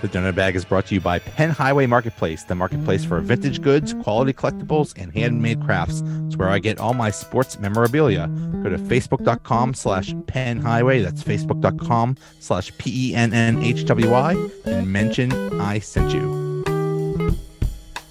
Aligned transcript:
The 0.00 0.08
Donut 0.08 0.36
Bag 0.36 0.54
is 0.54 0.64
brought 0.64 0.86
to 0.86 0.94
you 0.94 1.00
by 1.00 1.18
Penn 1.18 1.50
Highway 1.50 1.86
Marketplace, 1.86 2.44
the 2.44 2.54
marketplace 2.54 3.04
for 3.04 3.18
vintage 3.20 3.60
goods, 3.60 3.94
quality 3.94 4.32
collectibles, 4.32 4.94
and 4.96 5.12
handmade 5.12 5.60
crafts. 5.64 6.04
It's 6.26 6.36
where 6.36 6.48
I 6.48 6.60
get 6.60 6.78
all 6.78 6.94
my 6.94 7.10
sports 7.10 7.58
memorabilia. 7.58 8.28
Go 8.62 8.68
to 8.70 8.78
facebook.com 8.78 9.74
slash 9.74 10.14
Penn 10.28 10.60
Highway. 10.60 11.00
That's 11.02 11.24
facebook.com 11.24 12.16
slash 12.38 12.70
P 12.78 13.10
E 13.10 13.14
N 13.16 13.32
N 13.34 13.60
H 13.60 13.84
W 13.86 14.08
Y 14.10 14.48
and 14.66 14.92
mention 14.92 15.32
I 15.60 15.80
sent 15.80 16.12
you. 16.12 17.34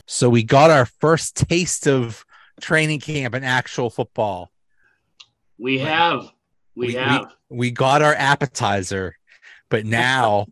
So 0.06 0.30
we 0.30 0.44
got 0.44 0.70
our 0.70 0.86
first 0.86 1.38
taste 1.38 1.88
of 1.88 2.26
training 2.60 3.00
camp 3.00 3.34
and 3.34 3.46
actual 3.46 3.90
football. 3.90 4.52
We 5.58 5.80
have. 5.80 6.32
We, 6.76 6.88
We- 6.88 6.94
have. 6.96 7.34
We 7.50 7.72
got 7.72 8.02
our 8.02 8.14
appetizer, 8.14 9.16
but 9.70 9.86
now 9.86 10.48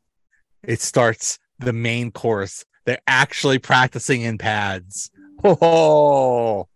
it 0.67 0.81
starts 0.81 1.39
the 1.59 1.73
main 1.73 2.11
course. 2.11 2.65
They're 2.85 3.01
actually 3.07 3.59
practicing 3.59 4.21
in 4.21 4.37
pads. 4.37 5.09
Oh, 5.43 6.67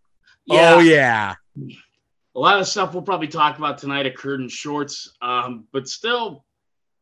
yeah. 0.45 0.75
oh 0.75 0.80
yeah. 0.80 1.35
A 2.35 2.39
lot 2.39 2.59
of 2.59 2.67
stuff 2.67 2.94
we'll 2.94 3.03
probably 3.03 3.27
talk 3.27 3.57
about 3.57 3.77
tonight 3.77 4.05
occurred 4.05 4.41
in 4.41 4.49
shorts. 4.49 5.11
Um, 5.21 5.66
but 5.71 5.88
still 5.88 6.45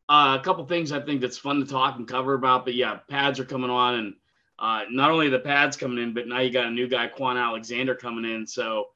uh, 0.10 0.38
a 0.40 0.44
couple 0.44 0.66
things 0.66 0.92
I 0.92 1.02
think 1.02 1.22
that's 1.22 1.38
fun 1.38 1.60
to 1.60 1.66
talk 1.66 1.98
and 1.98 2.08
cover 2.08 2.34
about. 2.34 2.66
But 2.66 2.76
yeah, 2.76 3.00
pads 3.10 3.40
are 3.40 3.46
coming 3.46 3.70
on 3.70 3.96
and 3.96 4.14
uh, 4.60 4.84
not 4.90 5.12
only 5.12 5.30
the 5.30 5.40
pads 5.40 5.78
coming 5.78 6.02
in, 6.02 6.14
but 6.14 6.28
now 6.28 6.40
you 6.40 6.52
got 6.52 6.66
a 6.66 6.72
new 6.72 6.88
guy, 6.88 7.08
Kwon 7.08 7.42
Alexander, 7.42 7.96
coming 7.96 8.26
in. 8.26 8.48
So 8.48 8.88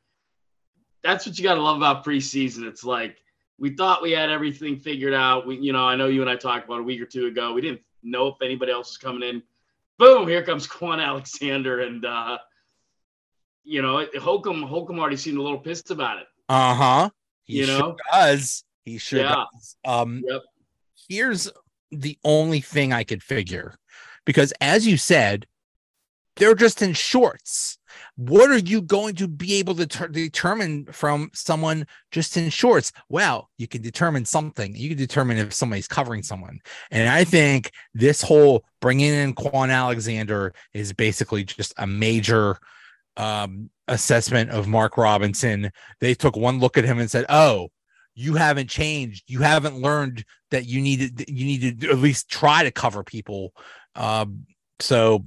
that's 1.03 1.25
what 1.25 1.37
you 1.37 1.43
got 1.43 1.55
to 1.55 1.61
love 1.61 1.77
about 1.77 2.05
preseason. 2.05 2.63
It's 2.67 2.83
like 2.83 3.17
we 3.61 3.69
thought 3.69 4.01
we 4.01 4.11
had 4.11 4.31
everything 4.31 4.75
figured 4.79 5.13
out. 5.13 5.45
We, 5.45 5.55
you 5.57 5.71
know, 5.71 5.85
I 5.85 5.95
know 5.95 6.07
you 6.07 6.21
and 6.21 6.29
I 6.29 6.35
talked 6.35 6.65
about 6.65 6.79
a 6.79 6.83
week 6.83 6.99
or 6.99 7.05
two 7.05 7.27
ago. 7.27 7.53
We 7.53 7.61
didn't 7.61 7.81
know 8.01 8.27
if 8.27 8.41
anybody 8.41 8.71
else 8.71 8.89
was 8.89 8.97
coming 8.97 9.21
in. 9.29 9.43
Boom! 9.99 10.27
Here 10.27 10.41
comes 10.43 10.67
Kwon 10.75 10.99
Alexander, 10.99 11.81
and 11.81 12.03
uh, 12.03 12.39
you 13.63 13.83
know, 13.83 14.03
Holcomb. 14.19 14.63
Holcomb 14.63 14.99
already 14.99 15.15
seemed 15.15 15.37
a 15.37 15.41
little 15.43 15.59
pissed 15.59 15.91
about 15.91 16.17
it. 16.17 16.25
Uh 16.49 16.73
huh. 16.73 17.09
He 17.43 17.59
You 17.59 17.65
sure 17.65 17.77
know? 17.79 17.97
does. 18.11 18.63
He 18.83 18.97
sure 18.97 19.19
Yeah. 19.19 19.45
does. 19.53 19.75
Um, 19.85 20.23
Yep. 20.27 20.41
here's 21.07 21.51
the 21.91 22.17
only 22.23 22.61
thing 22.61 22.91
I 22.91 23.03
could 23.03 23.21
figure 23.21 23.75
because, 24.25 24.53
as 24.59 24.87
you 24.87 24.97
said, 24.97 25.45
they're 26.37 26.55
just 26.55 26.81
in 26.81 26.93
shorts. 26.93 27.77
What 28.27 28.51
are 28.51 28.59
you 28.59 28.83
going 28.83 29.15
to 29.15 29.27
be 29.27 29.55
able 29.55 29.73
to 29.73 29.87
ter- 29.87 30.07
determine 30.07 30.85
from 30.91 31.31
someone 31.33 31.87
just 32.11 32.37
in 32.37 32.51
shorts? 32.51 32.91
Well, 33.09 33.49
you 33.57 33.67
can 33.67 33.81
determine 33.81 34.25
something. 34.25 34.75
You 34.75 34.89
can 34.89 34.97
determine 34.99 35.39
if 35.39 35.53
somebody's 35.53 35.87
covering 35.87 36.21
someone. 36.21 36.59
And 36.91 37.09
I 37.09 37.23
think 37.23 37.71
this 37.95 38.21
whole 38.21 38.63
bringing 38.79 39.11
in 39.11 39.33
Kwon 39.33 39.71
Alexander 39.71 40.53
is 40.75 40.93
basically 40.93 41.43
just 41.43 41.73
a 41.77 41.87
major 41.87 42.59
um, 43.17 43.71
assessment 43.87 44.51
of 44.51 44.67
Mark 44.67 44.97
Robinson. 44.97 45.71
They 45.99 46.13
took 46.13 46.35
one 46.35 46.59
look 46.59 46.77
at 46.77 46.85
him 46.85 46.99
and 46.99 47.09
said, 47.09 47.25
"Oh, 47.27 47.69
you 48.13 48.35
haven't 48.35 48.69
changed. 48.69 49.23
You 49.31 49.39
haven't 49.39 49.77
learned 49.77 50.25
that 50.51 50.67
you 50.67 50.79
needed 50.79 51.25
you 51.27 51.45
need 51.45 51.81
to 51.81 51.89
at 51.89 51.97
least 51.97 52.29
try 52.29 52.61
to 52.61 52.71
cover 52.71 53.03
people." 53.03 53.53
Um, 53.95 54.45
so 54.79 55.25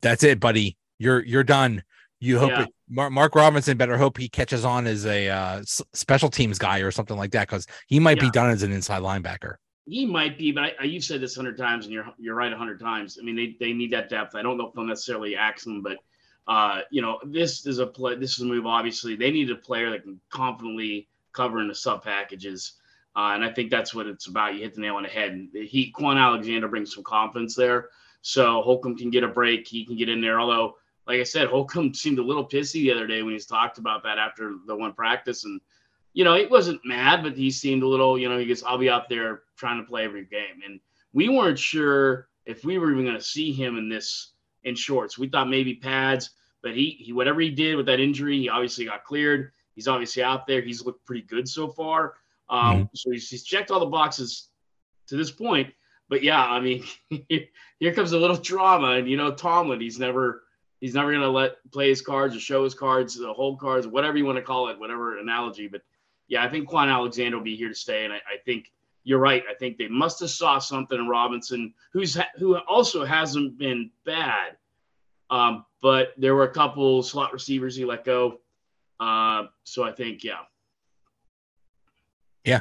that's 0.00 0.24
it, 0.24 0.40
buddy. 0.40 0.78
You're 0.98 1.22
you're 1.22 1.44
done. 1.44 1.82
You 2.20 2.38
hope 2.38 2.50
Yeah. 2.50 2.62
it, 2.64 2.68
Mark, 2.88 3.12
Mark 3.12 3.34
Robinson 3.34 3.76
better 3.78 3.96
hope 3.96 4.18
he 4.18 4.28
catches 4.28 4.64
on 4.64 4.86
as 4.86 5.06
a 5.06 5.28
uh, 5.28 5.58
s- 5.60 5.82
special 5.94 6.28
teams 6.28 6.58
guy 6.58 6.80
or 6.80 6.90
something 6.90 7.16
like 7.16 7.30
that 7.32 7.48
because 7.48 7.66
he 7.88 7.98
might 7.98 8.20
be 8.20 8.30
done 8.30 8.50
as 8.50 8.62
an 8.62 8.72
inside 8.72 9.00
linebacker. 9.02 9.54
He 9.86 10.04
might 10.04 10.36
be, 10.36 10.52
but 10.52 10.64
I, 10.64 10.72
I, 10.80 10.84
you've 10.84 11.02
said 11.02 11.20
this 11.20 11.34
hundred 11.34 11.56
times, 11.56 11.86
and 11.86 11.94
you're 11.94 12.06
you're 12.18 12.34
right 12.34 12.52
a 12.52 12.56
hundred 12.56 12.78
times. 12.78 13.18
I 13.20 13.24
mean, 13.24 13.34
they, 13.34 13.56
they 13.58 13.72
need 13.72 13.90
that 13.92 14.10
depth. 14.10 14.34
I 14.34 14.42
don't 14.42 14.58
know 14.58 14.68
if 14.68 14.74
they'll 14.74 14.84
necessarily 14.84 15.34
axe 15.34 15.66
him, 15.66 15.82
but 15.82 15.96
uh, 16.46 16.82
you 16.90 17.00
know, 17.00 17.18
this 17.24 17.66
is 17.66 17.78
a 17.78 17.86
play. 17.86 18.16
This 18.16 18.32
is 18.34 18.40
a 18.40 18.44
move. 18.44 18.66
Obviously, 18.66 19.16
they 19.16 19.30
need 19.30 19.50
a 19.50 19.56
player 19.56 19.90
that 19.90 20.02
can 20.02 20.20
confidently 20.28 21.08
cover 21.32 21.60
in 21.60 21.68
the 21.68 21.74
sub 21.74 22.04
packages, 22.04 22.74
uh, 23.16 23.32
and 23.34 23.42
I 23.42 23.50
think 23.50 23.70
that's 23.70 23.94
what 23.94 24.06
it's 24.06 24.28
about. 24.28 24.54
You 24.54 24.60
hit 24.60 24.74
the 24.74 24.82
nail 24.82 24.96
on 24.96 25.04
the 25.04 25.08
head. 25.08 25.32
And 25.32 25.48
he 25.54 25.92
Kwon 25.98 26.18
Alexander 26.18 26.68
brings 26.68 26.94
some 26.94 27.02
confidence 27.02 27.56
there, 27.56 27.88
so 28.20 28.60
Holcomb 28.62 28.96
can 28.96 29.10
get 29.10 29.24
a 29.24 29.28
break. 29.28 29.66
He 29.66 29.86
can 29.86 29.96
get 29.96 30.08
in 30.10 30.20
there. 30.20 30.38
Although, 30.38 30.76
like 31.06 31.20
I 31.20 31.24
said, 31.24 31.48
Holcomb 31.48 31.94
seemed 31.94 32.18
a 32.18 32.24
little 32.24 32.46
pissy 32.46 32.82
the 32.82 32.92
other 32.92 33.06
day 33.06 33.22
when 33.22 33.32
he's 33.32 33.46
talked 33.46 33.78
about 33.78 34.02
that 34.04 34.18
after 34.18 34.56
the 34.66 34.76
one 34.76 34.92
practice 34.92 35.44
and 35.44 35.60
you 36.12 36.24
know, 36.24 36.34
he 36.34 36.46
wasn't 36.46 36.80
mad, 36.84 37.22
but 37.22 37.36
he 37.36 37.50
seemed 37.50 37.82
a 37.82 37.86
little, 37.86 38.18
you 38.18 38.28
know, 38.28 38.38
he 38.38 38.46
goes, 38.46 38.62
I'll 38.62 38.78
be 38.78 38.90
out 38.90 39.08
there 39.08 39.42
trying 39.56 39.80
to 39.80 39.88
play 39.88 40.04
every 40.04 40.24
game. 40.24 40.62
And 40.64 40.80
we 41.12 41.28
weren't 41.28 41.58
sure 41.58 42.28
if 42.46 42.64
we 42.64 42.78
were 42.78 42.90
even 42.90 43.04
going 43.04 43.16
to 43.16 43.22
see 43.22 43.52
him 43.52 43.78
in 43.78 43.88
this 43.88 44.32
in 44.64 44.74
shorts. 44.74 45.18
We 45.18 45.28
thought 45.28 45.48
maybe 45.48 45.74
pads, 45.74 46.30
but 46.62 46.74
he, 46.74 46.96
he, 47.00 47.12
whatever 47.12 47.40
he 47.40 47.50
did 47.50 47.76
with 47.76 47.86
that 47.86 48.00
injury, 48.00 48.38
he 48.38 48.48
obviously 48.48 48.86
got 48.86 49.04
cleared. 49.04 49.52
He's 49.74 49.88
obviously 49.88 50.22
out 50.22 50.46
there. 50.46 50.60
He's 50.60 50.84
looked 50.84 51.06
pretty 51.06 51.22
good 51.22 51.48
so 51.48 51.68
far. 51.68 52.14
Um, 52.48 52.90
So 52.92 53.12
he's, 53.12 53.28
he's 53.28 53.44
checked 53.44 53.70
all 53.70 53.80
the 53.80 53.86
boxes 53.86 54.48
to 55.06 55.16
this 55.16 55.30
point. 55.30 55.72
But 56.08 56.24
yeah, 56.24 56.44
I 56.44 56.58
mean, 56.58 56.84
here 57.28 57.94
comes 57.94 58.12
a 58.12 58.18
little 58.18 58.36
drama. 58.42 58.94
And, 58.94 59.08
you 59.08 59.16
know, 59.16 59.32
Tomlin, 59.32 59.80
he's 59.80 59.98
never, 60.00 60.42
he's 60.80 60.94
never 60.94 61.10
going 61.10 61.22
to 61.22 61.28
let 61.28 61.56
play 61.70 61.88
his 61.88 62.02
cards 62.02 62.34
or 62.34 62.40
show 62.40 62.64
his 62.64 62.74
cards, 62.74 63.14
the 63.14 63.32
hold 63.32 63.60
cards, 63.60 63.86
whatever 63.86 64.16
you 64.16 64.24
want 64.24 64.36
to 64.36 64.42
call 64.42 64.68
it, 64.68 64.78
whatever 64.78 65.18
analogy. 65.18 65.68
But 65.68 65.82
yeah, 66.28 66.42
I 66.44 66.48
think 66.48 66.68
Kwon 66.68 66.88
Alexander 66.90 67.36
will 67.36 67.44
be 67.44 67.56
here 67.56 67.68
to 67.68 67.74
stay, 67.74 68.04
and 68.04 68.12
I, 68.12 68.16
I 68.16 68.38
think 68.44 68.72
you're 69.04 69.18
right. 69.18 69.42
I 69.50 69.54
think 69.54 69.78
they 69.78 69.88
must 69.88 70.20
have 70.20 70.30
saw 70.30 70.58
something 70.58 70.98
in 70.98 71.08
Robinson, 71.08 71.74
who's 71.92 72.18
who 72.36 72.56
also 72.58 73.04
hasn't 73.04 73.58
been 73.58 73.90
bad, 74.04 74.56
um, 75.30 75.64
but 75.82 76.14
there 76.16 76.34
were 76.34 76.44
a 76.44 76.52
couple 76.52 77.02
slot 77.02 77.32
receivers 77.32 77.76
he 77.76 77.84
let 77.84 78.04
go. 78.04 78.40
Uh, 78.98 79.44
so 79.64 79.82
I 79.82 79.92
think 79.92 80.22
yeah, 80.24 80.40
Yeah, 82.44 82.60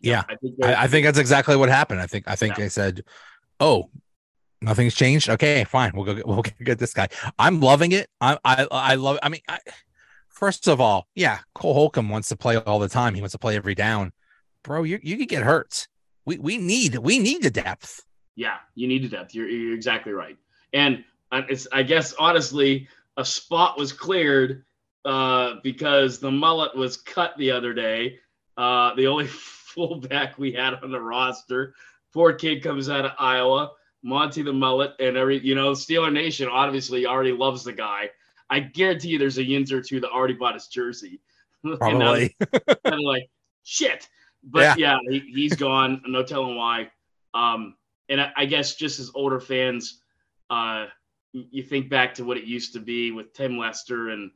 yeah. 0.00 0.22
I 0.28 0.34
think 0.36 0.54
I, 0.64 0.84
I 0.84 0.86
think 0.88 1.06
that's 1.06 1.18
exactly 1.18 1.56
what 1.56 1.68
happened. 1.68 2.00
I 2.00 2.06
think 2.06 2.24
I 2.26 2.34
think 2.36 2.58
Yeah. 2.58 2.64
they 2.64 2.68
said, 2.68 3.04
"Oh, 3.60 3.88
nothing's 4.60 4.94
changed. 4.94 5.28
Okay, 5.28 5.64
fine. 5.64 5.92
We'll 5.94 6.04
go. 6.04 6.14
Get, 6.14 6.26
we'll 6.28 6.42
get 6.42 6.78
this 6.78 6.94
guy. 6.94 7.08
I'm 7.38 7.60
loving 7.60 7.92
it. 7.92 8.08
I 8.20 8.38
I 8.44 8.66
I 8.70 8.94
love. 8.94 9.18
I 9.22 9.28
mean, 9.28 9.42
I, 9.48 9.58
first 10.28 10.68
of 10.68 10.80
all, 10.80 11.06
yeah, 11.14 11.38
Cole 11.54 11.74
Holcomb 11.74 12.08
wants 12.08 12.28
to 12.28 12.36
play 12.36 12.56
all 12.56 12.78
the 12.78 12.88
time. 12.88 13.14
He 13.14 13.20
wants 13.20 13.32
to 13.32 13.38
play 13.38 13.56
every 13.56 13.74
down, 13.74 14.12
bro. 14.62 14.82
You 14.82 14.98
you 15.02 15.16
could 15.16 15.28
get 15.28 15.42
hurt. 15.42 15.88
We 16.24 16.38
we 16.38 16.58
need 16.58 16.96
we 16.98 17.18
need 17.18 17.42
the 17.42 17.50
depth. 17.50 18.04
Yeah, 18.38 18.58
you 18.76 18.86
need 18.86 19.02
the 19.02 19.08
depth. 19.08 19.34
You're, 19.34 19.48
you're 19.48 19.74
exactly 19.74 20.12
right. 20.12 20.36
And 20.72 21.02
uh, 21.32 21.42
it's, 21.48 21.66
I 21.72 21.82
guess, 21.82 22.14
honestly, 22.20 22.86
a 23.16 23.24
spot 23.24 23.76
was 23.76 23.92
cleared 23.92 24.64
uh, 25.04 25.54
because 25.64 26.20
the 26.20 26.30
mullet 26.30 26.76
was 26.76 26.96
cut 26.96 27.32
the 27.36 27.50
other 27.50 27.74
day. 27.74 28.20
Uh, 28.56 28.94
the 28.94 29.08
only 29.08 29.26
fullback 29.78 30.38
we 30.38 30.52
had 30.52 30.74
on 30.74 30.92
the 30.92 31.00
roster. 31.00 31.74
Poor 32.14 32.32
kid 32.32 32.62
comes 32.62 32.88
out 32.88 33.04
of 33.04 33.12
Iowa, 33.18 33.72
Monty 34.08 34.40
the 34.42 34.52
mullet, 34.52 34.94
and 34.98 35.16
every, 35.16 35.38
you 35.38 35.54
know, 35.54 35.72
Steeler 35.72 36.12
Nation 36.12 36.48
obviously 36.48 37.04
already 37.04 37.32
loves 37.32 37.62
the 37.62 37.72
guy. 37.72 38.08
I 38.48 38.60
guarantee 38.60 39.08
you 39.08 39.18
there's 39.18 39.36
a 39.36 39.44
yinz 39.44 39.70
or 39.70 39.82
two 39.82 40.00
that 40.00 40.10
already 40.10 40.32
bought 40.32 40.54
his 40.54 40.68
jersey. 40.68 41.20
Probably. 41.62 42.34
kind 42.40 42.94
of 42.94 43.00
like 43.00 43.28
shit. 43.64 44.08
But 44.42 44.78
yeah, 44.78 44.96
he, 45.08 45.20
he's 45.20 45.54
gone. 45.54 46.02
No 46.08 46.22
telling 46.22 46.56
why. 46.56 46.90
Um, 47.34 47.76
and 48.08 48.20
I, 48.20 48.32
I 48.36 48.46
guess 48.46 48.76
just 48.76 48.98
as 48.98 49.10
older 49.14 49.40
fans, 49.40 50.00
uh, 50.48 50.86
you 51.32 51.62
think 51.62 51.90
back 51.90 52.14
to 52.14 52.24
what 52.24 52.38
it 52.38 52.44
used 52.44 52.72
to 52.72 52.80
be 52.80 53.12
with 53.12 53.34
Tim 53.34 53.58
Lester 53.58 54.08
and 54.08 54.30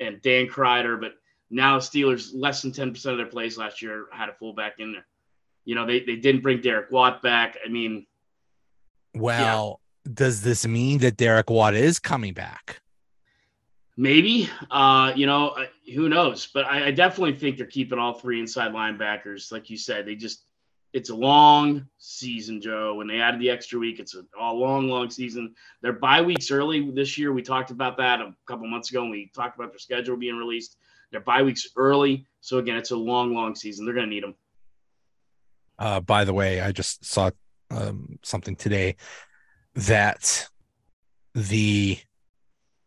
and 0.00 0.22
Dan 0.22 0.46
Kreider, 0.46 0.98
but 0.98 1.12
now 1.50 1.78
Steelers 1.78 2.30
less 2.32 2.62
than 2.62 2.72
ten 2.72 2.92
percent 2.92 3.12
of 3.12 3.18
their 3.18 3.26
plays 3.26 3.58
last 3.58 3.82
year 3.82 4.06
had 4.10 4.30
a 4.30 4.34
fullback 4.34 4.78
in 4.78 4.92
there. 4.92 5.06
You 5.66 5.74
know, 5.74 5.84
they 5.84 6.00
they 6.00 6.16
didn't 6.16 6.40
bring 6.40 6.62
Derek 6.62 6.90
Watt 6.90 7.20
back. 7.20 7.58
I 7.62 7.68
mean, 7.68 8.06
Well, 9.14 9.80
does 10.12 10.42
this 10.42 10.66
mean 10.66 10.98
that 10.98 11.16
Derek 11.16 11.50
Watt 11.50 11.74
is 11.74 11.98
coming 11.98 12.34
back? 12.34 12.80
Maybe, 13.96 14.48
uh, 14.70 15.12
you 15.16 15.26
know, 15.26 15.56
who 15.92 16.08
knows? 16.08 16.46
But 16.46 16.66
I, 16.66 16.86
I 16.86 16.90
definitely 16.92 17.36
think 17.36 17.56
they're 17.56 17.66
keeping 17.66 17.98
all 17.98 18.14
three 18.14 18.38
inside 18.38 18.72
linebackers. 18.72 19.50
Like 19.50 19.70
you 19.70 19.76
said, 19.76 20.06
they 20.06 20.14
just, 20.14 20.44
it's 20.92 21.10
a 21.10 21.14
long 21.16 21.86
season, 21.98 22.60
Joe. 22.60 22.94
When 22.94 23.08
they 23.08 23.20
added 23.20 23.40
the 23.40 23.50
extra 23.50 23.78
week, 23.78 23.98
it's 23.98 24.14
a, 24.14 24.22
a 24.40 24.52
long, 24.52 24.88
long 24.88 25.10
season. 25.10 25.54
Their 25.82 25.94
bye 25.94 26.22
weeks 26.22 26.52
early 26.52 26.88
this 26.92 27.18
year. 27.18 27.32
We 27.32 27.42
talked 27.42 27.72
about 27.72 27.96
that 27.96 28.20
a 28.20 28.34
couple 28.46 28.68
months 28.68 28.90
ago 28.90 29.02
and 29.02 29.10
we 29.10 29.32
talked 29.34 29.58
about 29.58 29.72
their 29.72 29.80
schedule 29.80 30.16
being 30.16 30.36
released. 30.36 30.76
Their 31.10 31.20
bye 31.20 31.42
weeks 31.42 31.66
early. 31.76 32.24
So 32.40 32.58
again, 32.58 32.76
it's 32.76 32.92
a 32.92 32.96
long, 32.96 33.34
long 33.34 33.56
season. 33.56 33.84
They're 33.84 33.94
going 33.94 34.06
to 34.06 34.14
need 34.14 34.22
them. 34.22 34.34
Uh, 35.76 36.00
by 36.00 36.24
the 36.24 36.34
way, 36.34 36.60
I 36.60 36.70
just 36.70 37.04
saw 37.04 37.30
um, 37.70 38.18
something 38.22 38.56
today 38.56 38.96
that 39.74 40.48
the 41.34 41.98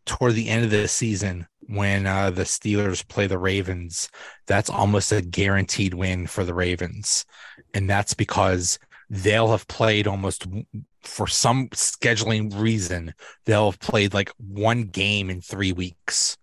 toward 0.04 0.34
the 0.34 0.48
end 0.48 0.64
of 0.64 0.70
the 0.70 0.88
season 0.88 1.46
when 1.68 2.06
uh, 2.06 2.30
the 2.30 2.42
Steelers 2.42 3.06
play 3.06 3.26
the 3.26 3.38
Ravens, 3.38 4.08
that's 4.46 4.68
almost 4.68 5.12
a 5.12 5.22
guaranteed 5.22 5.94
win 5.94 6.26
for 6.26 6.44
the 6.44 6.54
Ravens, 6.54 7.24
and 7.72 7.88
that's 7.88 8.14
because 8.14 8.78
they'll 9.08 9.50
have 9.50 9.68
played 9.68 10.06
almost 10.06 10.46
for 11.02 11.26
some 11.26 11.68
scheduling 11.68 12.58
reason, 12.60 13.14
they'll 13.44 13.70
have 13.70 13.80
played 13.80 14.12
like 14.14 14.30
one 14.38 14.84
game 14.84 15.30
in 15.30 15.40
three 15.40 15.72
weeks 15.72 16.36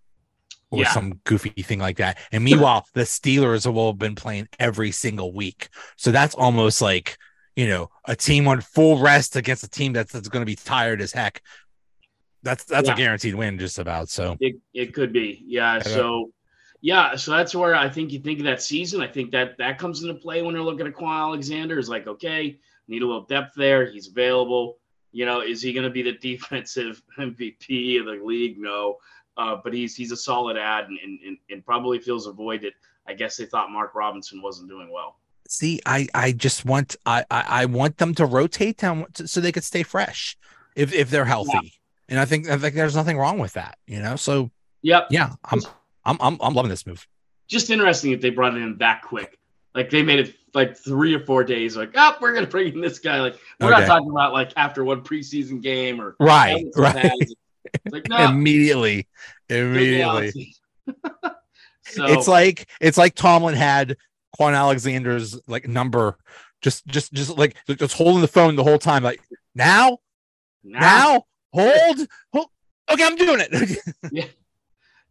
or 0.70 0.82
Yeah. 0.82 0.92
some 0.92 1.20
goofy 1.24 1.50
thing 1.62 1.80
like 1.80 1.96
that. 1.96 2.18
And 2.30 2.44
meanwhile, 2.44 2.86
the 2.94 3.02
Steelers 3.02 3.70
will 3.72 3.88
have 3.88 3.98
been 3.98 4.14
playing 4.14 4.48
every 4.58 4.92
single 4.92 5.32
week. 5.32 5.68
So 5.96 6.12
that's 6.12 6.34
almost 6.34 6.80
like, 6.80 7.18
you 7.60 7.68
know, 7.68 7.90
a 8.06 8.16
team 8.16 8.48
on 8.48 8.62
full 8.62 8.98
rest 8.98 9.36
against 9.36 9.62
a 9.62 9.68
team 9.68 9.92
that's, 9.92 10.12
that's 10.12 10.28
going 10.28 10.40
to 10.40 10.46
be 10.46 10.56
tired 10.56 11.02
as 11.02 11.12
heck. 11.12 11.42
That's 12.42 12.64
that's 12.64 12.88
Yeah. 12.88 12.94
a 12.94 12.96
guaranteed 12.96 13.34
win, 13.34 13.58
just 13.58 13.78
about. 13.78 14.08
So 14.08 14.38
It 14.40 14.56
it 14.72 14.94
could 14.94 15.12
be. 15.12 15.42
Yeah. 15.46 15.82
So 15.82 16.32
yeah, 16.80 17.16
so 17.16 17.32
that's 17.32 17.54
where 17.54 17.74
I 17.74 17.90
think 17.90 18.12
you 18.12 18.20
think 18.20 18.38
of 18.38 18.46
that 18.46 18.62
season. 18.62 19.02
I 19.02 19.08
think 19.08 19.30
that 19.32 19.58
that 19.58 19.76
comes 19.78 20.02
into 20.02 20.14
play 20.14 20.40
when 20.40 20.54
they're 20.54 20.62
looking 20.62 20.86
at 20.86 20.94
Kwon 20.94 21.18
Alexander. 21.20 21.78
Is 21.78 21.90
like, 21.90 22.06
okay, 22.06 22.58
need 22.88 23.02
a 23.02 23.06
little 23.06 23.26
depth 23.26 23.52
there. 23.56 23.84
He's 23.84 24.08
available. 24.08 24.78
You 25.12 25.26
know, 25.26 25.42
is 25.42 25.60
he 25.60 25.74
going 25.74 25.84
to 25.84 25.90
be 25.90 26.00
the 26.00 26.12
defensive 26.28 27.02
MVP 27.18 28.00
of 28.00 28.06
the 28.06 28.24
league? 28.24 28.56
No. 28.58 28.96
Uh, 29.36 29.56
but 29.62 29.74
he's 29.74 29.94
he's 29.94 30.12
a 30.12 30.16
solid 30.16 30.56
ad 30.56 30.86
and, 30.88 30.98
and, 31.04 31.18
and, 31.26 31.36
and 31.50 31.66
probably 31.66 31.98
fills 31.98 32.26
a 32.26 32.32
void 32.32 32.62
that 32.62 32.72
I 33.06 33.12
guess 33.12 33.36
they 33.36 33.44
thought 33.44 33.70
Mark 33.70 33.94
Robinson 33.94 34.40
wasn't 34.40 34.70
doing 34.70 34.90
well. 34.90 35.19
See, 35.50 35.80
I 35.84 36.06
I 36.14 36.32
just 36.32 36.64
want 36.64 36.96
I 37.04 37.24
I, 37.30 37.44
I 37.48 37.64
want 37.66 37.98
them 37.98 38.14
to 38.14 38.24
rotate 38.24 38.78
them 38.78 39.04
so 39.14 39.40
they 39.40 39.52
could 39.52 39.64
stay 39.64 39.82
fresh 39.82 40.36
if 40.76 40.94
if 40.94 41.10
they're 41.10 41.24
healthy. 41.24 41.74
And 42.08 42.18
I 42.18 42.24
think 42.24 42.48
I 42.48 42.56
think 42.56 42.74
there's 42.74 42.96
nothing 42.96 43.18
wrong 43.18 43.38
with 43.38 43.54
that, 43.54 43.76
you 43.86 44.00
know. 44.00 44.16
So 44.16 44.50
Yep. 44.82 45.08
yeah, 45.10 45.32
I'm 45.44 45.60
I'm 46.04 46.16
I'm, 46.20 46.38
I'm 46.40 46.54
loving 46.54 46.70
this 46.70 46.86
move. 46.86 47.06
Just 47.48 47.70
interesting 47.70 48.12
that 48.12 48.20
they 48.20 48.30
brought 48.30 48.54
it 48.54 48.62
in 48.62 48.78
that 48.78 49.02
quick. 49.02 49.38
Like 49.74 49.90
they 49.90 50.02
made 50.02 50.20
it 50.20 50.34
like 50.54 50.76
three 50.76 51.14
or 51.14 51.20
four 51.20 51.44
days. 51.44 51.76
Like, 51.76 51.90
oh, 51.94 52.16
we're 52.20 52.32
gonna 52.32 52.46
bring 52.46 52.72
in 52.74 52.80
this 52.80 52.98
guy. 52.98 53.20
Like 53.20 53.36
we're 53.60 53.72
Okay. 53.72 53.80
not 53.80 53.86
talking 53.86 54.10
about 54.10 54.32
like 54.32 54.52
after 54.56 54.84
one 54.84 55.02
preseason 55.02 55.60
game 55.60 56.00
or 56.00 56.16
Right, 56.18 56.64
right. 56.76 57.12
like 57.90 58.04
no, 58.08 58.16
immediately, 58.24 59.06
immediately. 59.48 60.56
so 61.86 62.06
it's 62.06 62.28
like 62.28 62.68
it's 62.80 62.98
like 62.98 63.14
Tomlin 63.14 63.54
had 63.54 63.96
Kwon 64.40 64.56
Alexander's 64.56 65.38
like 65.46 65.68
number, 65.68 66.16
just 66.62 66.86
just 66.86 67.12
just 67.12 67.36
like 67.36 67.56
just 67.68 67.94
holding 67.94 68.22
the 68.22 68.28
phone 68.28 68.56
the 68.56 68.64
whole 68.64 68.78
time. 68.78 69.02
Like 69.02 69.20
now, 69.54 69.98
now, 70.64 71.24
hold, 71.52 72.06
hold. 72.32 72.46
Okay, 72.90 73.04
I'm 73.04 73.16
doing 73.16 73.40
it. 73.40 73.78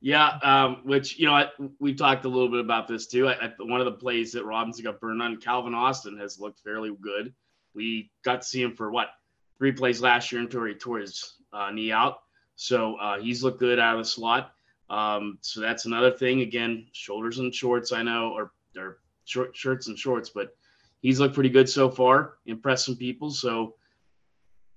Yeah, 0.02 0.38
yeah. 0.42 0.64
um, 0.66 0.81
which 0.86 1.20
you 1.20 1.28
know, 1.28 1.34
I, 1.34 1.50
we 1.80 1.94
talked 1.94 2.26
a 2.26 2.30
little 2.30 2.50
bit 2.50 2.62
about 2.62 2.88
this 2.88 3.08
too. 3.08 3.28
I, 3.28 3.34
I, 3.34 3.54
one 3.60 3.81
of 3.81 3.86
the 3.86 3.92
plays 3.92 4.31
that 4.31 4.46
Robinson 4.46 4.86
got 4.86 5.00
burned 5.00 5.22
on, 5.22 5.38
Calvin 5.38 5.74
Austin 5.74 6.18
has 6.20 6.40
looked 6.40 6.60
fairly 6.60 6.92
good. 7.00 7.34
We 7.76 8.12
got 8.24 8.42
to 8.42 8.48
see 8.48 8.62
him 8.62 8.76
for 8.76 8.92
what 8.92 9.10
three 9.58 9.74
plays 9.74 10.02
last 10.02 10.31
year 10.31 10.42
until 10.42 10.64
he 10.64 10.74
tore 10.74 11.00
his 11.00 11.36
uh, 11.54 11.70
knee 11.72 11.92
out. 11.92 12.20
So 12.56 12.96
uh, 12.96 13.20
he's 13.20 13.44
looked 13.44 13.60
good 13.60 13.78
out 13.78 13.96
of 13.96 14.02
the 14.02 14.10
slot. 14.10 14.54
Um, 14.90 15.38
so 15.42 15.60
that's 15.60 15.86
another 15.86 16.12
thing. 16.12 16.42
Again, 16.42 16.88
shoulders 16.94 17.40
and 17.40 17.54
shorts. 17.54 17.92
I 17.92 18.02
know, 18.04 18.36
are, 18.36 18.52
or 18.78 19.00
short 19.30 19.56
shirts 19.56 19.88
and 19.88 19.98
shorts, 19.98 20.30
but 20.30 20.56
he's 21.02 21.20
looked 21.20 21.36
pretty 21.36 21.50
good 21.50 21.70
so 21.70 21.90
far. 21.90 22.36
Impressed 22.46 22.86
some 22.86 22.96
people. 22.96 23.31
So 23.31 23.76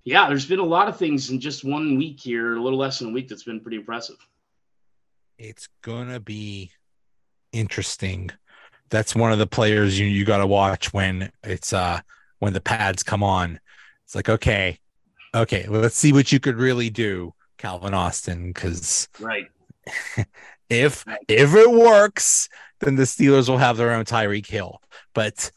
yeah, 0.04 0.28
there's 0.28 0.46
been 0.46 0.58
a 0.58 0.64
lot 0.64 0.88
of 0.88 0.96
things 0.96 1.31
in 1.31 1.40
just 1.40 1.64
one 1.64 1.96
week 1.96 2.20
here, 2.20 2.56
a 2.56 2.62
little 2.62 2.78
less 2.78 2.99
than 2.99 3.08
a 3.08 3.12
week. 3.12 3.28
That's 3.28 3.44
been 3.44 3.60
pretty 3.60 3.76
impressive. 3.78 4.16
it's 5.38 5.69
gonna 5.82 6.20
be 6.20 6.70
interesting. 7.52 8.31
That's 8.90 9.14
one 9.14 9.32
of 9.32 9.38
the 9.38 9.46
players 9.46 9.99
you 9.99 10.06
you 10.06 10.25
got 10.25 10.38
to 10.38 10.46
watch 10.46 10.93
when 10.93 11.32
it's 11.43 11.72
uh 11.72 12.00
when 12.40 12.52
the 12.52 12.60
pads 12.60 13.02
come 13.02 13.22
on. 13.22 13.58
It's 14.04 14.14
like 14.14 14.28
okay, 14.28 14.78
okay, 15.34 15.66
let's 15.69 15.96
see 15.96 16.12
what 16.12 16.31
you 16.31 16.40
could 16.40 16.58
really 16.58 16.90
do, 16.90 17.32
Calvin 17.58 17.94
Austin, 17.94 18.49
because 18.49 19.08
Right. 19.19 19.46
if 20.72 21.04
if 21.28 21.54
it 21.54 21.70
works, 21.70 22.48
then 22.80 22.96
the 22.96 23.02
Steelers 23.04 23.48
will 23.48 23.58
have 23.58 23.76
their 23.76 23.92
own 23.92 24.04
Tyreek 24.04 24.46
Hill. 24.46 24.80
But 25.14 25.50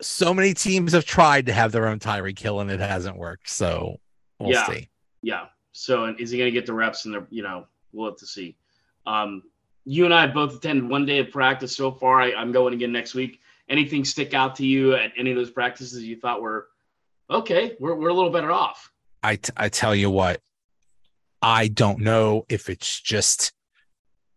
so 0.00 0.32
many 0.32 0.54
teams 0.54 0.92
have 0.92 1.04
tried 1.04 1.46
to 1.46 1.52
have 1.52 1.72
their 1.72 1.86
own 1.86 1.98
Tyreek 1.98 2.38
Hill 2.38 2.60
and 2.60 2.70
it 2.70 2.80
hasn't 2.80 3.16
worked. 3.18 3.50
So 3.50 3.98
we'll 4.38 4.50
Yeah. 4.52 4.66
see. 4.66 4.88
Yeah. 5.22 5.46
So 5.72 6.04
and 6.04 6.18
is 6.18 6.30
he 6.30 6.38
going 6.38 6.48
to 6.52 6.58
get 6.58 6.66
the 6.66 6.72
reps 6.72 7.04
in 7.04 7.12
there? 7.12 7.26
You 7.30 7.42
know, 7.42 7.66
we'll 7.92 8.10
have 8.10 8.18
to 8.18 8.26
see. 8.26 8.56
Um, 9.06 9.42
you 9.84 10.04
and 10.04 10.14
I 10.14 10.22
have 10.22 10.34
both 10.34 10.56
attended 10.56 10.88
one 10.88 11.04
day 11.06 11.18
of 11.18 11.30
practice 11.30 11.76
so 11.76 11.90
far. 11.90 12.20
I, 12.20 12.32
I'm 12.32 12.52
going 12.52 12.74
again 12.74 12.92
next 12.92 13.14
week. 13.14 13.40
Anything 13.68 14.04
stick 14.04 14.34
out 14.34 14.56
to 14.56 14.66
you 14.66 14.94
at 14.94 15.12
any 15.16 15.30
of 15.30 15.36
those 15.36 15.50
practices 15.50 16.02
you 16.02 16.16
thought 16.16 16.42
were 16.42 16.68
okay? 17.30 17.76
We're, 17.78 17.94
we're 17.94 18.08
a 18.08 18.14
little 18.14 18.30
better 18.30 18.52
off. 18.52 18.90
I 19.22 19.36
t- 19.36 19.52
I 19.56 19.68
tell 19.68 19.94
you 19.94 20.10
what, 20.10 20.40
I 21.42 21.68
don't 21.68 22.00
know 22.00 22.46
if 22.48 22.68
it's 22.68 23.00
just 23.00 23.52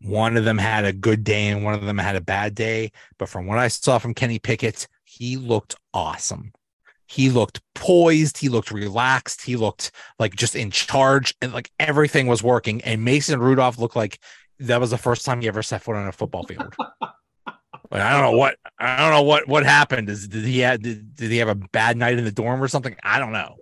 one 0.04 0.38
of 0.38 0.46
them 0.46 0.58
had 0.58 0.86
a 0.86 0.94
good 0.94 1.24
day 1.24 1.48
and 1.48 1.64
one 1.64 1.74
of 1.74 1.86
them 1.86 1.98
had 1.98 2.16
a 2.16 2.22
bad 2.22 2.56
day, 2.56 2.92
but 3.18 3.30
from 3.30 3.48
what 3.48 3.58
I 3.58 3.68
saw 3.70 3.98
from 3.98 4.14
Kenny 4.14 4.40
Pickett, 4.40 4.88
he 5.04 5.38
looked 5.38 5.76
awesome. 5.94 6.52
He 7.08 7.30
looked 7.30 7.62
poised, 7.76 8.38
he 8.38 8.50
looked 8.50 8.72
relaxed, 8.72 9.44
he 9.44 9.56
looked 9.56 9.92
like 10.20 10.36
just 10.36 10.56
in 10.56 10.72
charge 10.72 11.36
and 11.42 11.54
like 11.54 11.72
everything 11.80 12.28
was 12.28 12.44
working 12.44 12.82
and 12.82 13.04
Mason 13.04 13.40
Rudolph 13.40 13.78
looked 13.78 13.96
like 13.96 14.20
that 14.60 14.80
was 14.80 14.92
the 14.92 14.98
first 14.98 15.26
time 15.26 15.42
he 15.42 15.48
ever 15.48 15.64
set 15.64 15.84
foot 15.84 15.96
on 15.96 16.08
a 16.08 16.12
football 16.12 16.44
field. 16.44 16.76
Like, 17.94 18.02
I 18.02 18.14
don't 18.14 18.32
know 18.32 18.38
what 18.38 18.56
I 18.80 18.98
don't 18.98 19.12
know 19.12 19.22
what 19.22 19.48
what 19.48 19.64
happened. 19.64 20.10
Is 20.10 20.28
did 20.28 20.44
he 20.46 20.60
have 20.60 20.82
did, 20.82 21.16
did 21.16 21.30
he 21.30 21.38
have 21.38 21.48
a 21.48 21.54
bad 21.54 21.96
night 21.96 22.18
in 22.18 22.24
the 22.24 22.32
dorm 22.32 22.64
or 22.64 22.68
something? 22.68 22.96
I 23.04 23.20
don't 23.20 23.32
know. 23.32 23.58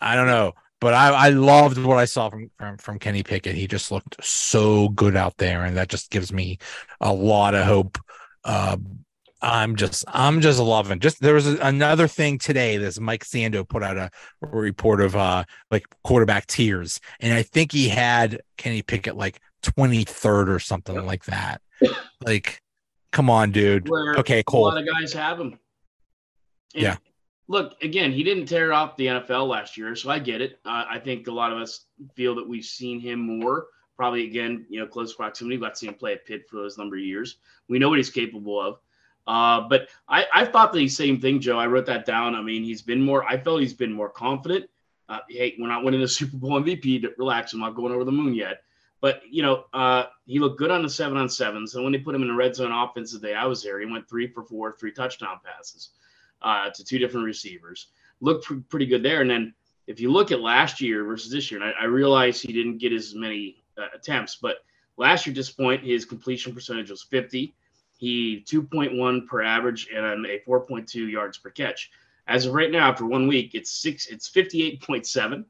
I 0.00 0.14
don't 0.14 0.28
know. 0.28 0.52
But 0.84 0.92
I, 0.92 1.08
I 1.08 1.28
loved 1.30 1.78
what 1.78 1.96
I 1.96 2.04
saw 2.04 2.28
from, 2.28 2.50
from 2.58 2.76
from 2.76 2.98
Kenny 2.98 3.22
Pickett. 3.22 3.54
He 3.54 3.66
just 3.66 3.90
looked 3.90 4.22
so 4.22 4.90
good 4.90 5.16
out 5.16 5.34
there, 5.38 5.64
and 5.64 5.78
that 5.78 5.88
just 5.88 6.10
gives 6.10 6.30
me 6.30 6.58
a 7.00 7.10
lot 7.10 7.54
of 7.54 7.64
hope. 7.64 7.96
Uh, 8.44 8.76
I'm 9.40 9.76
just 9.76 10.04
I'm 10.06 10.42
just 10.42 10.60
loving. 10.60 11.00
Just 11.00 11.22
there 11.22 11.32
was 11.32 11.46
another 11.46 12.06
thing 12.06 12.36
today. 12.36 12.76
This 12.76 13.00
Mike 13.00 13.24
Sando 13.24 13.66
put 13.66 13.82
out 13.82 13.96
a, 13.96 14.10
report 14.42 15.00
of 15.00 15.16
uh 15.16 15.44
like 15.70 15.86
quarterback 16.02 16.46
tiers, 16.48 17.00
and 17.18 17.32
I 17.32 17.44
think 17.44 17.72
he 17.72 17.88
had 17.88 18.42
Kenny 18.58 18.82
Pickett 18.82 19.16
like 19.16 19.40
23rd 19.62 20.48
or 20.48 20.58
something 20.58 21.06
like 21.06 21.24
that. 21.24 21.62
Like, 22.22 22.60
come 23.10 23.30
on, 23.30 23.52
dude. 23.52 23.88
Where 23.88 24.16
Okay, 24.16 24.42
cool. 24.46 24.66
a 24.66 24.68
lot 24.68 24.76
of 24.76 24.86
guys 24.86 25.14
have 25.14 25.40
him. 25.40 25.58
And 26.74 26.82
Yeah. 26.82 26.96
Look, 27.46 27.74
again, 27.82 28.10
he 28.10 28.22
didn't 28.22 28.46
tear 28.46 28.72
off 28.72 28.96
the 28.96 29.06
NFL 29.06 29.48
last 29.48 29.76
year, 29.76 29.94
so 29.94 30.10
I 30.10 30.18
get 30.18 30.40
it. 30.40 30.58
Uh, 30.64 30.84
I 30.88 30.98
think 30.98 31.26
a 31.26 31.32
lot 31.32 31.52
of 31.52 31.58
us 31.58 31.86
feel 32.14 32.34
that 32.36 32.48
we've 32.48 32.64
seen 32.64 33.00
him 33.00 33.20
more. 33.20 33.66
Probably 33.96 34.24
again, 34.24 34.66
you 34.70 34.80
know, 34.80 34.86
close 34.86 35.14
proximity. 35.14 35.58
Let's 35.58 35.78
see 35.78 35.86
him 35.86 35.94
play 35.94 36.14
at 36.14 36.24
Pitt 36.26 36.48
for 36.48 36.56
those 36.56 36.78
number 36.78 36.96
of 36.96 37.02
years. 37.02 37.36
We 37.68 37.78
know 37.78 37.90
what 37.90 37.98
he's 37.98 38.10
capable 38.10 38.60
of. 38.60 38.78
Uh, 39.26 39.68
but 39.68 39.88
I, 40.08 40.26
I 40.34 40.44
thought 40.46 40.72
the 40.72 40.88
same 40.88 41.20
thing, 41.20 41.40
Joe. 41.40 41.58
I 41.58 41.66
wrote 41.66 41.86
that 41.86 42.06
down. 42.06 42.34
I 42.34 42.42
mean, 42.42 42.64
he's 42.64 42.82
been 42.82 43.00
more. 43.00 43.24
I 43.24 43.38
felt 43.38 43.60
he's 43.60 43.74
been 43.74 43.92
more 43.92 44.08
confident. 44.08 44.68
Uh, 45.08 45.20
hey, 45.28 45.54
we're 45.58 45.68
not 45.68 45.84
winning 45.84 46.00
the 46.00 46.08
Super 46.18 46.36
Bowl 46.36 46.60
MVP. 46.60 47.06
Relax, 47.18 47.52
I'm 47.52 47.60
not 47.60 47.74
going 47.74 47.92
over 47.92 48.04
the 48.04 48.12
moon 48.12 48.34
yet. 48.34 48.62
But 49.00 49.20
you 49.30 49.42
know, 49.42 49.66
uh, 49.74 50.04
he 50.24 50.38
looked 50.38 50.58
good 50.58 50.70
on 50.70 50.82
the 50.82 50.88
seven 50.88 51.18
on 51.18 51.28
sevens. 51.28 51.74
And 51.74 51.84
when 51.84 51.92
they 51.92 51.98
put 51.98 52.14
him 52.14 52.22
in 52.22 52.28
the 52.28 52.34
red 52.34 52.56
zone 52.56 52.72
offense 52.72 53.12
the 53.12 53.18
day 53.18 53.34
I 53.34 53.44
was 53.44 53.62
there, 53.62 53.78
he 53.80 53.86
went 53.86 54.08
three 54.08 54.28
for 54.28 54.42
four, 54.42 54.72
three 54.72 54.92
touchdown 54.92 55.40
passes 55.44 55.90
uh, 56.44 56.70
to 56.70 56.84
two 56.84 56.98
different 56.98 57.26
receivers. 57.26 57.88
Looked 58.20 58.44
pr- 58.44 58.54
pretty 58.68 58.86
good 58.86 59.02
there. 59.02 59.22
And 59.22 59.30
then 59.30 59.54
if 59.86 59.98
you 59.98 60.12
look 60.12 60.30
at 60.30 60.40
last 60.40 60.80
year 60.80 61.04
versus 61.04 61.32
this 61.32 61.50
year, 61.50 61.60
and 61.60 61.74
I, 61.76 61.82
I 61.82 61.84
realize 61.86 62.40
he 62.40 62.52
didn't 62.52 62.78
get 62.78 62.92
as 62.92 63.14
many 63.14 63.64
uh, 63.76 63.86
attempts, 63.94 64.36
but 64.36 64.58
last 64.96 65.26
year, 65.26 65.32
at 65.32 65.36
this 65.36 65.50
point, 65.50 65.82
his 65.82 66.04
completion 66.04 66.54
percentage 66.54 66.90
was 66.90 67.02
50. 67.02 67.54
He 67.96 68.44
2.1 68.48 69.26
per 69.26 69.42
average 69.42 69.88
and 69.94 70.26
a 70.26 70.40
4.2 70.40 71.10
yards 71.10 71.38
per 71.38 71.50
catch. 71.50 71.90
As 72.26 72.46
of 72.46 72.54
right 72.54 72.70
now, 72.70 72.90
after 72.90 73.04
one 73.04 73.26
week, 73.26 73.54
it's 73.54 73.70
six. 73.70 74.06
It's 74.06 74.30
58.7, 74.30 75.44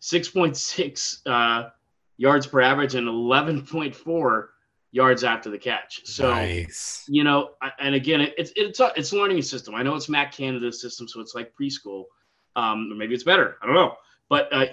6.6 0.00 1.20
uh, 1.26 1.70
yards 2.16 2.46
per 2.46 2.60
average, 2.60 2.94
and 2.94 3.06
11.4 3.06 4.48
yards 4.92 5.24
after 5.24 5.50
the 5.50 5.58
catch. 5.58 6.06
So 6.06 6.30
nice. 6.30 7.04
you 7.08 7.24
know, 7.24 7.50
and 7.78 7.94
again, 7.94 8.20
it, 8.20 8.34
it's 8.38 8.52
it's 8.56 8.80
a, 8.80 8.92
it's 8.96 9.12
a 9.12 9.16
learning 9.16 9.42
system. 9.42 9.74
I 9.74 9.82
know 9.82 9.94
it's 9.94 10.08
Matt 10.08 10.32
Canada's 10.32 10.80
system, 10.80 11.06
so 11.08 11.20
it's 11.20 11.34
like 11.34 11.52
preschool. 11.60 12.04
Um, 12.54 12.90
or 12.90 12.96
maybe 12.96 13.14
it's 13.14 13.24
better. 13.24 13.58
I 13.62 13.66
don't 13.66 13.74
know, 13.74 13.96
but 14.30 14.48
uh, 14.50 14.66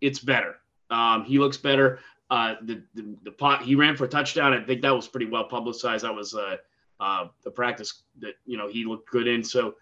it's 0.00 0.18
better. 0.18 0.56
Um, 0.90 1.24
he 1.24 1.38
looks 1.38 1.58
better. 1.58 2.00
Uh, 2.30 2.54
the, 2.62 2.82
the 2.94 3.16
the 3.24 3.32
pot 3.32 3.62
he 3.62 3.74
ran 3.74 3.96
for 3.96 4.04
a 4.04 4.08
touchdown. 4.08 4.52
I 4.52 4.62
think 4.64 4.82
that 4.82 4.94
was 4.94 5.08
pretty 5.08 5.26
well 5.26 5.44
publicized. 5.44 6.04
That 6.04 6.14
was 6.14 6.34
uh, 6.34 6.56
uh, 7.00 7.28
the 7.44 7.50
practice 7.50 8.02
that 8.20 8.34
you 8.46 8.56
know 8.56 8.68
he 8.68 8.84
looked 8.84 9.10
good 9.10 9.26
in. 9.26 9.44
So 9.44 9.74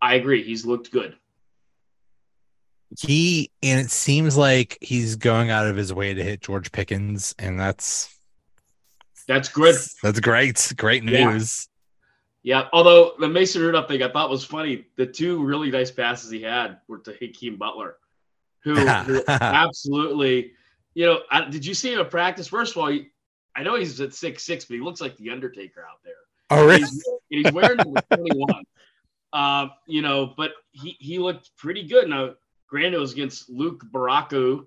I 0.00 0.14
agree. 0.14 0.42
He's 0.42 0.64
looked 0.64 0.90
good. 0.90 1.16
He 2.98 3.50
and 3.62 3.80
it 3.80 3.90
seems 3.90 4.36
like 4.36 4.78
he's 4.80 5.16
going 5.16 5.50
out 5.50 5.66
of 5.66 5.76
his 5.76 5.92
way 5.92 6.14
to 6.14 6.22
hit 6.22 6.40
George 6.40 6.72
Pickens, 6.72 7.34
and 7.38 7.58
that's 7.58 8.15
That's 9.26 9.48
good. 9.48 9.76
That's 10.02 10.20
great. 10.20 10.72
Great 10.76 11.04
news. 11.04 11.68
Yeah. 12.42 12.68
Although 12.72 13.14
the 13.18 13.28
Mason 13.28 13.62
Rudolph 13.62 13.88
thing 13.88 14.02
I 14.02 14.10
thought 14.10 14.30
was 14.30 14.44
funny. 14.44 14.86
The 14.96 15.06
two 15.06 15.44
really 15.44 15.70
nice 15.70 15.90
passes 15.90 16.30
he 16.30 16.42
had 16.42 16.78
were 16.86 16.98
to 16.98 17.12
Hakeem 17.12 17.56
Butler. 17.56 17.96
who, 18.60 18.74
who 18.74 19.22
absolutely, 19.28 20.52
you 20.94 21.06
know, 21.06 21.20
I, 21.30 21.48
did 21.48 21.66
you 21.66 21.74
see 21.74 21.92
him 21.92 22.00
at 22.00 22.10
practice? 22.10 22.46
First 22.46 22.76
of 22.76 22.82
all, 22.82 22.88
he, 22.88 23.08
I 23.56 23.62
know 23.62 23.76
he's 23.76 24.00
at 24.00 24.14
six 24.14 24.44
six, 24.44 24.64
but 24.64 24.74
he 24.74 24.80
looks 24.80 25.00
like 25.00 25.16
the 25.16 25.30
Undertaker 25.30 25.80
out 25.80 25.98
there. 26.04 26.14
Oh, 26.50 26.64
really? 26.64 26.80
He's, 26.80 27.04
he's 27.28 27.52
wearing 27.52 27.78
number 27.78 28.00
21. 28.14 28.64
Uh, 29.32 29.68
you 29.86 30.02
know, 30.02 30.32
but 30.36 30.52
he, 30.70 30.96
he 31.00 31.18
looked 31.18 31.56
pretty 31.56 31.86
good. 31.86 32.08
Now, 32.08 32.34
granted, 32.68 32.94
it 32.94 33.00
was 33.00 33.12
against 33.12 33.52
Luq 33.52 33.78
Barcoo 33.90 34.66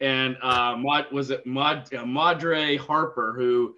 and 0.00 0.36
uh, 0.42 0.76
Mod, 0.76 1.06
was 1.12 1.30
it 1.30 1.46
Mod, 1.46 1.92
uh, 1.94 2.04
Madre 2.04 2.76
Harper, 2.76 3.32
who 3.36 3.74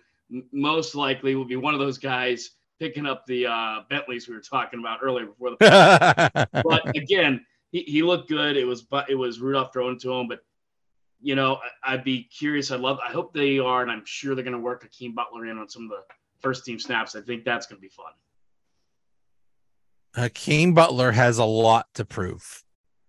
most 0.53 0.95
likely 0.95 1.35
will 1.35 1.45
be 1.45 1.57
one 1.57 1.75
of 1.75 1.81
those 1.81 1.99
guys 1.99 2.51
picking 2.79 3.07
up 3.07 3.27
the 3.27 3.47
uh, 3.47 3.81
Bentleys 3.91 4.29
we 4.29 4.35
were 4.35 4.41
talking 4.41 4.81
about 4.81 5.01
earlier 5.03 5.27
before 5.27 5.51
the. 5.51 6.49
but 6.65 6.97
again, 6.97 7.45
he, 7.73 7.83
he 7.83 8.03
looked 8.03 8.29
good. 8.29 8.57
It 8.57 8.65
was 8.65 8.83
but 8.83 9.11
it 9.11 9.15
was 9.15 9.41
Rudolph 9.41 9.73
throwing 9.73 9.99
to 10.01 10.13
him, 10.13 10.29
but 10.29 10.41
you 11.21 11.35
know 11.35 11.59
I, 11.85 11.97
would 11.97 12.05
be 12.05 12.25
curious. 12.25 12.71
I 12.71 12.77
love. 12.77 12.99
I 13.07 13.11
hope 13.11 13.33
they 13.33 13.59
are, 13.59 13.83
and 13.83 13.91
I'm 13.91 14.05
sure 14.05 14.35
they're 14.35 14.45
going 14.45 14.57
to 14.57 14.63
work 14.63 14.83
Hakeem 14.83 15.15
Butler 15.15 15.47
in 15.47 15.59
on 15.59 15.69
some 15.69 15.85
of 15.85 15.91
the 15.91 16.03
first 16.41 16.65
team 16.65 16.79
snaps. 16.79 17.17
I 17.17 17.21
think 17.21 17.45
that's 17.45 17.67
going 17.67 17.79
to 17.79 17.83
be 17.83 17.89
fun. 17.89 18.13
Hakeem 20.15 20.75
Butler 20.75 21.13
has 21.13 21.39
a 21.39 21.45
lot 21.45 21.87
to 21.95 22.05
prove. 22.05 22.65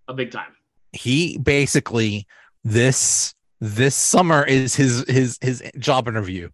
A 0.08 0.14
big 0.14 0.32
time. 0.32 0.56
He 0.92 1.38
basically 1.38 2.26
this 2.64 3.36
this 3.62 3.96
summer 3.96 4.44
is 4.44 4.76
his 4.76 5.06
his 5.08 5.38
his 5.42 5.64
job 5.78 6.08
interview. 6.08 6.50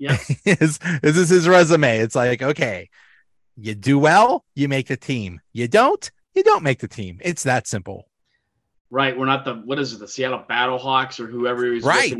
Yeah. 0.00 0.16
this 0.44 0.78
is 1.02 1.28
his 1.28 1.46
resume. 1.46 1.98
It's 1.98 2.16
like, 2.16 2.42
okay, 2.42 2.88
you 3.56 3.74
do 3.74 3.98
well, 3.98 4.44
you 4.54 4.66
make 4.68 4.88
the 4.88 4.96
team. 4.96 5.40
You 5.52 5.68
don't, 5.68 6.10
you 6.34 6.42
don't 6.42 6.64
make 6.64 6.80
the 6.80 6.88
team. 6.88 7.18
It's 7.22 7.44
that 7.44 7.66
simple. 7.66 8.08
Right. 8.90 9.16
We're 9.16 9.26
not 9.26 9.44
the 9.44 9.54
what 9.54 9.78
is 9.78 9.92
it, 9.92 10.00
the 10.00 10.08
Seattle 10.08 10.44
Battlehawks 10.50 11.20
or 11.20 11.26
whoever 11.26 11.72
is 11.72 11.84
right. 11.84 12.12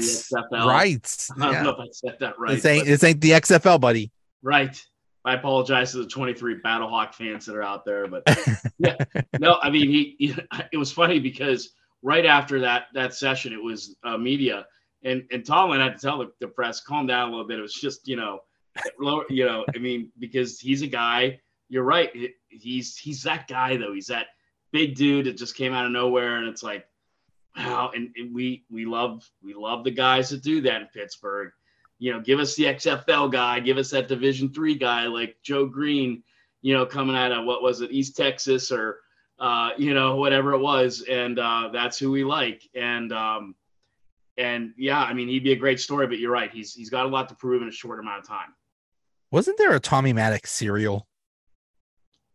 Right. 0.52 1.28
I 1.36 1.44
don't 1.44 1.52
yeah. 1.52 1.62
know 1.62 1.70
if 1.70 1.80
I 1.80 1.86
said 1.90 2.16
that 2.20 2.38
right. 2.38 2.54
This 2.54 2.64
ain't, 2.64 2.86
this 2.86 3.02
ain't 3.02 3.20
the 3.20 3.30
XFL, 3.30 3.80
buddy. 3.80 4.12
Right. 4.42 4.80
I 5.24 5.34
apologize 5.34 5.92
to 5.92 5.98
the 5.98 6.06
23 6.06 6.60
Battlehawk 6.60 7.14
fans 7.14 7.46
that 7.46 7.56
are 7.56 7.62
out 7.62 7.84
there, 7.84 8.06
but 8.06 8.22
yeah, 8.78 8.96
no, 9.38 9.58
I 9.62 9.68
mean, 9.68 9.90
he, 9.90 10.16
he, 10.18 10.34
it 10.72 10.78
was 10.78 10.90
funny 10.90 11.18
because 11.18 11.74
right 12.02 12.24
after 12.24 12.60
that 12.60 12.84
that 12.94 13.12
session, 13.12 13.52
it 13.52 13.62
was 13.62 13.96
uh, 14.02 14.16
media, 14.16 14.64
and 15.04 15.24
and 15.30 15.44
Tomlin 15.44 15.80
had 15.80 15.98
to 15.98 16.06
tell 16.06 16.18
the, 16.18 16.32
the, 16.40 16.48
press, 16.48 16.80
calm 16.80 17.06
down 17.06 17.28
a 17.28 17.30
little 17.30 17.46
bit. 17.46 17.58
It 17.58 17.62
was 17.62 17.74
just 17.74 18.06
you 18.06 18.16
know, 18.16 18.40
you 19.28 19.46
know, 19.46 19.64
I 19.74 19.78
mean, 19.78 20.10
because 20.18 20.58
he's 20.58 20.82
a 20.82 20.86
guy. 20.86 21.40
You're 21.68 21.84
right. 21.84 22.10
He's 22.48 22.96
he's 22.96 23.22
that 23.22 23.48
guy 23.48 23.76
though. 23.76 23.94
He's 23.94 24.08
that 24.08 24.26
big 24.72 24.96
dude 24.96 25.26
that 25.26 25.36
just 25.36 25.56
came 25.56 25.72
out 25.72 25.86
of 25.86 25.92
nowhere, 25.92 26.36
and 26.36 26.48
it's 26.48 26.62
like, 26.62 26.86
wow. 27.56 27.90
And, 27.94 28.10
and 28.16 28.34
we 28.34 28.64
we 28.70 28.84
love 28.84 29.28
we 29.42 29.54
love 29.54 29.84
the 29.84 29.90
guys 29.90 30.30
that 30.30 30.42
do 30.42 30.60
that 30.62 30.82
in 30.82 30.88
Pittsburgh. 30.88 31.52
You 31.98 32.12
know, 32.12 32.20
give 32.20 32.40
us 32.40 32.54
the 32.56 32.64
XFL 32.64 33.30
guy, 33.30 33.60
give 33.60 33.76
us 33.76 33.90
that 33.90 34.08
Division 34.08 34.52
three 34.52 34.74
guy 34.74 35.06
like 35.06 35.36
Joe 35.42 35.66
Greene. 35.66 36.22
You 36.62 36.74
know, 36.74 36.84
coming 36.84 37.16
out 37.16 37.32
of 37.32 37.46
what 37.46 37.62
was 37.62 37.80
it, 37.80 37.90
East 37.90 38.16
Texas 38.16 38.70
or 38.70 39.00
uh, 39.38 39.70
you 39.78 39.94
know, 39.94 40.16
whatever 40.16 40.52
it 40.52 40.58
was, 40.58 41.02
and 41.08 41.38
uh, 41.38 41.70
that's 41.72 41.98
who 41.98 42.10
we 42.10 42.24
like. 42.24 42.68
And 42.74 43.10
um, 43.12 43.54
and 44.40 44.72
yeah, 44.76 45.00
I 45.00 45.12
mean, 45.12 45.28
he'd 45.28 45.44
be 45.44 45.52
a 45.52 45.56
great 45.56 45.80
story. 45.80 46.06
But 46.06 46.18
you're 46.18 46.32
right; 46.32 46.50
he's 46.50 46.74
he's 46.74 46.90
got 46.90 47.06
a 47.06 47.08
lot 47.08 47.28
to 47.28 47.34
prove 47.34 47.62
in 47.62 47.68
a 47.68 47.72
short 47.72 48.00
amount 48.00 48.20
of 48.22 48.28
time. 48.28 48.54
Wasn't 49.30 49.58
there 49.58 49.74
a 49.74 49.80
Tommy 49.80 50.12
Maddox 50.12 50.50
serial? 50.50 51.06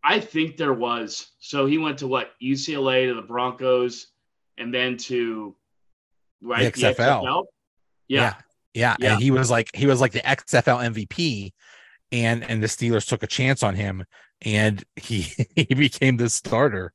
I 0.04 0.20
think 0.20 0.56
there 0.56 0.74
was. 0.74 1.32
So 1.40 1.66
he 1.66 1.78
went 1.78 1.98
to 2.00 2.08
what 2.08 2.32
UCLA 2.42 3.08
to 3.08 3.16
the 3.16 3.24
Broncos, 3.24 4.08
and 4.58 4.74
then 4.74 4.98
to 4.98 5.56
right 6.42 6.74
the 6.74 6.82
XFL. 6.82 6.96
The 6.96 7.04
XFL? 7.04 7.44
Yeah. 8.08 8.22
yeah. 8.22 8.34
Yeah, 8.76 8.96
yeah. 9.00 9.14
And 9.14 9.22
he 9.22 9.32
was 9.32 9.50
like 9.50 9.70
he 9.74 9.88
was 9.88 10.02
like 10.02 10.12
the 10.12 10.20
XFL 10.20 10.94
MVP, 10.94 11.54
and 12.12 12.44
and 12.44 12.62
the 12.62 12.68
Steelers 12.68 13.08
took 13.08 13.24
a 13.24 13.28
chance 13.28 13.64
on 13.64 13.74
him, 13.74 14.04
and 14.42 14.84
he 14.98 15.22
he 15.56 15.74
became 15.74 16.18
the 16.18 16.30
starter. 16.30 16.94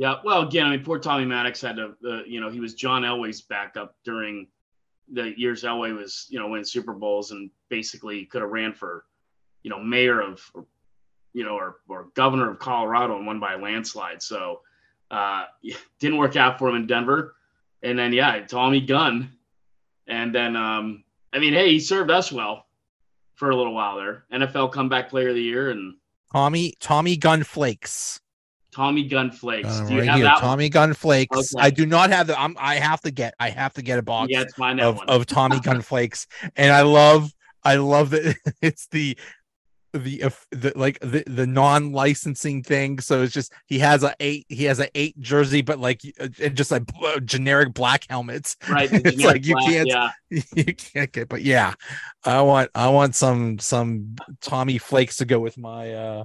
Yeah, 0.00 0.14
well, 0.24 0.48
again, 0.48 0.66
I 0.66 0.70
mean, 0.70 0.82
poor 0.82 0.98
Tommy 0.98 1.26
Maddox 1.26 1.60
had 1.60 1.76
to, 1.76 1.94
uh, 2.08 2.22
you 2.26 2.40
know, 2.40 2.48
he 2.48 2.58
was 2.58 2.72
John 2.72 3.02
Elway's 3.02 3.42
backup 3.42 3.94
during 4.02 4.46
the 5.12 5.38
years 5.38 5.62
Elway 5.62 5.94
was, 5.94 6.26
you 6.30 6.38
know, 6.38 6.48
winning 6.48 6.64
Super 6.64 6.94
Bowls 6.94 7.32
and 7.32 7.50
basically 7.68 8.24
could 8.24 8.40
have 8.40 8.50
ran 8.50 8.72
for, 8.72 9.04
you 9.62 9.68
know, 9.68 9.78
mayor 9.78 10.22
of, 10.22 10.42
or, 10.54 10.64
you 11.34 11.44
know, 11.44 11.50
or, 11.50 11.80
or 11.86 12.06
governor 12.14 12.50
of 12.50 12.58
Colorado 12.58 13.18
and 13.18 13.26
won 13.26 13.40
by 13.40 13.52
a 13.52 13.58
landslide. 13.58 14.22
So 14.22 14.62
uh, 15.10 15.44
didn't 15.98 16.16
work 16.16 16.34
out 16.34 16.58
for 16.58 16.70
him 16.70 16.76
in 16.76 16.86
Denver. 16.86 17.34
And 17.82 17.98
then, 17.98 18.14
yeah, 18.14 18.40
Tommy 18.46 18.80
Gunn. 18.80 19.30
And 20.06 20.34
then, 20.34 20.56
um, 20.56 21.04
I 21.30 21.40
mean, 21.40 21.52
hey, 21.52 21.72
he 21.72 21.78
served 21.78 22.10
us 22.10 22.32
well 22.32 22.64
for 23.34 23.50
a 23.50 23.56
little 23.56 23.74
while 23.74 23.98
there. 23.98 24.24
NFL 24.32 24.72
comeback 24.72 25.10
player 25.10 25.28
of 25.28 25.34
the 25.34 25.42
year 25.42 25.68
and 25.68 25.96
Tommy 26.32 26.72
Tommy 26.80 27.18
Gun 27.18 27.44
Flakes. 27.44 28.18
Tommy 28.72 29.04
Gun 29.04 29.30
Flakes. 29.30 29.68
Uh, 29.68 29.84
do 29.84 29.94
you 29.94 30.00
right 30.00 30.08
have 30.08 30.16
here, 30.16 30.24
that 30.26 30.38
Tommy 30.38 30.64
one? 30.64 30.70
Gun 30.70 30.94
Flakes. 30.94 31.54
Okay. 31.54 31.64
I 31.64 31.70
do 31.70 31.86
not 31.86 32.10
have 32.10 32.26
the. 32.26 32.40
I'm, 32.40 32.56
I 32.58 32.76
have 32.76 33.00
to 33.02 33.10
get. 33.10 33.34
I 33.38 33.50
have 33.50 33.74
to 33.74 33.82
get 33.82 33.98
a 33.98 34.02
box. 34.02 34.30
Yeah, 34.30 34.44
of, 34.80 35.00
of 35.08 35.26
Tommy 35.26 35.60
Gun 35.62 35.80
Flakes, 35.80 36.26
and 36.56 36.72
I 36.72 36.82
love. 36.82 37.32
I 37.62 37.76
love 37.76 38.10
that 38.10 38.36
it's 38.62 38.86
the 38.88 39.16
the, 39.92 40.22
uh, 40.22 40.30
the 40.50 40.72
like 40.76 41.00
the, 41.00 41.24
the 41.26 41.46
non-licensing 41.46 42.62
thing 42.62 43.00
so 43.00 43.22
it's 43.22 43.34
just 43.34 43.52
he 43.66 43.78
has 43.80 44.04
a 44.04 44.14
eight 44.20 44.46
he 44.48 44.64
has 44.64 44.78
a 44.78 44.88
eight 44.94 45.18
jersey 45.18 45.62
but 45.62 45.78
like 45.80 46.00
uh, 46.20 46.28
just 46.28 46.70
like 46.70 46.84
generic 47.24 47.74
black 47.74 48.04
helmets 48.08 48.56
right 48.68 48.88
it's 48.92 49.24
like 49.24 49.44
you 49.44 49.54
black, 49.54 49.68
can't 49.68 49.88
yeah. 49.88 50.10
you 50.30 50.74
can't 50.74 51.10
get 51.10 51.28
but 51.28 51.42
yeah 51.42 51.74
i 52.24 52.40
want 52.40 52.70
i 52.74 52.88
want 52.88 53.14
some 53.16 53.58
some 53.58 54.14
tommy 54.40 54.78
flakes 54.78 55.16
to 55.16 55.24
go 55.24 55.40
with 55.40 55.58
my 55.58 55.92
uh 55.92 56.24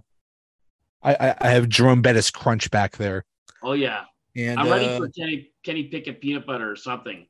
I, 1.05 1.35
I 1.39 1.49
have 1.49 1.69
Jerome 1.69 2.01
Bettis 2.01 2.31
crunch 2.31 2.71
back 2.71 2.97
there. 2.97 3.25
Oh 3.61 3.73
yeah, 3.73 4.05
and 4.35 4.59
I'm 4.59 4.69
ready 4.69 4.85
uh, 4.85 4.97
for 4.97 5.09
Kenny 5.09 5.51
Kenny 5.63 5.83
Pickett 5.83 6.19
peanut 6.19 6.45
butter 6.45 6.69
or 6.69 6.75
something. 6.75 7.27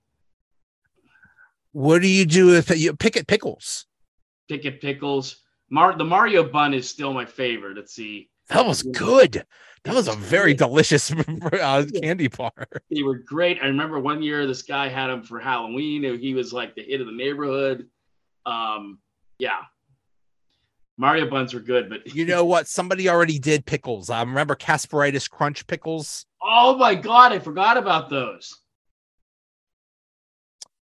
What 1.74 2.02
do 2.02 2.08
you 2.08 2.26
do 2.26 2.48
with 2.48 2.70
you 2.72 2.96
Pickett 2.96 3.28
pickles? 3.28 3.86
Pickett 4.48 4.82
pickles. 4.82 5.42
Mar 5.70 5.98
the 5.98 6.06
Mario 6.06 6.44
bun 6.44 6.74
is 6.74 6.90
still 6.90 7.14
my 7.14 7.26
favorite. 7.26 7.76
Let's 7.76 7.94
see. 7.94 8.30
That 8.50 8.66
was 8.66 8.84
good. 8.84 9.44
That 9.84 9.94
was 9.94 10.08
a 10.08 10.14
very 10.14 10.54
delicious 10.54 11.12
uh, 11.54 11.86
candy 12.02 12.28
bar. 12.28 12.52
They 12.90 13.04
were 13.04 13.20
great. 13.20 13.60
I 13.62 13.68
remember 13.68 14.00
one 14.00 14.24
year 14.24 14.48
this 14.48 14.62
guy 14.62 14.88
had 14.88 15.08
them 15.08 15.24
for 15.24 15.40
Halloween. 15.40 16.04
He 16.20 16.34
was 16.34 16.54
like 16.54 16.76
the 16.76 16.84
hit 16.84 17.02
of 17.02 17.08
the 17.08 17.14
neighborhood. 17.14 17.88
Um, 18.46 19.00
yeah, 19.38 19.62
Mario 20.98 21.30
buns 21.30 21.54
were 21.54 21.60
good, 21.60 21.90
but 21.90 22.16
you 22.16 22.26
know 22.26 22.46
what? 22.46 22.68
Somebody 22.68 23.10
already 23.10 23.38
did 23.38 23.66
pickles. 23.66 24.10
I 24.10 24.22
remember 24.22 24.56
Kasparaitis 24.56 25.30
Crunch 25.30 25.68
pickles. 25.68 26.26
Oh 26.42 26.78
my 26.78 26.96
god, 26.96 27.34
I 27.34 27.40
forgot 27.40 27.78
about 27.78 28.10
those. 28.10 28.62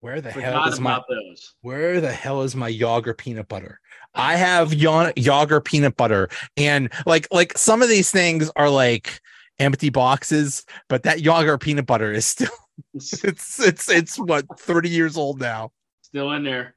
Where 0.01 0.21
the 0.21 0.31
forgot 0.31 0.53
hell 0.53 0.74
is 0.74 0.79
my 0.79 1.01
those. 1.09 1.55
Where 1.62 2.00
the 2.01 2.12
hell 2.12 2.43
is 2.43 2.55
my 2.55 2.67
Yager 2.67 3.15
peanut 3.15 3.47
butter? 3.47 3.79
I 4.13 4.35
have 4.35 4.74
Yager 4.74 5.62
peanut 5.62 5.97
butter, 5.97 6.29
and 6.55 6.91
like 7.05 7.27
like 7.31 7.57
some 7.57 7.81
of 7.81 7.89
these 7.89 8.12
things 8.12 8.51
are 8.55 8.69
like 8.69 9.19
empty 9.57 9.89
boxes, 9.89 10.65
but 10.88 11.03
that 11.03 11.21
Yager 11.21 11.57
peanut 11.57 11.88
butter 11.88 12.12
is 12.12 12.25
still 12.25 12.50
it's 12.93 13.59
it's 13.59 13.89
it's 13.89 14.17
what 14.17 14.45
30 14.59 14.89
years 14.89 15.17
old 15.17 15.39
now. 15.39 15.71
Still 16.01 16.31
in 16.33 16.43
there. 16.43 16.75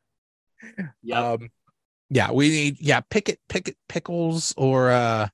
Yeah. 1.02 1.32
Um, 1.32 1.50
yeah, 2.10 2.32
we 2.32 2.48
need 2.48 2.76
yeah, 2.80 3.00
picket 3.00 3.38
picket 3.48 3.76
pickles 3.88 4.54
or 4.56 4.90
uh 4.90 5.28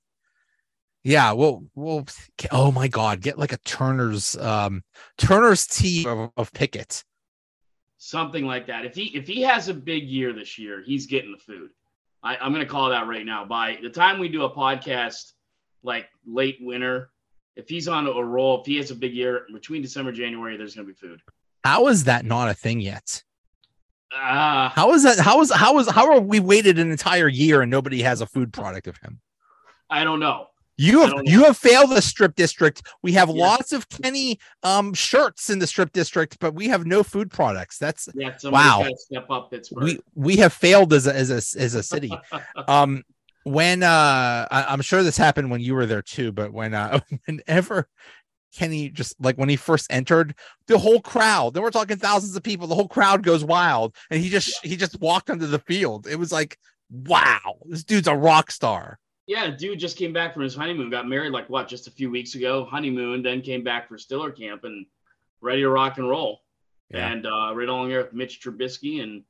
yeah, 1.03 1.31
we'll 1.33 1.63
we'll 1.75 2.05
oh 2.51 2.71
my 2.71 2.87
god, 2.87 3.21
get 3.21 3.37
like 3.37 3.53
a 3.53 3.57
Turner's 3.57 4.35
um 4.37 4.83
Turner's 5.17 5.67
tea 5.67 6.05
of, 6.07 6.31
of 6.35 6.51
Pickett. 6.51 7.03
Something 7.97 8.45
like 8.45 8.67
that. 8.67 8.85
If 8.85 8.95
he 8.95 9.15
if 9.15 9.27
he 9.27 9.41
has 9.43 9.69
a 9.69 9.73
big 9.73 10.03
year 10.03 10.33
this 10.33 10.57
year, 10.57 10.81
he's 10.85 11.05
getting 11.05 11.31
the 11.31 11.37
food. 11.37 11.69
I, 12.23 12.37
I'm 12.37 12.51
gonna 12.51 12.65
call 12.65 12.89
that 12.89 13.07
right 13.07 13.25
now. 13.25 13.45
By 13.45 13.77
the 13.81 13.89
time 13.89 14.19
we 14.19 14.29
do 14.29 14.43
a 14.43 14.51
podcast 14.51 15.33
like 15.83 16.07
late 16.25 16.57
winter, 16.59 17.11
if 17.55 17.69
he's 17.69 17.87
on 17.87 18.07
a 18.07 18.23
roll, 18.23 18.61
if 18.61 18.65
he 18.65 18.77
has 18.77 18.91
a 18.91 18.95
big 18.95 19.13
year 19.13 19.45
between 19.53 19.81
December 19.81 20.11
January, 20.11 20.57
there's 20.57 20.75
gonna 20.75 20.87
be 20.87 20.93
food. 20.93 21.21
How 21.63 21.87
is 21.87 22.03
that 22.05 22.25
not 22.25 22.49
a 22.49 22.53
thing 22.53 22.81
yet? 22.81 23.23
Uh, 24.11 24.69
how 24.69 24.93
is 24.93 25.03
that? 25.03 25.19
How 25.19 25.41
is 25.41 25.51
how 25.51 25.77
is 25.79 25.89
how 25.89 26.11
are 26.11 26.19
we 26.19 26.39
waited 26.39 26.79
an 26.79 26.91
entire 26.91 27.27
year 27.27 27.61
and 27.61 27.71
nobody 27.71 28.01
has 28.01 28.21
a 28.21 28.25
food 28.25 28.53
product 28.53 28.87
of 28.87 28.97
him? 28.97 29.19
I 29.89 30.03
don't 30.03 30.19
know. 30.19 30.47
You 30.77 31.01
have 31.01 31.13
you 31.23 31.43
have 31.45 31.57
failed 31.57 31.91
the 31.91 32.01
strip 32.01 32.35
district. 32.35 32.83
We 33.01 33.13
have 33.13 33.29
yeah. 33.29 33.45
lots 33.45 33.71
of 33.71 33.87
Kenny 33.87 34.39
um 34.63 34.93
shirts 34.93 35.49
in 35.49 35.59
the 35.59 35.67
strip 35.67 35.93
district, 35.93 36.37
but 36.39 36.53
we 36.53 36.67
have 36.67 36.85
no 36.85 37.01
food 37.01 37.31
products. 37.31 37.77
That's 37.77 38.09
yeah, 38.13 38.35
wow. 38.43 38.85
Step 38.97 39.29
up, 39.29 39.51
Pittsburgh. 39.51 39.83
We 39.83 39.99
we 40.15 40.35
have 40.37 40.51
failed 40.51 40.93
as 40.93 41.07
a 41.07 41.15
as 41.15 41.29
a 41.29 41.59
as 41.59 41.75
a 41.75 41.83
city. 41.83 42.11
um, 42.67 43.03
when 43.43 43.83
uh, 43.83 44.47
I, 44.49 44.73
am 44.73 44.81
sure 44.81 45.03
this 45.03 45.17
happened 45.17 45.51
when 45.51 45.61
you 45.61 45.75
were 45.75 45.85
there 45.85 46.01
too, 46.01 46.31
but 46.31 46.51
when 46.51 46.73
uh, 46.73 46.99
whenever 47.25 47.87
Kenny 48.55 48.89
just 48.89 49.15
like 49.19 49.37
when 49.37 49.49
he 49.49 49.55
first 49.55 49.87
entered, 49.91 50.35
the 50.67 50.77
whole 50.77 51.01
crowd, 51.01 51.53
then 51.53 51.63
we're 51.63 51.71
talking 51.71 51.97
thousands 51.97 52.35
of 52.35 52.43
people, 52.43 52.67
the 52.67 52.75
whole 52.75 52.87
crowd 52.87 53.23
goes 53.23 53.43
wild. 53.43 53.95
And 54.09 54.21
he 54.21 54.29
just 54.29 54.59
yeah. 54.63 54.69
he 54.69 54.77
just 54.77 54.99
walked 54.99 55.29
onto 55.29 55.45
the 55.47 55.59
field. 55.59 56.07
It 56.07 56.17
was 56.17 56.31
like, 56.31 56.57
wow, 56.89 57.57
this 57.65 57.83
dude's 57.83 58.07
a 58.07 58.15
rock 58.15 58.51
star. 58.51 58.99
Yeah, 59.27 59.49
dude 59.49 59.79
just 59.79 59.97
came 59.97 60.13
back 60.13 60.33
from 60.33 60.43
his 60.43 60.55
honeymoon, 60.55 60.89
got 60.89 61.07
married 61.07 61.31
like 61.31 61.49
what, 61.49 61.67
just 61.67 61.87
a 61.87 61.91
few 61.91 62.11
weeks 62.11 62.35
ago, 62.35 62.65
honeymoon, 62.65 63.23
then 63.23 63.41
came 63.41 63.63
back 63.63 63.87
for 63.87 63.97
Steeler 63.97 64.35
camp 64.35 64.63
and 64.63 64.85
ready 65.41 65.61
to 65.61 65.69
rock 65.69 65.97
and 65.97 66.07
roll. 66.07 66.41
Yeah. 66.89 67.11
And 67.11 67.25
uh 67.25 67.53
right 67.55 67.67
along 67.67 67.89
here 67.89 68.03
with 68.03 68.13
Mitch 68.13 68.41
Trubisky 68.41 69.01
and 69.01 69.23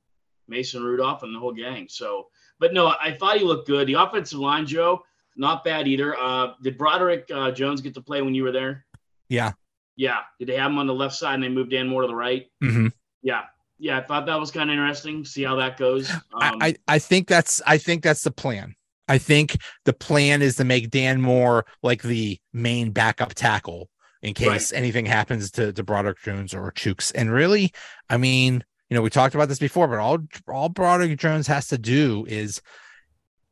Mason 0.47 0.83
Rudolph 0.83 1.23
and 1.23 1.33
the 1.33 1.39
whole 1.39 1.53
gang. 1.53 1.87
So, 1.89 2.27
but 2.59 2.73
no, 2.73 2.93
I 3.01 3.13
thought 3.13 3.37
he 3.37 3.43
looked 3.43 3.67
good. 3.67 3.87
The 3.87 3.93
offensive 3.93 4.39
line, 4.39 4.65
Joe, 4.65 5.03
not 5.35 5.63
bad 5.63 5.87
either. 5.87 6.15
Uh, 6.17 6.53
did 6.61 6.77
Broderick 6.77 7.29
uh, 7.33 7.51
Jones 7.51 7.81
get 7.81 7.93
to 7.95 8.01
play 8.01 8.21
when 8.21 8.35
you 8.35 8.43
were 8.43 8.51
there? 8.51 8.84
Yeah. 9.29 9.53
Yeah. 9.95 10.19
Did 10.39 10.49
they 10.49 10.57
have 10.57 10.71
him 10.71 10.77
on 10.77 10.87
the 10.87 10.93
left 10.93 11.15
side 11.15 11.35
and 11.35 11.43
they 11.43 11.49
moved 11.49 11.71
Dan 11.71 11.87
Moore 11.87 12.01
to 12.01 12.07
the 12.07 12.15
right? 12.15 12.47
Mm-hmm. 12.63 12.87
Yeah. 13.21 13.43
Yeah. 13.79 13.97
I 13.97 14.01
thought 14.01 14.25
that 14.25 14.39
was 14.39 14.51
kind 14.51 14.69
of 14.69 14.73
interesting. 14.73 15.25
See 15.25 15.43
how 15.43 15.55
that 15.55 15.77
goes. 15.77 16.09
Um, 16.11 16.21
I, 16.33 16.51
I, 16.61 16.75
I 16.87 16.99
think 16.99 17.27
that's 17.27 17.61
I 17.65 17.77
think 17.77 18.03
that's 18.03 18.23
the 18.23 18.31
plan. 18.31 18.75
I 19.07 19.17
think 19.17 19.57
the 19.85 19.93
plan 19.93 20.41
is 20.41 20.55
to 20.57 20.63
make 20.63 20.89
Dan 20.89 21.21
Moore 21.21 21.65
like 21.83 22.01
the 22.01 22.39
main 22.53 22.91
backup 22.91 23.35
tackle 23.35 23.89
in 24.21 24.33
case 24.33 24.71
right. 24.71 24.79
anything 24.79 25.05
happens 25.05 25.51
to, 25.51 25.71
to 25.71 25.83
Broderick 25.83 26.19
Jones 26.23 26.53
or 26.53 26.71
Chuks. 26.71 27.11
And 27.13 27.31
really, 27.31 27.71
I 28.09 28.17
mean, 28.17 28.63
you 28.89 28.95
know, 28.95 29.03
we 29.03 29.11
talked 29.11 29.35
about 29.35 29.47
this 29.47 29.59
before, 29.59 29.87
but 29.87 29.99
all 29.99 30.19
all 30.47 30.69
Broderick 30.69 31.19
Jones 31.19 31.47
has 31.47 31.67
to 31.67 31.77
do 31.77 32.25
is 32.27 32.61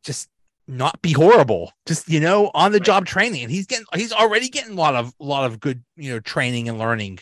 just 0.04 0.30
not 0.68 1.02
be 1.02 1.12
horrible. 1.12 1.72
Just 1.86 2.10
you 2.10 2.20
know, 2.20 2.52
on 2.54 2.72
the 2.72 2.80
job 2.80 3.06
training, 3.06 3.44
and 3.44 3.52
he's 3.52 3.68
getting 3.68 3.86
he's 3.96 4.14
already 4.14 4.50
getting 4.50 4.74
a 4.74 4.80
lot 4.80 4.96
of 4.96 5.14
a 5.20 5.24
lot 5.24 5.46
of 5.46 5.60
good 5.60 5.84
you 5.96 6.12
know 6.12 6.20
training 6.20 6.70
and 6.70 6.78
learning. 6.78 7.20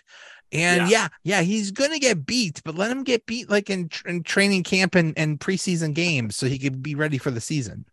And 0.53 0.89
yeah, 0.89 1.07
yeah, 1.23 1.37
yeah 1.37 1.41
he's 1.41 1.71
gonna 1.71 1.99
get 1.99 2.25
beat, 2.25 2.61
but 2.63 2.75
let 2.75 2.91
him 2.91 3.03
get 3.03 3.25
beat 3.25 3.49
like 3.49 3.69
in, 3.69 3.89
in 4.05 4.23
training 4.23 4.63
camp 4.63 4.95
and, 4.95 5.13
and 5.17 5.39
preseason 5.39 5.93
games, 5.93 6.35
so 6.35 6.47
he 6.47 6.59
could 6.59 6.83
be 6.83 6.95
ready 6.95 7.17
for 7.17 7.31
the 7.31 7.41
season. 7.41 7.85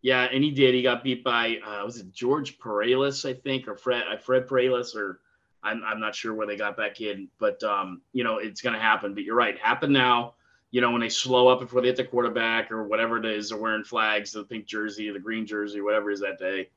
Yeah, 0.00 0.24
and 0.24 0.44
he 0.44 0.50
did. 0.50 0.74
He 0.74 0.82
got 0.82 1.02
beat 1.02 1.24
by 1.24 1.58
uh, 1.66 1.84
was 1.84 1.98
it 1.98 2.12
George 2.12 2.58
Parelis, 2.58 3.28
I 3.28 3.34
think, 3.34 3.66
or 3.66 3.74
Fred 3.74 4.04
uh, 4.10 4.16
Fred 4.18 4.46
Parelis, 4.46 4.94
or 4.94 5.20
I'm, 5.62 5.82
I'm 5.82 5.98
not 5.98 6.14
sure 6.14 6.34
where 6.34 6.46
they 6.46 6.56
got 6.56 6.76
that 6.76 6.94
kid, 6.94 7.26
but 7.38 7.62
um, 7.62 8.02
you 8.12 8.22
know, 8.22 8.38
it's 8.38 8.60
to 8.74 8.80
happen. 8.80 9.14
But 9.14 9.24
you're 9.24 9.34
right, 9.34 9.58
happen 9.58 9.92
now. 9.92 10.34
You 10.74 10.80
know, 10.80 10.90
when 10.90 11.00
they 11.00 11.08
slow 11.08 11.46
up 11.46 11.60
before 11.60 11.82
they 11.82 11.86
hit 11.86 11.96
the 11.96 12.02
quarterback 12.02 12.72
or 12.72 12.82
whatever 12.82 13.16
it 13.16 13.24
is, 13.24 13.50
they're 13.50 13.58
wearing 13.58 13.84
flags, 13.84 14.32
the 14.32 14.42
pink 14.42 14.66
jersey, 14.66 15.08
the 15.08 15.20
green 15.20 15.46
jersey, 15.46 15.80
whatever 15.80 16.10
is 16.10 16.18
that 16.18 16.36
day. 16.40 16.68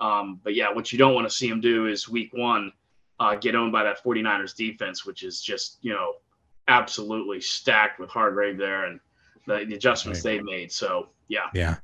Um, 0.00 0.40
but 0.44 0.54
yeah, 0.54 0.72
what 0.72 0.92
you 0.92 0.98
don't 0.98 1.14
want 1.14 1.28
to 1.28 1.34
see 1.34 1.50
them 1.50 1.60
do 1.60 1.88
is 1.88 2.08
week 2.08 2.30
one 2.32 2.70
uh, 3.18 3.34
get 3.34 3.56
owned 3.56 3.72
by 3.72 3.82
that 3.82 4.04
49ers 4.04 4.54
defense, 4.54 5.04
which 5.04 5.24
is 5.24 5.40
just 5.40 5.78
you 5.82 5.92
know 5.92 6.12
absolutely 6.68 7.40
stacked 7.40 7.98
with 7.98 8.08
Hargrave 8.08 8.56
there 8.56 8.84
and 8.84 9.00
the, 9.48 9.64
the 9.66 9.74
adjustments 9.74 10.24
right. 10.24 10.36
they've 10.36 10.44
made. 10.44 10.70
So 10.70 11.08
yeah, 11.26 11.48
yeah. 11.52 11.78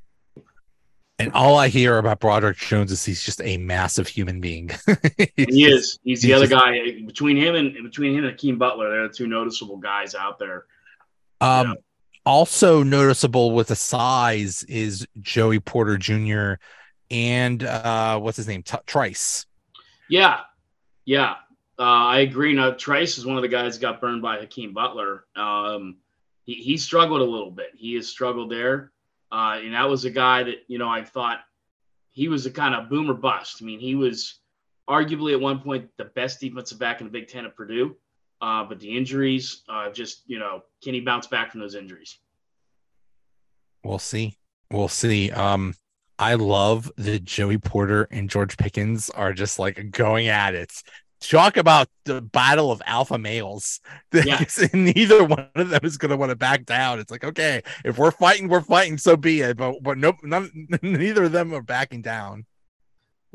And 1.18 1.32
all 1.32 1.58
I 1.58 1.66
hear 1.66 1.98
about 1.98 2.20
Broderick 2.20 2.58
Jones 2.58 2.92
is 2.92 3.04
he's 3.04 3.24
just 3.24 3.40
a 3.42 3.56
massive 3.56 4.06
human 4.06 4.40
being. 4.40 4.70
he 5.36 5.64
is. 5.64 5.98
He's 6.04 6.22
the 6.22 6.28
he's 6.28 6.36
other 6.36 6.46
just, 6.46 6.62
guy 6.62 7.00
between 7.04 7.36
him 7.36 7.56
and 7.56 7.74
between 7.82 8.12
him 8.12 8.22
and 8.22 8.30
Hakeem 8.30 8.56
Butler. 8.56 8.88
They're 8.88 9.08
the 9.08 9.14
two 9.14 9.26
noticeable 9.26 9.78
guys 9.78 10.14
out 10.14 10.38
there. 10.38 10.66
Um, 11.40 11.68
yeah. 11.68 11.74
also 12.24 12.82
noticeable 12.82 13.52
with 13.52 13.68
the 13.68 13.76
size 13.76 14.62
is 14.64 15.06
Joey 15.20 15.60
Porter 15.60 15.98
Jr. 15.98 16.54
and 17.10 17.62
uh, 17.62 18.18
what's 18.18 18.36
his 18.36 18.48
name, 18.48 18.62
T- 18.62 18.78
Trice. 18.86 19.46
Yeah, 20.08 20.40
yeah, 21.04 21.34
uh, 21.78 21.82
I 21.82 22.20
agree. 22.20 22.52
Now 22.52 22.70
Trice 22.72 23.18
is 23.18 23.26
one 23.26 23.36
of 23.36 23.42
the 23.42 23.48
guys 23.48 23.74
that 23.74 23.82
got 23.82 24.00
burned 24.00 24.22
by 24.22 24.38
Hakeem 24.38 24.72
Butler. 24.72 25.24
Um, 25.34 25.96
he, 26.44 26.54
he 26.54 26.76
struggled 26.76 27.20
a 27.20 27.24
little 27.24 27.50
bit. 27.50 27.72
He 27.76 27.94
has 27.94 28.08
struggled 28.08 28.50
there. 28.50 28.92
Uh, 29.30 29.58
and 29.62 29.74
that 29.74 29.88
was 29.88 30.04
a 30.04 30.10
guy 30.10 30.44
that, 30.44 30.64
you 30.68 30.78
know, 30.78 30.88
I 30.88 31.02
thought 31.02 31.40
he 32.12 32.28
was 32.28 32.46
a 32.46 32.50
kind 32.50 32.74
of 32.74 32.88
boomer 32.88 33.14
bust. 33.14 33.58
I 33.60 33.64
mean, 33.64 33.80
he 33.80 33.94
was 33.94 34.38
arguably 34.88 35.32
at 35.32 35.40
one 35.40 35.60
point 35.60 35.90
the 35.98 36.04
best 36.04 36.40
defensive 36.40 36.78
back 36.78 37.00
in 37.00 37.06
the 37.06 37.12
Big 37.12 37.28
Ten 37.28 37.44
at 37.44 37.56
Purdue. 37.56 37.96
Uh, 38.40 38.64
but 38.64 38.80
the 38.80 38.96
injuries, 38.96 39.62
uh, 39.68 39.90
just, 39.90 40.22
you 40.26 40.38
know, 40.38 40.62
can 40.82 40.94
he 40.94 41.00
bounce 41.00 41.26
back 41.26 41.50
from 41.50 41.60
those 41.60 41.74
injuries? 41.74 42.18
We'll 43.84 43.98
see. 43.98 44.36
We'll 44.70 44.88
see. 44.88 45.30
Um, 45.30 45.74
I 46.18 46.34
love 46.34 46.90
that 46.96 47.24
Joey 47.24 47.58
Porter 47.58 48.08
and 48.10 48.28
George 48.28 48.56
Pickens 48.56 49.10
are 49.10 49.32
just 49.32 49.58
like 49.58 49.90
going 49.90 50.28
at 50.28 50.54
it 50.54 50.72
talk 51.20 51.56
about 51.56 51.88
the 52.04 52.20
battle 52.20 52.70
of 52.70 52.82
alpha 52.86 53.18
males. 53.18 53.80
Yeah. 54.12 54.42
neither 54.72 55.24
one 55.24 55.50
of 55.54 55.68
them 55.68 55.80
is 55.82 55.98
going 55.98 56.10
to 56.10 56.16
want 56.16 56.30
to 56.30 56.36
back 56.36 56.64
down. 56.64 56.98
It's 56.98 57.10
like, 57.10 57.22
okay, 57.24 57.62
if 57.84 57.98
we're 57.98 58.10
fighting, 58.10 58.48
we're 58.48 58.62
fighting. 58.62 58.96
So 58.96 59.14
be 59.14 59.42
it. 59.42 59.58
But 59.58 59.82
but 59.82 59.98
nope, 59.98 60.16
none, 60.22 60.50
neither 60.82 61.24
of 61.24 61.32
them 61.32 61.52
are 61.52 61.60
backing 61.60 62.00
down. 62.00 62.46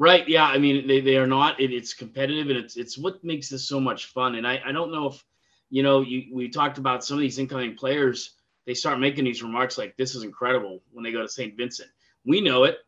Right. 0.01 0.27
Yeah. 0.27 0.45
I 0.45 0.57
mean, 0.57 0.87
they, 0.87 0.99
they 0.99 1.17
are 1.17 1.27
not. 1.27 1.59
It, 1.61 1.71
it's 1.71 1.93
competitive, 1.93 2.49
and 2.49 2.57
it's 2.57 2.75
it's 2.75 2.97
what 2.97 3.23
makes 3.23 3.49
this 3.49 3.67
so 3.67 3.79
much 3.79 4.07
fun. 4.07 4.35
And 4.35 4.47
I 4.47 4.59
I 4.65 4.71
don't 4.71 4.91
know 4.91 5.07
if 5.09 5.23
you 5.69 5.83
know 5.83 6.01
you 6.01 6.33
we 6.33 6.49
talked 6.49 6.79
about 6.79 7.03
some 7.05 7.17
of 7.17 7.21
these 7.21 7.37
incoming 7.37 7.75
players. 7.75 8.35
They 8.65 8.73
start 8.73 8.99
making 8.99 9.25
these 9.25 9.43
remarks 9.43 9.77
like, 9.77 9.95
"This 9.97 10.15
is 10.15 10.23
incredible" 10.23 10.81
when 10.91 11.03
they 11.03 11.11
go 11.11 11.21
to 11.21 11.29
St. 11.29 11.55
Vincent. 11.55 11.89
We 12.25 12.41
know 12.41 12.63
it 12.63 12.79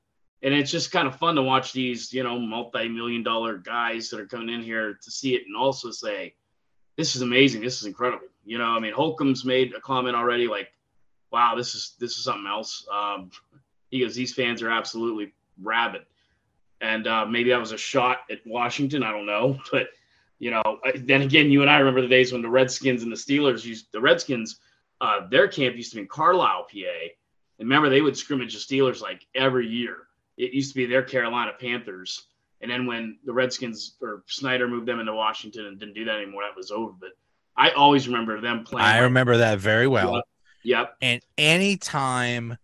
and 0.43 0.54
it's 0.54 0.71
just 0.71 0.91
kind 0.91 1.08
of 1.08 1.15
fun 1.15 1.36
to 1.36 1.41
watch 1.41 1.71
these, 1.71 2.12
you 2.13 2.21
know, 2.21 2.38
multi-million 2.38 3.23
dollar 3.23 3.58
guys 3.58 4.10
that 4.10 4.19
are 4.19 4.26
coming 4.28 4.49
in 4.49 4.62
here 4.62 4.99
to 5.02 5.10
see 5.10 5.36
it 5.36 5.43
and 5.47 5.56
also 5.56 5.89
say, 5.89 6.36
this 6.97 7.15
is 7.15 7.21
amazing. 7.21 7.62
This 7.62 7.78
is 7.78 7.86
incredible. 7.86 8.28
You 8.45 8.58
know, 8.58 8.65
I 8.65 8.80
mean, 8.80 8.93
Holcomb's 8.93 9.45
made 9.45 9.73
a 9.73 9.80
comment 9.80 10.17
already 10.17 10.47
like, 10.47 10.67
wow, 11.32 11.56
this 11.56 11.76
is, 11.76 11.95
this 11.97 12.17
is 12.17 12.26
something 12.26 12.45
else. 12.45 12.86
Um, 12.93 13.32
he 13.89 14.02
goes, 14.02 14.15
these 14.15 14.34
fans 14.34 14.62
are 14.62 14.69
absolutely 14.69 15.34
rabid. 15.62 16.02
And 16.81 17.07
uh, 17.07 17.25
maybe 17.25 17.49
that 17.51 17.59
was 17.59 17.71
a 17.71 17.77
shot 17.77 18.19
at 18.29 18.39
Washington. 18.45 19.03
I 19.03 19.12
don't 19.12 19.25
know. 19.25 19.59
But, 19.71 19.88
you 20.39 20.51
know, 20.51 20.79
then 20.95 21.21
again, 21.21 21.51
you 21.51 21.62
and 21.62 21.69
I 21.69 21.77
remember 21.77 22.01
the 22.01 22.07
days 22.07 22.33
when 22.33 22.41
the 22.41 22.49
Redskins 22.49 23.03
and 23.03 23.12
the 23.12 23.15
Steelers 23.15 23.63
used 23.63 23.86
the 23.93 24.01
Redskins, 24.01 24.59
uh, 24.99 25.27
their 25.29 25.47
camp 25.47 25.77
used 25.77 25.91
to 25.91 25.95
be 25.95 26.01
in 26.01 26.07
Carlisle, 26.07 26.63
PA. 26.63 27.07
And 27.59 27.69
remember, 27.69 27.89
they 27.89 28.01
would 28.01 28.17
scrimmage 28.17 28.53
the 28.53 28.59
Steelers 28.59 29.01
like 29.01 29.25
every 29.36 29.67
year 29.67 30.07
it 30.38 30.53
used 30.53 30.71
to 30.71 30.75
be 30.75 30.86
their 30.86 31.03
Carolina 31.03 31.51
Panthers. 31.59 32.27
And 32.62 32.71
then 32.71 32.86
when 32.86 33.19
the 33.25 33.33
Redskins 33.33 33.95
or 34.01 34.23
Snyder 34.27 34.67
moved 34.67 34.88
them 34.88 34.99
into 34.99 35.13
Washington 35.13 35.65
and 35.65 35.79
didn't 35.79 35.95
do 35.95 36.05
that 36.05 36.15
anymore, 36.15 36.43
that 36.43 36.55
was 36.55 36.71
over. 36.71 36.93
But 36.99 37.12
I 37.55 37.71
always 37.71 38.07
remember 38.07 38.39
them 38.41 38.63
playing. 38.63 38.86
I 38.86 38.93
like, 38.93 39.03
remember 39.03 39.38
that 39.38 39.59
very 39.59 39.88
well. 39.88 40.15
Yep. 40.15 40.23
yep. 40.63 40.95
And 41.01 41.21
anytime 41.38 42.57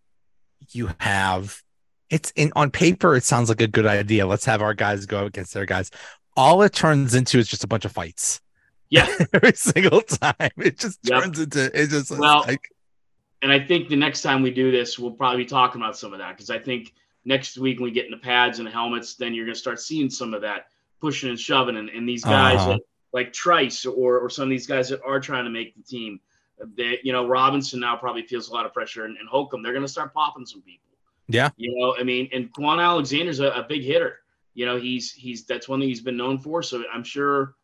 you 0.71 0.89
have 0.99 1.61
it's 2.09 2.31
in 2.35 2.51
on 2.55 2.71
paper, 2.71 3.15
it 3.15 3.23
sounds 3.23 3.49
like 3.49 3.61
a 3.61 3.67
good 3.67 3.85
idea. 3.85 4.25
Let's 4.25 4.45
have 4.45 4.61
our 4.61 4.73
guys 4.73 5.05
go 5.05 5.25
against 5.25 5.53
their 5.53 5.65
guys. 5.65 5.91
All 6.35 6.61
it 6.61 6.73
turns 6.73 7.15
into 7.15 7.37
is 7.37 7.47
just 7.47 7.63
a 7.63 7.67
bunch 7.67 7.85
of 7.85 7.91
fights. 7.91 8.41
Yeah. 8.89 9.07
Every 9.33 9.53
single 9.53 10.01
time. 10.01 10.49
It 10.57 10.79
just 10.79 10.99
yep. 11.03 11.23
turns 11.23 11.39
into 11.39 11.65
it 11.79 11.87
just 11.89 12.11
well, 12.11 12.43
like 12.47 12.61
and 13.41 13.51
I 13.51 13.59
think 13.59 13.87
the 13.87 13.95
next 13.95 14.21
time 14.21 14.41
we 14.41 14.51
do 14.51 14.71
this, 14.71 14.99
we'll 14.99 15.11
probably 15.11 15.43
be 15.43 15.49
talking 15.49 15.81
about 15.81 15.97
some 15.97 16.13
of 16.13 16.19
that 16.19 16.35
because 16.35 16.49
I 16.49 16.59
think 16.59 16.93
next 17.25 17.57
week 17.57 17.79
when 17.79 17.85
we 17.85 17.91
get 17.91 18.05
in 18.05 18.11
the 18.11 18.17
pads 18.17 18.59
and 18.59 18.67
the 18.67 18.71
helmets, 18.71 19.15
then 19.15 19.33
you're 19.33 19.45
going 19.45 19.55
to 19.55 19.59
start 19.59 19.79
seeing 19.79 20.09
some 20.09 20.33
of 20.33 20.41
that 20.41 20.67
pushing 20.99 21.29
and 21.29 21.39
shoving. 21.39 21.77
And, 21.77 21.89
and 21.89 22.07
these 22.07 22.23
guys 22.23 22.59
uh-huh. 22.59 22.79
like 23.13 23.31
Trice 23.31 23.85
or, 23.85 24.19
or 24.19 24.29
some 24.29 24.43
of 24.43 24.49
these 24.49 24.67
guys 24.67 24.89
that 24.89 25.01
are 25.03 25.19
trying 25.19 25.45
to 25.45 25.49
make 25.49 25.75
the 25.75 25.83
team, 25.83 26.19
that 26.75 26.97
you 27.03 27.13
know, 27.13 27.27
Robinson 27.27 27.79
now 27.79 27.95
probably 27.95 28.23
feels 28.23 28.49
a 28.49 28.53
lot 28.53 28.65
of 28.65 28.73
pressure 28.73 29.05
and, 29.05 29.15
and 29.17 29.29
Holcomb, 29.29 29.63
they're 29.63 29.73
going 29.73 29.85
to 29.85 29.91
start 29.91 30.13
popping 30.13 30.45
some 30.45 30.61
people. 30.61 30.88
Yeah. 31.29 31.49
You 31.55 31.73
know, 31.77 31.95
I 31.97 32.03
mean, 32.03 32.29
and 32.33 32.51
Kwon 32.53 32.83
Alexander's 32.83 33.39
a, 33.39 33.51
a 33.51 33.63
big 33.63 33.83
hitter. 33.83 34.19
You 34.53 34.65
know, 34.65 34.77
he's, 34.77 35.13
he's, 35.13 35.45
that's 35.45 35.69
one 35.69 35.79
thing 35.79 35.87
he's 35.87 36.01
been 36.01 36.17
known 36.17 36.39
for. 36.39 36.61
So 36.61 36.83
I'm 36.93 37.03
sure, 37.03 37.55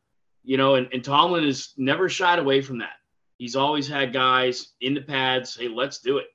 you 0.43 0.56
know, 0.56 0.75
and, 0.75 0.88
and 0.93 1.04
Tomlin 1.04 1.43
has 1.43 1.73
never 1.75 2.08
shied 2.08 2.39
away 2.39 2.62
from 2.62 2.78
that. 2.78 2.93
He's 3.38 3.58
always 3.58 3.88
had 3.88 4.13
guys 4.13 4.69
in 4.80 4.93
the 4.93 5.01
pads. 5.01 5.58
Hey, 5.58 5.67
let's 5.67 5.99
do 5.99 6.19
it 6.19 6.28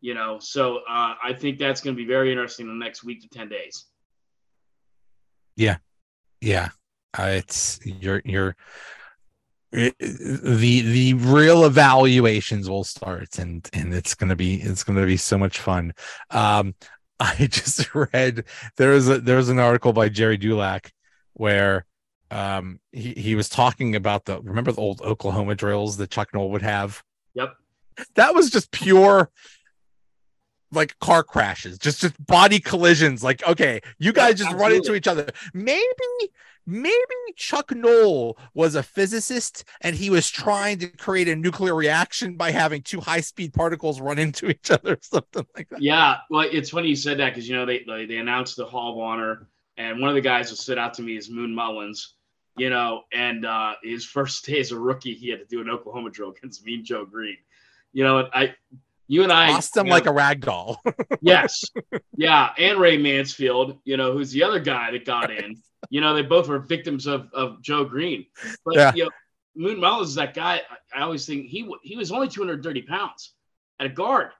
you 0.00 0.14
know 0.14 0.38
so 0.38 0.78
uh, 0.88 1.14
i 1.22 1.32
think 1.32 1.58
that's 1.58 1.80
going 1.80 1.94
to 1.94 2.00
be 2.02 2.06
very 2.06 2.30
interesting 2.30 2.68
in 2.68 2.78
the 2.78 2.84
next 2.84 3.04
week 3.04 3.20
to 3.20 3.28
10 3.28 3.48
days 3.48 3.86
yeah 5.56 5.76
yeah 6.40 6.68
uh, 7.18 7.24
it's 7.24 7.80
you're 7.84 8.22
you're 8.24 8.54
it, 9.72 9.94
the 9.98 10.80
the 10.80 11.14
real 11.14 11.64
evaluations 11.64 12.70
will 12.70 12.84
start 12.84 13.38
and 13.38 13.68
and 13.72 13.92
it's 13.92 14.14
gonna 14.14 14.36
be 14.36 14.54
it's 14.56 14.82
gonna 14.82 15.04
be 15.04 15.16
so 15.16 15.36
much 15.36 15.58
fun 15.58 15.92
um 16.30 16.74
i 17.20 17.34
just 17.50 17.94
read 17.94 18.44
there 18.76 18.90
was 18.90 19.08
a 19.08 19.20
there 19.20 19.36
was 19.36 19.48
an 19.48 19.58
article 19.58 19.92
by 19.92 20.08
gerry 20.08 20.36
dulac 20.36 20.92
where 21.34 21.84
um 22.30 22.80
he, 22.92 23.12
he 23.14 23.34
was 23.34 23.48
talking 23.48 23.94
about 23.96 24.24
the 24.24 24.40
remember 24.40 24.72
the 24.72 24.80
old 24.80 25.02
oklahoma 25.02 25.54
drills 25.54 25.96
that 25.96 26.10
chuck 26.10 26.32
noll 26.32 26.50
would 26.50 26.62
have 26.62 27.02
yep 27.34 27.54
that 28.14 28.34
was 28.34 28.50
just 28.50 28.70
pure 28.70 29.30
like 30.72 30.98
car 30.98 31.22
crashes, 31.22 31.78
just 31.78 32.00
just 32.00 32.26
body 32.26 32.60
collisions. 32.60 33.22
Like, 33.22 33.46
okay, 33.46 33.80
you 33.98 34.12
guys 34.12 34.36
just 34.36 34.52
run 34.52 34.72
into 34.72 34.94
each 34.94 35.06
other. 35.06 35.26
Maybe, 35.54 35.82
maybe 36.68 36.94
Chuck 37.34 37.74
Noll 37.74 38.36
was 38.52 38.74
a 38.74 38.82
physicist 38.82 39.64
and 39.80 39.96
he 39.96 40.10
was 40.10 40.30
trying 40.30 40.78
to 40.80 40.88
create 40.88 41.26
a 41.26 41.34
nuclear 41.34 41.74
reaction 41.74 42.36
by 42.36 42.50
having 42.50 42.82
two 42.82 43.00
high 43.00 43.22
speed 43.22 43.54
particles 43.54 44.00
run 44.00 44.18
into 44.18 44.50
each 44.50 44.70
other, 44.70 44.92
or 44.92 44.98
something 45.00 45.46
like 45.56 45.68
that. 45.70 45.80
Yeah, 45.80 46.18
well, 46.28 46.46
it's 46.50 46.70
funny 46.70 46.88
you 46.88 46.96
said 46.96 47.18
that 47.18 47.30
because 47.30 47.48
you 47.48 47.56
know 47.56 47.64
they, 47.64 47.84
they 47.86 48.04
they 48.04 48.18
announced 48.18 48.56
the 48.56 48.66
Hall 48.66 48.92
of 48.92 48.98
Honor, 48.98 49.48
and 49.78 49.98
one 49.98 50.10
of 50.10 50.14
the 50.14 50.20
guys 50.20 50.50
that 50.50 50.56
stood 50.56 50.78
out 50.78 50.94
to 50.94 51.02
me 51.02 51.16
is 51.16 51.30
Moon 51.30 51.54
Mullins. 51.54 52.14
You 52.56 52.70
know, 52.70 53.04
and 53.12 53.46
uh, 53.46 53.74
his 53.84 54.04
first 54.04 54.44
day 54.44 54.58
as 54.58 54.72
a 54.72 54.78
rookie, 54.78 55.14
he 55.14 55.30
had 55.30 55.38
to 55.38 55.46
do 55.46 55.60
an 55.60 55.70
Oklahoma 55.70 56.10
drill 56.10 56.30
against 56.30 56.64
Mean 56.64 56.84
Joe 56.84 57.04
Greene. 57.04 57.36
You 57.92 58.02
know, 58.02 58.18
and 58.18 58.28
I, 58.34 58.56
you 59.06 59.22
and 59.22 59.32
I, 59.32 59.52
Tossed 59.52 59.76
him 59.76 59.86
you 59.86 59.90
know, 59.90 59.94
like 59.94 60.06
a 60.06 60.12
rag 60.12 60.40
doll. 60.40 60.82
yes, 61.20 61.64
yeah, 62.16 62.50
and 62.58 62.78
Ray 62.78 62.98
Mansfield. 62.98 63.78
You 63.84 63.96
know, 63.96 64.12
who's 64.12 64.32
the 64.32 64.42
other 64.42 64.58
guy 64.58 64.90
that 64.90 65.04
got 65.04 65.30
in. 65.44 65.62
You 65.90 66.00
know, 66.00 66.14
they 66.14 66.22
both 66.22 66.48
were 66.48 66.58
victims 66.58 67.06
of 67.06 67.28
of 67.32 67.62
Joe 67.62 67.84
Greene. 67.84 68.26
But 68.64 68.74
Yeah. 68.76 68.92
you 68.94 69.04
know, 69.04 69.10
Moon 69.54 69.80
Mullins 69.80 70.10
is 70.10 70.14
that 70.16 70.34
guy. 70.34 70.62
I, 70.94 71.02
always 71.02 71.26
think 71.26 71.46
he 71.46 71.70
he 71.82 71.96
was 71.96 72.12
only 72.12 72.28
230 72.28 72.82
pounds 72.82 73.34
at 73.80 73.86
a 73.86 73.88
guard. 73.88 74.30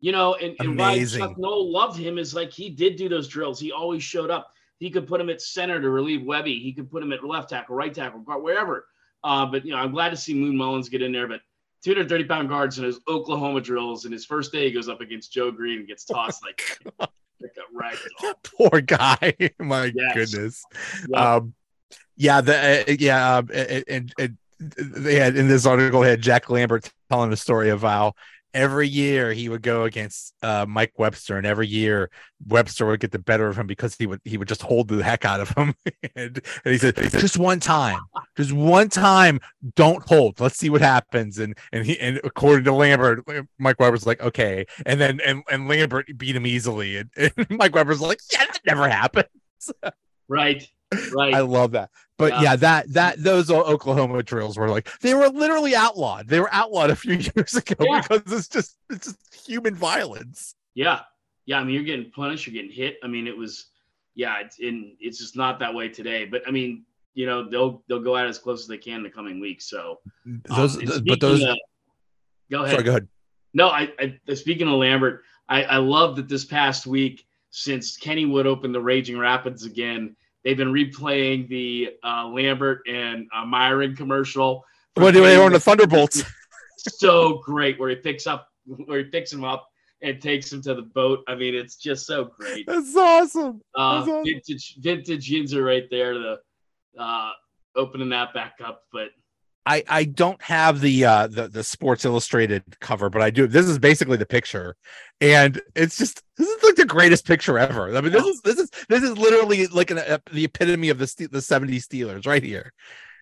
You 0.00 0.12
know, 0.12 0.34
and, 0.34 0.54
and 0.60 0.78
why 0.78 1.04
Chuck 1.04 1.36
Noll 1.38 1.72
loved 1.72 1.98
him 1.98 2.18
is 2.18 2.32
like 2.32 2.52
he 2.52 2.70
did 2.70 2.96
do 2.96 3.08
those 3.08 3.26
drills. 3.26 3.58
He 3.58 3.72
always 3.72 4.02
showed 4.02 4.30
up. 4.30 4.52
He 4.78 4.90
could 4.90 5.08
put 5.08 5.20
him 5.20 5.28
at 5.28 5.42
center 5.42 5.80
to 5.80 5.90
relieve 5.90 6.24
Webby. 6.24 6.60
He 6.60 6.72
could 6.72 6.88
put 6.88 7.02
him 7.02 7.12
at 7.12 7.24
left 7.24 7.50
tackle, 7.50 7.74
right 7.74 7.92
tackle, 7.92 8.20
guard, 8.20 8.42
wherever. 8.42 8.86
Uh, 9.24 9.44
but 9.46 9.64
you 9.64 9.72
know, 9.72 9.78
I'm 9.78 9.90
glad 9.90 10.10
to 10.10 10.16
see 10.16 10.34
Moon 10.34 10.56
Mullins 10.56 10.88
get 10.88 11.02
in 11.02 11.10
there. 11.10 11.26
But 11.26 11.40
230 11.84 12.24
pound 12.24 12.48
guards 12.48 12.78
in 12.78 12.84
his 12.84 13.00
Oklahoma 13.08 13.60
drills, 13.60 14.04
and 14.04 14.12
his 14.12 14.24
first 14.24 14.52
day 14.52 14.66
he 14.66 14.72
goes 14.72 14.88
up 14.88 15.00
against 15.00 15.32
Joe 15.32 15.50
Greene 15.50 15.80
and 15.80 15.88
gets 15.88 16.04
tossed 16.04 16.44
like, 16.44 16.62
rag. 17.74 17.96
Poor 18.42 18.80
guy. 18.80 19.34
My 19.58 19.92
Yes. 19.94 20.14
goodness. 20.32 20.64
Yeah. 21.08 21.34
Um, 21.36 21.54
yeah, 22.16 22.40
the 22.40 22.82
uh, 22.88 22.96
yeah, 22.98 23.36
um, 23.36 23.48
and, 23.54 23.84
and, 23.88 24.14
and 24.18 24.38
they 24.58 25.14
had 25.14 25.36
in 25.36 25.46
this 25.48 25.66
article 25.66 26.00
they 26.00 26.10
had 26.10 26.20
Jack 26.20 26.50
Lambert 26.50 26.90
telling 27.10 27.30
the 27.30 27.36
story 27.36 27.70
of 27.70 27.82
how 27.82 28.14
every 28.54 28.88
year 28.88 29.32
he 29.32 29.48
would 29.48 29.62
go 29.62 29.84
against 29.84 30.34
uh, 30.42 30.66
Mike 30.68 30.92
Webster, 30.98 31.36
and 31.36 31.46
every 31.46 31.66
year 31.66 32.10
Webster 32.46 32.86
would 32.86 33.00
get 33.00 33.12
the 33.12 33.18
better 33.18 33.48
of 33.48 33.58
him 33.58 33.66
because 33.66 33.96
he 33.96 34.06
would 34.06 34.20
he 34.24 34.36
would 34.36 34.48
just 34.48 34.62
hold 34.62 34.88
the 34.88 35.02
heck 35.02 35.24
out 35.24 35.40
of 35.40 35.50
him. 35.50 35.74
and, 36.16 36.40
and 36.64 36.72
he 36.72 36.78
said, 36.78 36.96
just 36.96 37.38
one 37.38 37.60
time, 37.60 38.00
just 38.36 38.52
one 38.52 38.88
time, 38.88 39.40
don't 39.74 40.06
hold. 40.08 40.40
Let's 40.40 40.56
see 40.56 40.70
what 40.70 40.80
happens. 40.80 41.38
And 41.38 41.56
and 41.72 41.84
he 41.84 41.98
and 41.98 42.20
according 42.24 42.64
to 42.64 42.72
Lambert, 42.72 43.24
Mike 43.58 43.80
Webber's 43.80 44.06
like, 44.06 44.20
okay, 44.20 44.66
and 44.86 45.00
then 45.00 45.20
and 45.24 45.42
and 45.50 45.68
Lambert 45.68 46.06
beat 46.16 46.36
him 46.36 46.46
easily, 46.46 46.96
and, 46.96 47.10
and 47.16 47.32
Mike 47.50 47.74
Webber's 47.74 48.00
like, 48.00 48.20
yeah, 48.32 48.44
that 48.46 48.60
never 48.66 48.88
happened. 48.88 49.28
Right, 50.30 50.68
right. 51.14 51.34
I 51.34 51.40
love 51.40 51.72
that. 51.72 51.90
But 52.16 52.32
Yeah. 52.32 52.42
yeah. 52.42 52.56
that 52.56 52.92
that 52.94 53.22
those 53.22 53.50
Oklahoma 53.50 54.22
drills 54.22 54.56
were 54.58 54.68
like 54.68 54.88
they 55.00 55.14
were 55.14 55.28
literally 55.28 55.74
outlawed. 55.76 56.28
They 56.28 56.40
were 56.40 56.52
outlawed 56.52 56.90
a 56.90 56.96
few 56.96 57.14
years 57.36 57.54
ago 57.54 57.74
Yeah. 57.80 58.00
because 58.02 58.32
it's 58.32 58.48
just 58.48 58.76
it's 58.90 59.06
just 59.06 59.46
human 59.46 59.74
violence. 59.74 60.54
Yeah, 60.74 61.00
yeah. 61.46 61.58
I 61.58 61.64
mean, 61.64 61.74
you're 61.74 61.84
getting 61.84 62.10
punished. 62.10 62.46
You're 62.46 62.54
getting 62.60 62.70
hit. 62.76 62.98
I 63.02 63.06
mean, 63.08 63.26
it 63.26 63.36
was, 63.36 63.66
yeah. 64.14 64.38
It's 64.40 64.58
in. 64.60 64.96
It's 65.00 65.18
just 65.18 65.36
not 65.36 65.58
that 65.60 65.74
way 65.74 65.88
today. 65.88 66.24
But 66.24 66.42
I 66.46 66.50
mean, 66.52 66.84
you 67.14 67.26
know, 67.26 67.48
they'll 67.48 67.82
they'll 67.88 68.02
go 68.02 68.16
out 68.16 68.26
as 68.26 68.38
close 68.38 68.62
as 68.62 68.68
they 68.68 68.78
can 68.78 68.96
in 68.98 69.02
the 69.02 69.10
coming 69.10 69.40
weeks. 69.40 69.68
So 69.68 69.98
Those, 70.48 70.74
um, 70.76 70.80
and 70.82 70.88
th- 70.88 70.98
speaking 71.00 71.04
but 71.06 71.20
those. 71.20 71.42
of- 71.42 71.56
go 72.50 72.62
ahead. 72.62 72.72
sorry, 72.72 72.84
go 72.84 72.90
ahead. 72.92 73.08
No, 73.54 73.68
I, 73.68 73.92
I 73.98 74.34
speaking 74.34 74.68
of 74.68 74.74
Lambert, 74.74 75.22
I, 75.48 75.64
I 75.64 75.76
love 75.78 76.16
that 76.16 76.28
this 76.28 76.44
past 76.44 76.86
week, 76.86 77.26
since 77.50 77.98
Kennywood 77.98 78.44
opened 78.46 78.74
the 78.74 78.80
Raging 78.80 79.18
Rapids 79.18 79.64
again, 79.64 80.14
they've 80.44 80.56
been 80.56 80.72
replaying 80.72 81.48
the 81.48 81.90
uh, 82.04 82.26
Lambert 82.26 82.82
and 82.88 83.26
uh, 83.34 83.44
Myron 83.44 83.96
commercial. 83.96 84.64
What 84.94 85.14
do 85.14 85.22
they 85.22 85.36
on 85.36 85.52
the 85.52 85.60
Thunderbolts? 85.60 86.24
so 86.78 87.38
great 87.44 87.78
where 87.78 87.90
he 87.90 87.96
picks 87.96 88.26
up 88.26 88.48
where 88.64 88.98
he 88.98 89.04
picks 89.04 89.32
him 89.32 89.44
up 89.44 89.68
and 90.02 90.20
takes 90.20 90.52
him 90.52 90.62
to 90.62 90.74
the 90.74 90.82
boat. 90.82 91.20
I 91.26 91.34
mean, 91.34 91.54
it's 91.54 91.76
just 91.76 92.06
so 92.06 92.24
great. 92.24 92.66
That's 92.66 92.96
awesome. 92.96 93.60
Uh, 93.74 94.00
That's 94.00 94.08
awesome. 94.08 94.24
vintage 94.24 94.76
vintage 94.78 95.30
Yinzer 95.30 95.64
right 95.64 95.88
there, 95.90 96.14
the 96.14 96.38
uh, 96.98 97.30
opening 97.76 98.10
that 98.10 98.34
back 98.34 98.56
up. 98.64 98.82
But 98.92 99.08
I 99.68 99.84
I 99.86 100.04
don't 100.04 100.40
have 100.42 100.80
the 100.80 101.04
uh 101.04 101.26
the 101.26 101.46
the 101.48 101.62
Sports 101.62 102.06
Illustrated 102.06 102.64
cover, 102.80 103.10
but 103.10 103.20
I 103.20 103.28
do. 103.28 103.46
This 103.46 103.66
is 103.66 103.78
basically 103.78 104.16
the 104.16 104.26
picture, 104.26 104.76
and 105.20 105.60
it's 105.76 105.98
just 105.98 106.22
this 106.38 106.48
is 106.48 106.62
like 106.64 106.76
the 106.76 106.86
greatest 106.86 107.26
picture 107.26 107.58
ever. 107.58 107.94
I 107.94 108.00
mean, 108.00 108.12
this 108.12 108.24
is 108.24 108.40
this 108.40 108.58
is 108.58 108.70
this 108.88 109.02
is 109.02 109.18
literally 109.18 109.66
like 109.66 109.90
an, 109.90 109.98
uh, 109.98 110.18
the 110.32 110.44
epitome 110.44 110.88
of 110.88 110.98
the 110.98 111.06
Ste- 111.06 111.30
the 111.30 111.40
'70s 111.40 111.86
Steelers 111.86 112.26
right 112.26 112.42
here. 112.42 112.72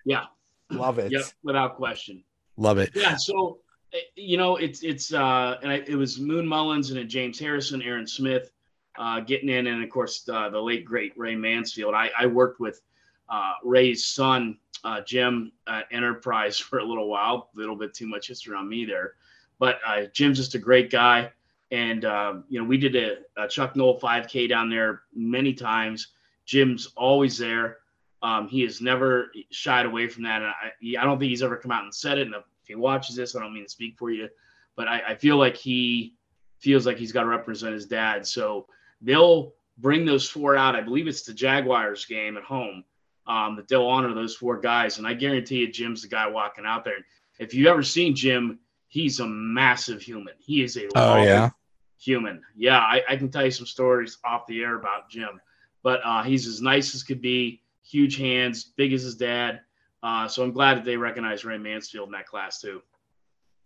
yeah, 0.05 0.27
Love 0.71 1.01
it. 1.01 1.11
yep, 1.11 1.25
without 1.43 1.77
question. 1.77 2.23
Love 2.57 2.79
it. 2.79 2.91
Yeah, 2.95 3.17
so 3.17 3.59
eh, 3.93 3.99
you 4.15 4.37
know, 4.37 4.55
it's 4.55 4.85
it's 4.85 5.13
uh, 5.13 5.59
and 5.63 5.73
I, 5.73 5.77
it 5.87 5.97
was 5.97 6.21
Moon 6.21 6.47
Mullins 6.47 6.93
and 6.93 7.11
James 7.11 7.41
Harrison, 7.41 7.83
Aaron 7.83 8.07
Smith, 8.07 8.53
uh, 8.97 9.19
getting 9.19 9.49
in, 9.49 9.67
and 9.67 9.83
of 9.83 9.91
course 9.91 10.29
uh, 10.33 10.49
the 10.49 10.61
late 10.61 10.85
great 10.85 11.13
Ray 11.17 11.35
Mansfield. 11.35 11.93
I, 11.93 12.11
I 12.17 12.27
worked 12.27 12.61
with 12.61 12.81
uh, 13.29 13.55
Ray's 13.65 14.07
son, 14.07 14.59
uh, 14.87 15.01
Jim, 15.01 15.51
at 15.67 15.87
Enterprise 15.91 16.59
for 16.59 16.79
a 16.79 16.85
little 16.85 17.09
while. 17.09 17.51
A 17.55 17.59
little 17.59 17.77
bit 17.77 17.93
too 17.93 18.07
much 18.07 18.29
history 18.29 18.57
on 18.57 18.69
me 18.69 18.85
there, 18.87 19.15
but 19.59 19.81
uh, 19.87 20.03
Jim's 20.13 20.39
just 20.39 20.55
a 20.55 20.59
great 20.59 20.91
guy, 20.91 21.33
and 21.71 22.05
um, 22.05 22.45
you 22.49 22.61
know 22.61 22.67
we 22.67 22.79
did 22.79 22.95
a, 22.97 23.17
a 23.37 23.49
Chuck 23.49 23.77
Noll 23.77 24.01
5K 24.01 24.49
down 24.49 24.71
there 24.71 25.03
many 25.15 25.53
times. 25.53 26.13
Jim's 26.47 26.87
always 26.97 27.37
there. 27.37 27.79
Um, 28.23 28.49
he 28.49 28.63
has 28.63 28.81
never 28.81 29.31
shied 29.51 29.85
away 29.85 30.09
from 30.09 30.23
that, 30.23 30.43
and 30.43 30.51
I, 30.51 31.03
I 31.03 31.05
don't 31.05 31.19
think 31.19 31.31
he's 31.31 31.43
ever 31.43 31.57
come 31.57 31.73
out 31.73 31.85
and 31.85 31.95
said 31.95 32.19
it. 32.19 32.27
And 32.27 32.35
if 32.35 32.45
he 32.67 32.77
watches 32.77 33.17
this, 33.17 33.35
I 33.35 33.41
don't 33.41 33.53
mean 33.53 33.65
to 33.65 33.71
speak 33.71 33.99
for 33.99 34.11
you, 34.11 34.29
but 34.77 34.89
I, 34.89 35.03
I 35.09 35.15
feel 35.17 35.37
like 35.37 35.57
he 35.57 36.15
feels 36.61 36.87
like 36.87 36.97
he's 36.97 37.13
got 37.13 37.23
to 37.23 37.29
represent 37.29 37.75
his 37.75 37.87
dad. 37.87 38.27
So 38.27 38.67
they'll 39.03 39.53
bring 39.79 40.07
those 40.07 40.29
four 40.29 40.57
out. 40.57 40.75
I 40.75 40.81
believe 40.81 41.07
it's 41.09 41.23
the 41.23 41.35
Jaguars 41.35 42.07
game 42.07 42.37
at 42.37 42.45
home 42.45 42.85
um, 43.27 43.57
that 43.57 43.69
they'll 43.69 43.87
honor 43.87 44.15
those 44.15 44.35
four 44.37 44.59
guys, 44.61 44.99
and 44.99 45.07
I 45.07 45.15
guarantee 45.15 45.57
you, 45.59 45.71
Jim's 45.73 46.03
the 46.03 46.09
guy 46.09 46.27
walking 46.29 46.65
out 46.67 46.85
there. 46.85 46.99
If 47.39 47.53
you've 47.55 47.67
ever 47.67 47.83
seen 47.83 48.15
Jim, 48.15 48.59
he's 48.89 49.21
a 49.21 49.27
massive 49.27 50.01
human. 50.01 50.35
He 50.39 50.63
is 50.63 50.77
a 50.77 50.87
Oh 50.95 51.23
yeah. 51.23 51.51
human. 51.99 52.43
Yeah, 52.57 52.79
I, 52.79 53.03
I 53.09 53.17
can 53.17 53.31
tell 53.31 53.45
you 53.45 53.51
some 53.51 53.67
stories 53.67 54.19
off 54.25 54.47
the 54.47 54.63
air 54.63 54.77
about 54.77 55.09
Jim, 55.11 55.41
but 55.83 56.01
uh, 56.05 56.23
he's 56.23 56.47
as 56.47 56.61
nice 56.63 56.95
as 56.95 57.03
could 57.03 57.21
be, 57.21 57.63
huge 57.83 58.17
hands, 58.17 58.73
big 58.77 58.93
as 58.93 59.03
his 59.03 59.17
dad. 59.17 59.61
Uh, 60.03 60.29
so 60.29 60.43
I'm 60.45 60.53
glad 60.53 60.77
that 60.79 60.85
they 60.85 60.97
recognize 60.97 61.45
Ray 61.45 61.59
Mansfield 61.59 62.07
in 62.09 62.13
that 62.13 62.27
class 62.27 62.61
too. 62.61 62.81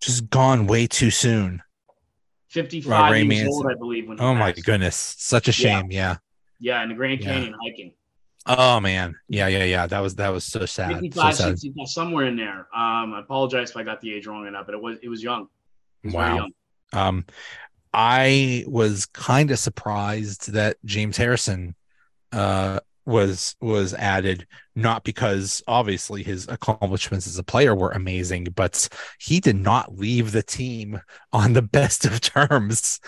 Just 0.00 0.30
gone 0.30 0.66
way 0.66 0.86
too 0.86 1.10
soon. 1.10 1.62
55 2.48 3.12
Ray 3.12 3.18
years 3.18 3.28
Mansfield. 3.28 3.66
old, 3.66 3.66
I 3.72 3.78
believe. 3.78 4.08
When 4.08 4.20
Oh 4.20 4.34
my 4.34 4.52
passed. 4.52 4.64
goodness. 4.64 4.96
Such 5.18 5.48
a 5.48 5.52
shame. 5.52 5.90
Yeah. 5.90 6.16
Yeah, 6.58 6.82
in 6.82 6.88
the 6.88 6.94
Grand 6.94 7.20
Yeah. 7.20 7.32
Canyon 7.32 7.54
hiking. 7.62 7.92
Oh 8.46 8.80
man. 8.80 9.14
Yeah, 9.28 9.48
yeah, 9.48 9.64
yeah. 9.64 9.86
That 9.86 10.00
was 10.00 10.14
that 10.16 10.30
was 10.30 10.44
so 10.44 10.66
sad. 10.66 11.00
So 11.14 11.30
sad. 11.30 11.58
65, 11.58 11.88
somewhere 11.88 12.26
in 12.26 12.36
there. 12.36 12.66
Um, 12.74 13.12
I 13.14 13.20
apologize 13.20 13.70
if 13.70 13.76
I 13.76 13.82
got 13.82 14.00
the 14.00 14.12
age 14.14 14.26
wrong 14.26 14.46
enough, 14.46 14.66
but 14.66 14.74
it 14.74 14.82
was 14.82 14.98
it 15.02 15.08
was 15.08 15.22
young. 15.22 15.48
It 16.02 16.06
was 16.08 16.14
Wow. 16.14 16.36
young. 16.36 16.50
Um, 16.92 17.24
I 17.92 18.64
was 18.66 19.06
kind 19.06 19.50
of 19.50 19.58
surprised 19.58 20.52
that 20.52 20.76
James 20.84 21.16
Harrison 21.16 21.74
uh 22.32 22.80
was 23.06 23.56
was 23.60 23.92
added 23.94 24.46
not 24.76 25.02
because 25.02 25.62
obviously 25.66 26.22
his 26.22 26.46
accomplishments 26.48 27.26
as 27.26 27.38
a 27.38 27.42
player 27.42 27.74
were 27.74 27.90
amazing 27.90 28.44
but 28.54 28.88
he 29.18 29.40
did 29.40 29.56
not 29.56 29.96
leave 29.98 30.30
the 30.30 30.42
team 30.42 31.00
on 31.32 31.54
the 31.54 31.62
best 31.78 32.04
of 32.04 32.20
terms 32.20 33.00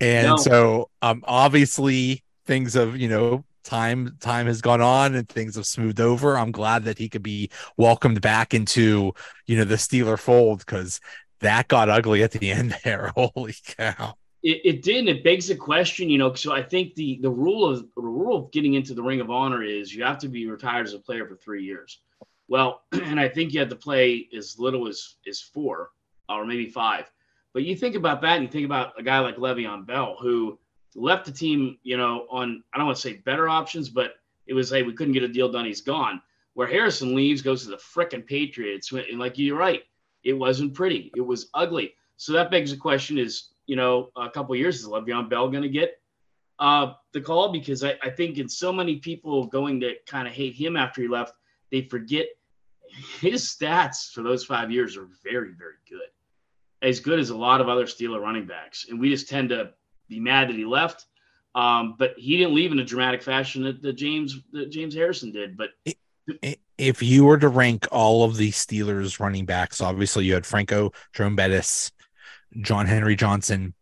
and 0.00 0.26
No. 0.28 0.36
so 0.36 0.90
um 1.02 1.22
obviously 1.26 2.24
things 2.46 2.74
have 2.74 2.96
you 2.96 3.08
know 3.08 3.44
time 3.64 4.16
time 4.20 4.46
has 4.46 4.60
gone 4.60 4.80
on 4.80 5.14
and 5.14 5.28
things 5.28 5.56
have 5.56 5.66
smoothed 5.66 6.00
over 6.00 6.36
i'm 6.36 6.52
glad 6.52 6.84
that 6.84 6.98
he 6.98 7.08
could 7.08 7.22
be 7.22 7.50
welcomed 7.76 8.20
back 8.20 8.54
into 8.54 9.12
you 9.46 9.56
know 9.56 9.64
the 9.64 9.76
steeler 9.76 10.18
fold 10.18 10.58
because 10.60 11.00
that 11.40 11.68
got 11.68 11.88
ugly 11.88 12.22
at 12.22 12.30
the 12.32 12.50
end 12.58 12.76
there 12.84 13.12
holy 13.16 13.54
cow 13.76 14.14
It, 14.42 14.60
it 14.64 14.82
did, 14.82 14.98
and 14.98 15.08
it 15.08 15.24
begs 15.24 15.48
the 15.48 15.56
question, 15.56 16.10
you 16.10 16.18
know. 16.18 16.34
So 16.34 16.52
I 16.52 16.62
think 16.62 16.94
the 16.94 17.18
the 17.22 17.30
rule 17.30 17.66
of 17.66 17.80
the 17.96 18.02
rule 18.02 18.36
of 18.36 18.52
getting 18.52 18.74
into 18.74 18.92
the 18.92 19.02
Ring 19.02 19.22
of 19.22 19.30
Honor 19.30 19.62
is 19.62 19.94
you 19.94 20.04
have 20.04 20.18
to 20.18 20.28
be 20.28 20.46
retired 20.46 20.86
as 20.86 20.92
a 20.92 20.98
player 20.98 21.26
for 21.26 21.36
three 21.36 21.64
years. 21.64 22.00
Well, 22.46 22.82
and 22.92 23.18
I 23.18 23.28
think 23.28 23.54
you 23.54 23.60
had 23.60 23.70
to 23.70 23.76
play 23.76 24.28
as 24.36 24.58
little 24.58 24.86
as 24.86 25.16
as 25.26 25.40
four 25.40 25.90
or 26.28 26.44
maybe 26.44 26.68
five. 26.68 27.10
But 27.54 27.64
you 27.64 27.74
think 27.74 27.94
about 27.96 28.20
that, 28.20 28.34
and 28.36 28.42
you 28.44 28.50
think 28.50 28.66
about 28.66 29.00
a 29.00 29.02
guy 29.02 29.20
like 29.20 29.36
Le'Veon 29.36 29.86
Bell 29.86 30.16
who 30.20 30.58
left 30.94 31.26
the 31.26 31.32
team, 31.32 31.78
you 31.82 31.96
know, 31.96 32.26
on 32.30 32.62
I 32.72 32.78
don't 32.78 32.86
want 32.86 32.96
to 32.96 33.02
say 33.02 33.14
better 33.24 33.48
options, 33.48 33.88
but 33.88 34.14
it 34.46 34.54
was 34.54 34.70
hey, 34.70 34.82
we 34.82 34.92
couldn't 34.92 35.14
get 35.14 35.22
a 35.22 35.28
deal 35.28 35.50
done, 35.50 35.64
he's 35.64 35.80
gone. 35.80 36.20
Where 36.54 36.68
Harrison 36.68 37.14
leaves, 37.14 37.42
goes 37.42 37.64
to 37.64 37.70
the 37.70 37.76
frickin' 37.76 38.26
Patriots, 38.26 38.92
and 38.92 39.18
like 39.18 39.36
you're 39.38 39.58
right, 39.58 39.82
it 40.22 40.34
wasn't 40.34 40.74
pretty, 40.74 41.10
it 41.16 41.20
was 41.20 41.48
ugly. 41.54 41.94
So 42.16 42.32
that 42.32 42.50
begs 42.50 42.70
the 42.70 42.76
question: 42.76 43.18
is 43.18 43.54
you 43.66 43.76
know, 43.76 44.10
a 44.16 44.30
couple 44.30 44.54
years, 44.56 44.80
is 44.80 44.86
Le'Veon 44.86 45.28
Bell 45.28 45.48
going 45.48 45.62
to 45.62 45.68
get 45.68 46.00
uh, 46.58 46.92
the 47.12 47.20
call? 47.20 47.50
Because 47.50 47.82
I, 47.82 47.94
I 48.02 48.10
think 48.10 48.38
in 48.38 48.48
so 48.48 48.72
many 48.72 48.96
people 48.96 49.46
going 49.46 49.80
to 49.80 49.94
kind 50.06 50.28
of 50.28 50.34
hate 50.34 50.54
him 50.54 50.76
after 50.76 51.02
he 51.02 51.08
left, 51.08 51.34
they 51.70 51.82
forget 51.82 52.26
his 53.20 53.44
stats 53.44 54.12
for 54.12 54.22
those 54.22 54.44
five 54.44 54.70
years 54.70 54.96
are 54.96 55.08
very, 55.22 55.52
very 55.58 55.76
good. 55.88 56.08
As 56.82 57.00
good 57.00 57.18
as 57.18 57.30
a 57.30 57.36
lot 57.36 57.60
of 57.60 57.68
other 57.68 57.86
Steeler 57.86 58.20
running 58.20 58.46
backs. 58.46 58.86
And 58.88 59.00
we 59.00 59.08
just 59.08 59.28
tend 59.28 59.48
to 59.48 59.70
be 60.14 60.20
mad 60.20 60.48
that 60.48 60.56
he 60.56 60.64
left. 60.64 61.06
Um, 61.54 61.94
but 61.98 62.14
he 62.16 62.36
didn't 62.36 62.54
leave 62.54 62.72
in 62.72 62.80
a 62.80 62.84
dramatic 62.84 63.22
fashion 63.22 63.62
that, 63.62 63.80
that 63.82 63.92
James 63.92 64.36
that 64.52 64.70
James 64.70 64.94
Harrison 64.94 65.30
did. 65.30 65.56
But 65.56 65.70
if 66.78 67.02
you 67.02 67.24
were 67.24 67.38
to 67.38 67.48
rank 67.48 67.86
all 67.92 68.24
of 68.24 68.36
the 68.36 68.50
Steelers 68.50 69.20
running 69.20 69.46
backs, 69.46 69.80
obviously 69.80 70.24
you 70.24 70.34
had 70.34 70.46
Franco, 70.46 70.92
Jerome 71.12 71.36
Bettis, 71.36 71.92
John 72.60 72.86
Henry 72.86 73.14
Johnson. 73.14 73.74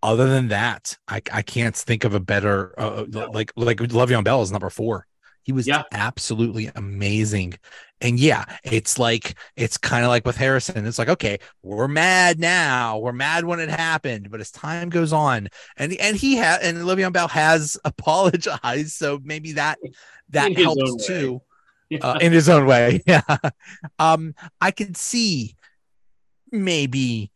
Other 0.00 0.28
than 0.28 0.48
that, 0.48 0.96
I, 1.08 1.20
I 1.32 1.42
can't 1.42 1.74
think 1.74 2.04
of 2.04 2.14
a 2.14 2.20
better 2.20 2.72
uh, 2.78 3.04
uh 3.12 3.28
like 3.32 3.52
like 3.56 3.78
Le'Veon 3.78 4.22
Bell 4.22 4.42
is 4.42 4.52
number 4.52 4.70
four. 4.70 5.07
He 5.48 5.52
was 5.52 5.66
yeah. 5.66 5.84
absolutely 5.92 6.70
amazing. 6.74 7.54
And 8.02 8.20
yeah, 8.20 8.44
it's 8.64 8.98
like 8.98 9.34
it's 9.56 9.78
kind 9.78 10.04
of 10.04 10.10
like 10.10 10.26
with 10.26 10.36
Harrison. 10.36 10.84
It's 10.84 10.98
like, 10.98 11.08
okay, 11.08 11.38
we're 11.62 11.88
mad 11.88 12.38
now. 12.38 12.98
We're 12.98 13.14
mad 13.14 13.46
when 13.46 13.58
it 13.58 13.70
happened, 13.70 14.30
but 14.30 14.42
as 14.42 14.50
time 14.50 14.90
goes 14.90 15.10
on, 15.10 15.48
and 15.78 15.94
and 15.94 16.18
he 16.18 16.36
had 16.36 16.60
and 16.60 16.76
Le'Veon 16.76 17.14
Bell 17.14 17.28
has 17.28 17.78
apologized, 17.86 18.90
so 18.90 19.20
maybe 19.24 19.52
that 19.52 19.78
that 20.28 20.54
helps 20.54 21.06
too 21.06 21.40
yeah. 21.88 22.00
uh, 22.02 22.18
in 22.18 22.30
his 22.30 22.50
own 22.50 22.66
way. 22.66 23.02
Yeah. 23.06 23.22
Um, 23.98 24.34
I 24.60 24.70
could 24.70 24.98
see 24.98 25.56
maybe 26.52 27.30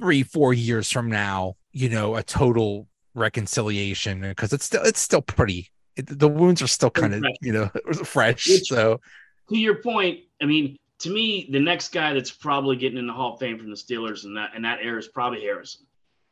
three, 0.00 0.24
four 0.24 0.52
years 0.52 0.90
from 0.90 1.08
now, 1.08 1.54
you 1.70 1.88
know, 1.88 2.16
a 2.16 2.24
total 2.24 2.88
reconciliation 3.14 4.22
because 4.22 4.52
it's 4.52 4.64
still 4.64 4.82
it's 4.82 5.00
still 5.00 5.22
pretty. 5.22 5.68
It, 5.96 6.18
the 6.18 6.28
wounds 6.28 6.62
are 6.62 6.66
still 6.66 6.90
kind 6.90 7.14
of 7.14 7.24
you 7.40 7.52
know 7.52 7.68
fresh. 8.04 8.48
Which, 8.48 8.68
so, 8.68 9.00
to 9.48 9.58
your 9.58 9.76
point, 9.76 10.20
I 10.40 10.46
mean, 10.46 10.78
to 11.00 11.10
me, 11.10 11.48
the 11.50 11.60
next 11.60 11.92
guy 11.92 12.12
that's 12.14 12.30
probably 12.30 12.76
getting 12.76 12.98
in 12.98 13.06
the 13.06 13.12
Hall 13.12 13.34
of 13.34 13.40
Fame 13.40 13.58
from 13.58 13.70
the 13.70 13.76
Steelers 13.76 14.24
and 14.24 14.36
that 14.36 14.50
and 14.54 14.64
that 14.64 14.80
era 14.82 14.98
is 14.98 15.08
probably 15.08 15.40
Harrison. 15.40 15.86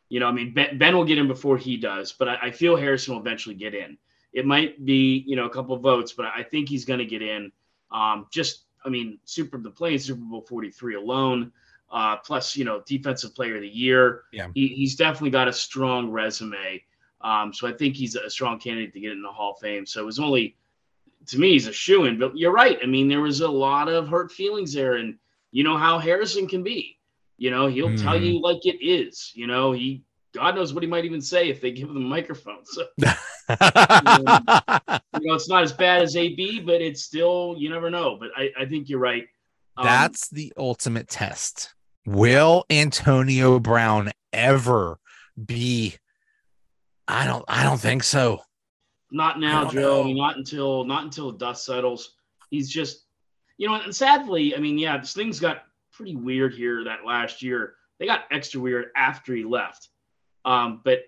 You 0.09 0.21
know, 0.21 0.27
I 0.27 0.33
mean, 0.33 0.53
Ben, 0.53 0.77
ben 0.77 0.97
will 0.97 1.05
get 1.05 1.19
in 1.19 1.29
before 1.29 1.57
he 1.57 1.77
does, 1.77 2.13
but 2.13 2.29
I, 2.29 2.37
I 2.43 2.51
feel 2.51 2.77
Harrison 2.77 3.15
will 3.15 3.21
eventually 3.21 3.55
get 3.55 3.75
in. 3.75 3.97
It 4.33 4.47
might 4.47 4.85
be, 4.85 5.25
you 5.27 5.37
know, 5.37 5.47
a 5.47 5.51
couple 5.51 5.77
votes, 5.77 6.13
but 6.13 6.27
I 6.27 6.43
think 6.43 6.69
he's 6.69 6.85
going 6.85 6.99
to 6.99 7.05
get 7.05 7.23
in. 7.23 7.51
Um, 7.91 8.27
just, 8.31 8.65
I 8.85 8.89
mean, 8.89 9.19
Super 9.25 9.59
the 9.59 9.71
playing 9.71 9.99
Super 9.99 10.23
Bowl 10.23 10.43
43 10.43 10.97
alone, 10.97 11.53
uh, 11.91 12.17
plus, 12.19 12.57
you 12.57 12.65
know, 12.65 12.83
defensive 12.87 13.35
player 13.35 13.57
of 13.57 13.63
the 13.63 13.69
year. 13.69 14.23
Yeah. 14.33 14.49
He, 14.55 14.69
he's 14.69 14.97
definitely 14.97 15.31
got 15.31 15.49
a 15.49 15.53
strong 15.53 16.11
resume. 16.11 16.83
Um, 17.21 17.53
so 17.53 17.67
I 17.67 17.73
think 17.73 17.97
he's 17.97 18.17
a 18.17 18.31
strong 18.31 18.59
candidate 18.59 18.93
to 18.95 19.01
get 19.01 19.13
in 19.13 19.23
the 19.23 19.29
Hall 19.29 19.53
of 19.53 19.61
Fame. 19.61 19.87
So 19.87 20.01
it 20.01 20.07
was 20.07 20.19
only, 20.19 20.57
to 21.27 21.39
me, 21.39 21.53
he's 21.53 21.67
a 21.67 21.73
shoe 21.73 22.07
in. 22.07 22.19
But 22.19 22.37
you're 22.37 22.53
right. 22.53 22.79
I 22.83 22.87
mean, 22.87 23.09
there 23.09 23.21
was 23.21 23.41
a 23.41 23.49
lot 23.49 23.89
of 23.89 24.09
hurt 24.09 24.33
feelings 24.33 24.73
there. 24.73 24.95
And 24.95 25.17
you 25.51 25.65
know 25.65 25.77
how 25.77 25.99
Harrison 25.99 26.47
can 26.47 26.63
be. 26.63 26.97
You 27.37 27.51
know, 27.51 27.69
he'll 27.69 27.89
mm. 27.89 28.03
tell 28.03 28.19
hmm. 28.19 28.25
you 28.25 28.41
like 28.41 28.67
it 28.67 28.85
is. 28.85 29.33
You 29.35 29.47
know, 29.47 29.73
he 29.73 30.03
God 30.33 30.55
knows 30.55 30.73
what 30.73 30.83
he 30.83 30.89
might 30.89 31.05
even 31.05 31.21
say 31.21 31.49
if 31.49 31.61
they 31.61 31.73
give 31.73 31.89
him 31.89 31.97
a 31.97 32.01
microphone. 32.01 32.65
So, 32.65 32.85
you, 32.99 33.07
know, 33.07 35.35
it's 35.35 35.49
not 35.49 35.63
as 35.63 35.73
bad 35.73 36.03
as 36.03 36.17
AB, 36.17 36.61
but 36.61 36.81
it's 36.81 37.03
still, 37.03 37.57
you 37.59 37.69
never 37.69 37.91
know. 37.91 38.17
But 38.19 38.31
I, 38.37 38.51
I 38.61 38.67
think 38.67 38.89
you're 38.89 39.01
right. 39.01 39.27
Um, 39.77 39.87
That's 39.87 40.29
the 40.29 40.53
ultimate 40.57 41.09
test. 41.09 41.75
Will 42.07 42.65
Antonio 42.71 43.59
Brown 43.59 44.13
ever 44.33 44.99
be? 45.45 45.97
I 47.11 47.27
don't. 47.27 47.45
I 47.49 47.63
don't 47.63 47.81
think 47.81 48.03
so. 48.03 48.41
Not 49.11 49.41
now, 49.41 49.69
Joe. 49.69 50.05
Mean, 50.05 50.17
not 50.17 50.37
until 50.37 50.85
not 50.85 51.05
until 51.05 51.33
dust 51.33 51.65
settles. 51.65 52.15
He's 52.51 52.71
just, 52.71 53.05
you 53.59 53.69
know, 53.69 53.75
and 53.75 53.95
sadly, 53.95 54.57
I 54.57 54.59
mean, 54.59 54.79
yeah, 54.79 54.99
this 54.99 55.13
things 55.13 55.41
got 55.41 55.65
pretty 55.93 56.17
weird 56.17 56.55
here 56.55 56.85
that 56.85 57.05
last 57.05 57.43
year. 57.43 57.75
They 57.99 58.07
got 58.07 58.25
extra 58.31 58.61
weird 58.61 58.87
after 58.97 59.35
he 59.35 59.45
left. 59.45 59.89
Um, 60.45 60.81
but 60.85 61.01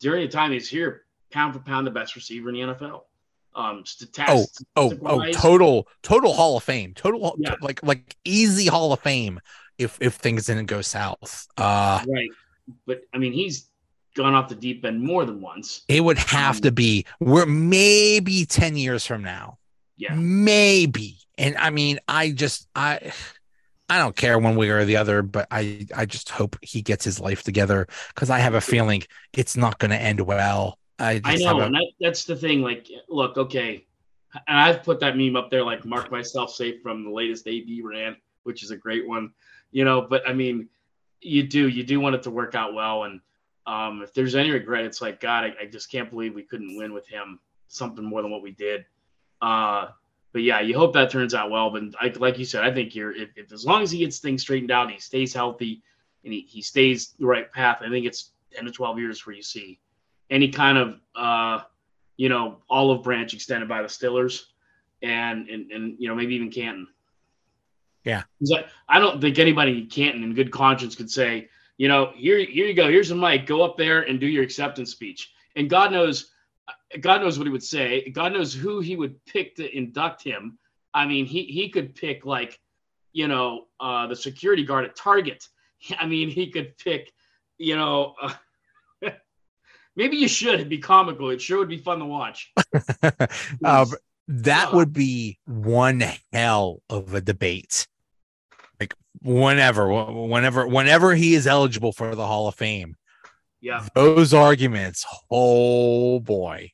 during 0.00 0.22
the 0.22 0.28
time 0.30 0.52
he's 0.52 0.68
here, 0.68 1.04
pound 1.30 1.54
for 1.54 1.60
pound, 1.60 1.86
the 1.86 1.90
best 1.90 2.14
receiver 2.14 2.50
in 2.50 2.54
the 2.54 2.60
NFL. 2.74 3.02
Um, 3.54 3.84
oh, 4.28 4.44
oh, 4.76 4.92
oh, 5.06 5.32
total, 5.32 5.88
total 6.02 6.34
Hall 6.34 6.58
of 6.58 6.62
Fame, 6.62 6.92
total, 6.92 7.36
yeah. 7.38 7.54
like, 7.62 7.82
like 7.82 8.14
easy 8.22 8.66
Hall 8.66 8.92
of 8.92 9.00
Fame. 9.00 9.40
If 9.78 9.98
if 10.00 10.14
things 10.14 10.46
didn't 10.46 10.66
go 10.66 10.80
south, 10.80 11.46
uh, 11.58 12.02
right. 12.08 12.30
But 12.86 13.02
I 13.14 13.18
mean, 13.18 13.32
he's 13.32 13.68
gone 14.16 14.34
off 14.34 14.48
the 14.48 14.54
deep 14.54 14.84
end 14.84 15.00
more 15.00 15.24
than 15.24 15.40
once. 15.40 15.82
It 15.86 16.02
would 16.02 16.18
have 16.18 16.56
um, 16.56 16.62
to 16.62 16.72
be. 16.72 17.06
We're 17.20 17.46
maybe 17.46 18.44
ten 18.46 18.76
years 18.76 19.06
from 19.06 19.22
now. 19.22 19.58
Yeah, 19.96 20.14
maybe. 20.14 21.18
And 21.38 21.56
I 21.56 21.70
mean, 21.70 22.00
I 22.08 22.30
just 22.30 22.66
I 22.74 23.12
I 23.88 23.98
don't 23.98 24.16
care 24.16 24.38
one 24.38 24.56
way 24.56 24.70
or 24.70 24.84
the 24.84 24.96
other, 24.96 25.22
but 25.22 25.46
I 25.50 25.86
I 25.94 26.06
just 26.06 26.30
hope 26.30 26.56
he 26.62 26.82
gets 26.82 27.04
his 27.04 27.20
life 27.20 27.42
together 27.42 27.86
because 28.08 28.30
I 28.30 28.40
have 28.40 28.54
a 28.54 28.60
feeling 28.60 29.04
it's 29.32 29.56
not 29.56 29.78
going 29.78 29.92
to 29.92 30.00
end 30.00 30.20
well. 30.20 30.78
I, 30.98 31.20
I 31.24 31.36
know, 31.36 31.60
a... 31.60 31.64
and 31.66 31.74
that, 31.74 31.92
that's 32.00 32.24
the 32.24 32.36
thing. 32.36 32.62
Like, 32.62 32.88
look, 33.08 33.36
okay, 33.36 33.86
and 34.48 34.58
I've 34.58 34.82
put 34.82 35.00
that 35.00 35.16
meme 35.16 35.36
up 35.36 35.50
there, 35.50 35.62
like 35.62 35.84
"mark 35.84 36.10
myself 36.10 36.50
safe" 36.50 36.82
from 36.82 37.04
the 37.04 37.10
latest 37.10 37.46
AB 37.46 37.82
ran, 37.82 38.16
which 38.44 38.62
is 38.62 38.70
a 38.70 38.76
great 38.76 39.06
one, 39.06 39.32
you 39.70 39.84
know. 39.84 40.00
But 40.00 40.26
I 40.26 40.32
mean, 40.32 40.68
you 41.20 41.42
do 41.42 41.68
you 41.68 41.84
do 41.84 42.00
want 42.00 42.14
it 42.14 42.22
to 42.24 42.30
work 42.30 42.54
out 42.54 42.74
well, 42.74 43.04
and 43.04 43.20
um, 43.66 44.02
if 44.02 44.14
there's 44.14 44.34
any 44.34 44.50
regret, 44.50 44.84
it's 44.84 45.02
like 45.02 45.20
God, 45.20 45.44
I, 45.44 45.54
I 45.62 45.66
just 45.66 45.90
can't 45.90 46.10
believe 46.10 46.34
we 46.34 46.42
couldn't 46.42 46.76
win 46.76 46.92
with 46.92 47.06
him 47.08 47.40
something 47.68 48.04
more 48.04 48.22
than 48.22 48.30
what 48.30 48.42
we 48.42 48.52
did. 48.52 48.84
Uh, 49.42 49.88
but 50.32 50.42
yeah, 50.42 50.60
you 50.60 50.76
hope 50.76 50.92
that 50.94 51.10
turns 51.10 51.34
out 51.34 51.50
well. 51.50 51.70
But 51.70 51.82
I, 52.00 52.12
like 52.18 52.38
you 52.38 52.44
said, 52.44 52.62
I 52.62 52.72
think 52.72 52.94
you're 52.94 53.14
if, 53.14 53.30
if, 53.36 53.52
as 53.52 53.64
long 53.64 53.82
as 53.82 53.90
he 53.90 53.98
gets 53.98 54.18
things 54.18 54.42
straightened 54.42 54.70
out, 54.70 54.90
he 54.90 55.00
stays 55.00 55.32
healthy, 55.32 55.82
and 56.24 56.32
he, 56.32 56.42
he 56.42 56.62
stays 56.62 57.14
the 57.18 57.26
right 57.26 57.50
path. 57.50 57.78
I 57.80 57.88
think 57.88 58.06
it's 58.06 58.32
ten 58.52 58.64
to 58.66 58.70
twelve 58.70 58.98
years 58.98 59.26
where 59.26 59.34
you 59.34 59.42
see 59.42 59.80
any 60.30 60.48
kind 60.48 60.78
of 60.78 61.00
uh, 61.14 61.60
you 62.16 62.28
know 62.28 62.58
olive 62.68 63.02
branch 63.02 63.34
extended 63.34 63.68
by 63.68 63.82
the 63.82 63.88
Steelers, 63.88 64.42
and 65.02 65.48
and 65.48 65.70
and 65.72 65.96
you 65.98 66.08
know 66.08 66.14
maybe 66.14 66.34
even 66.34 66.50
Canton. 66.50 66.88
Yeah, 68.04 68.22
I, 68.54 68.64
I 68.88 68.98
don't 69.00 69.20
think 69.20 69.38
anybody 69.38 69.78
in 69.78 69.86
Canton 69.86 70.22
in 70.22 70.34
good 70.34 70.52
conscience 70.52 70.94
could 70.94 71.10
say, 71.10 71.48
you 71.78 71.88
know, 71.88 72.12
here 72.14 72.38
here 72.38 72.66
you 72.66 72.74
go, 72.74 72.88
here's 72.88 73.10
a 73.10 73.14
mic, 73.14 73.46
go 73.46 73.62
up 73.62 73.76
there 73.76 74.02
and 74.02 74.18
do 74.18 74.26
your 74.26 74.42
acceptance 74.42 74.90
speech. 74.90 75.32
And 75.56 75.68
God 75.68 75.92
knows 75.92 76.30
God 77.00 77.20
knows 77.20 77.38
what 77.38 77.46
he 77.46 77.52
would 77.52 77.62
say. 77.62 78.08
God 78.10 78.32
knows 78.32 78.54
who 78.54 78.80
he 78.80 78.96
would 78.96 79.22
pick 79.26 79.56
to 79.56 79.76
induct 79.76 80.22
him. 80.22 80.58
I 80.94 81.06
mean, 81.06 81.26
he 81.26 81.44
he 81.44 81.68
could 81.68 81.94
pick 81.94 82.24
like, 82.24 82.58
you 83.12 83.28
know, 83.28 83.66
uh, 83.80 84.06
the 84.06 84.16
security 84.16 84.64
guard 84.64 84.84
at 84.84 84.96
Target. 84.96 85.46
I 85.98 86.06
mean, 86.06 86.30
he 86.30 86.50
could 86.50 86.76
pick, 86.78 87.12
you 87.58 87.76
know, 87.76 88.14
uh, 88.20 88.32
maybe 89.96 90.16
you 90.16 90.28
should. 90.28 90.54
It'd 90.54 90.68
be 90.68 90.78
comical. 90.78 91.30
It 91.30 91.40
sure 91.40 91.58
would 91.58 91.68
be 91.68 91.78
fun 91.78 91.98
to 91.98 92.06
watch. 92.06 92.52
uh, 93.64 93.86
that 94.28 94.72
would 94.72 94.92
be 94.92 95.38
one 95.44 96.02
hell 96.32 96.82
of 96.88 97.14
a 97.14 97.20
debate. 97.20 97.86
Whenever, 99.22 100.10
whenever, 100.12 100.66
whenever 100.66 101.14
he 101.14 101.34
is 101.34 101.46
eligible 101.46 101.92
for 101.92 102.14
the 102.14 102.26
Hall 102.26 102.48
of 102.48 102.54
Fame, 102.54 102.96
yeah. 103.60 103.86
Those 103.94 104.32
arguments, 104.32 105.04
oh 105.30 106.20
boy. 106.20 106.72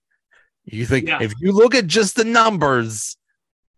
You 0.64 0.84
think 0.86 1.08
yeah. 1.08 1.22
if 1.22 1.32
you 1.40 1.52
look 1.52 1.74
at 1.74 1.86
just 1.86 2.16
the 2.16 2.24
numbers, 2.24 3.16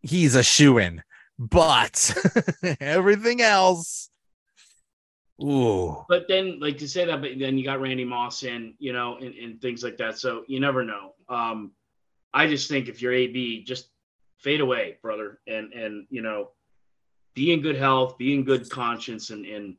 he's 0.03 0.35
a 0.35 0.43
shoe 0.43 0.79
in. 0.79 1.03
But 1.39 2.13
everything 2.81 3.41
else, 3.41 4.11
ooh. 5.43 6.05
But 6.09 6.27
then, 6.29 6.59
like 6.61 6.79
to 6.79 6.89
say 6.89 7.05
that, 7.05 7.21
but 7.21 7.39
then 7.39 7.59
you 7.59 7.65
got 7.65 7.81
Randy 7.81 8.05
Moss 8.05 8.43
in, 8.43 8.75
you 8.79 8.93
know, 8.93 9.17
and, 9.17 9.35
and 9.35 9.61
things 9.61 9.83
like 9.83 9.97
that. 9.99 10.19
So 10.19 10.45
you 10.47 10.61
never 10.61 10.85
know. 10.85 11.15
Um, 11.29 11.73
I 12.33 12.47
just 12.47 12.69
think 12.69 12.89
if 12.89 13.01
you're 13.01 13.13
AB, 13.13 13.65
just 13.65 13.89
fade 14.39 14.61
away, 14.61 14.99
brother, 15.03 15.41
and 15.47 15.73
and 15.73 16.07
you 16.11 16.23
know, 16.23 16.51
be 17.35 17.53
in 17.53 17.61
good 17.61 17.77
health, 17.77 18.19
be 18.19 18.35
in 18.35 18.45
good 18.45 18.69
conscience, 18.71 19.31
and 19.31 19.45
and 19.47 19.77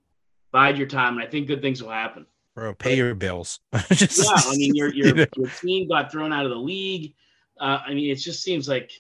bide 0.51 0.77
your 0.77 0.87
time. 0.87 1.17
And 1.17 1.27
I 1.27 1.29
think 1.29 1.47
good 1.47 1.61
things 1.61 1.81
will 1.81 1.91
happen 1.91 2.25
bro. 2.55 2.73
Pay 2.73 2.95
your 2.95 3.13
bills. 3.13 3.59
just, 3.91 4.23
yeah, 4.23 4.51
I 4.51 4.55
mean, 4.55 4.73
your 4.73 4.87
your, 4.93 5.07
you 5.07 5.13
know. 5.13 5.25
your 5.35 5.49
team 5.49 5.87
got 5.87 6.11
thrown 6.11 6.33
out 6.33 6.45
of 6.45 6.51
the 6.51 6.57
league. 6.57 7.13
Uh, 7.59 7.79
I 7.85 7.93
mean, 7.93 8.09
it 8.09 8.15
just 8.15 8.41
seems 8.41 8.67
like 8.67 8.91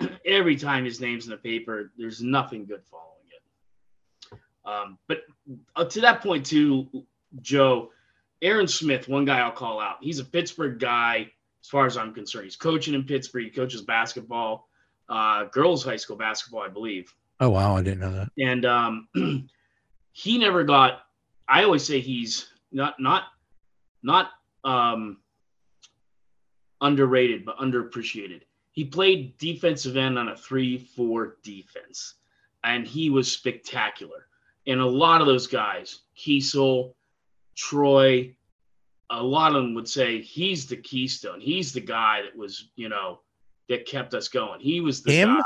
every 0.26 0.56
time 0.56 0.84
his 0.84 1.00
name's 1.00 1.24
in 1.24 1.30
the 1.30 1.36
paper, 1.38 1.92
there's 1.96 2.20
nothing 2.20 2.66
good 2.66 2.82
following 2.84 3.08
it. 3.30 4.38
Um, 4.68 4.98
but 5.08 5.22
uh, 5.74 5.84
to 5.86 6.00
that 6.02 6.20
point, 6.20 6.44
too, 6.44 6.88
Joe, 7.40 7.90
Aaron 8.42 8.68
Smith, 8.68 9.08
one 9.08 9.24
guy 9.24 9.40
I'll 9.40 9.52
call 9.52 9.80
out. 9.80 9.96
He's 10.00 10.18
a 10.18 10.24
Pittsburgh 10.24 10.78
guy, 10.78 11.32
as 11.62 11.68
far 11.68 11.86
as 11.86 11.96
I'm 11.96 12.12
concerned. 12.12 12.44
He's 12.44 12.56
coaching 12.56 12.94
in 12.94 13.04
Pittsburgh. 13.04 13.44
He 13.44 13.50
coaches 13.50 13.82
basketball, 13.82 14.68
uh, 15.08 15.44
girls' 15.44 15.84
high 15.84 15.96
school 15.96 16.16
basketball, 16.16 16.62
I 16.62 16.68
believe. 16.68 17.12
Oh 17.40 17.50
wow, 17.50 17.76
I 17.76 17.82
didn't 17.82 18.00
know 18.00 18.12
that. 18.12 18.30
And 18.38 18.66
um, 18.66 19.08
he 20.12 20.38
never 20.38 20.62
got. 20.62 21.00
I 21.48 21.64
always 21.64 21.84
say 21.84 22.00
he's 22.00 22.48
not 22.70 23.00
not 23.00 23.24
not 24.02 24.30
um, 24.62 25.18
underrated, 26.80 27.44
but 27.44 27.58
underappreciated. 27.58 28.42
He 28.72 28.84
played 28.84 29.36
defensive 29.38 29.96
end 29.96 30.18
on 30.18 30.28
a 30.28 30.36
three-four 30.36 31.38
defense, 31.42 32.14
and 32.62 32.86
he 32.86 33.10
was 33.10 33.30
spectacular. 33.30 34.26
And 34.66 34.80
a 34.80 34.86
lot 34.86 35.20
of 35.20 35.26
those 35.26 35.46
guys, 35.46 36.00
Keisel, 36.16 36.94
Troy, 37.56 38.34
a 39.10 39.22
lot 39.22 39.56
of 39.56 39.62
them 39.62 39.74
would 39.74 39.88
say 39.88 40.20
he's 40.20 40.66
the 40.66 40.76
keystone. 40.76 41.40
He's 41.40 41.72
the 41.72 41.80
guy 41.80 42.22
that 42.22 42.36
was, 42.36 42.70
you 42.76 42.88
know, 42.88 43.20
that 43.68 43.86
kept 43.86 44.14
us 44.14 44.28
going. 44.28 44.60
He 44.60 44.80
was 44.80 45.02
the 45.02 45.12
Him? 45.12 45.36
guy. 45.36 45.42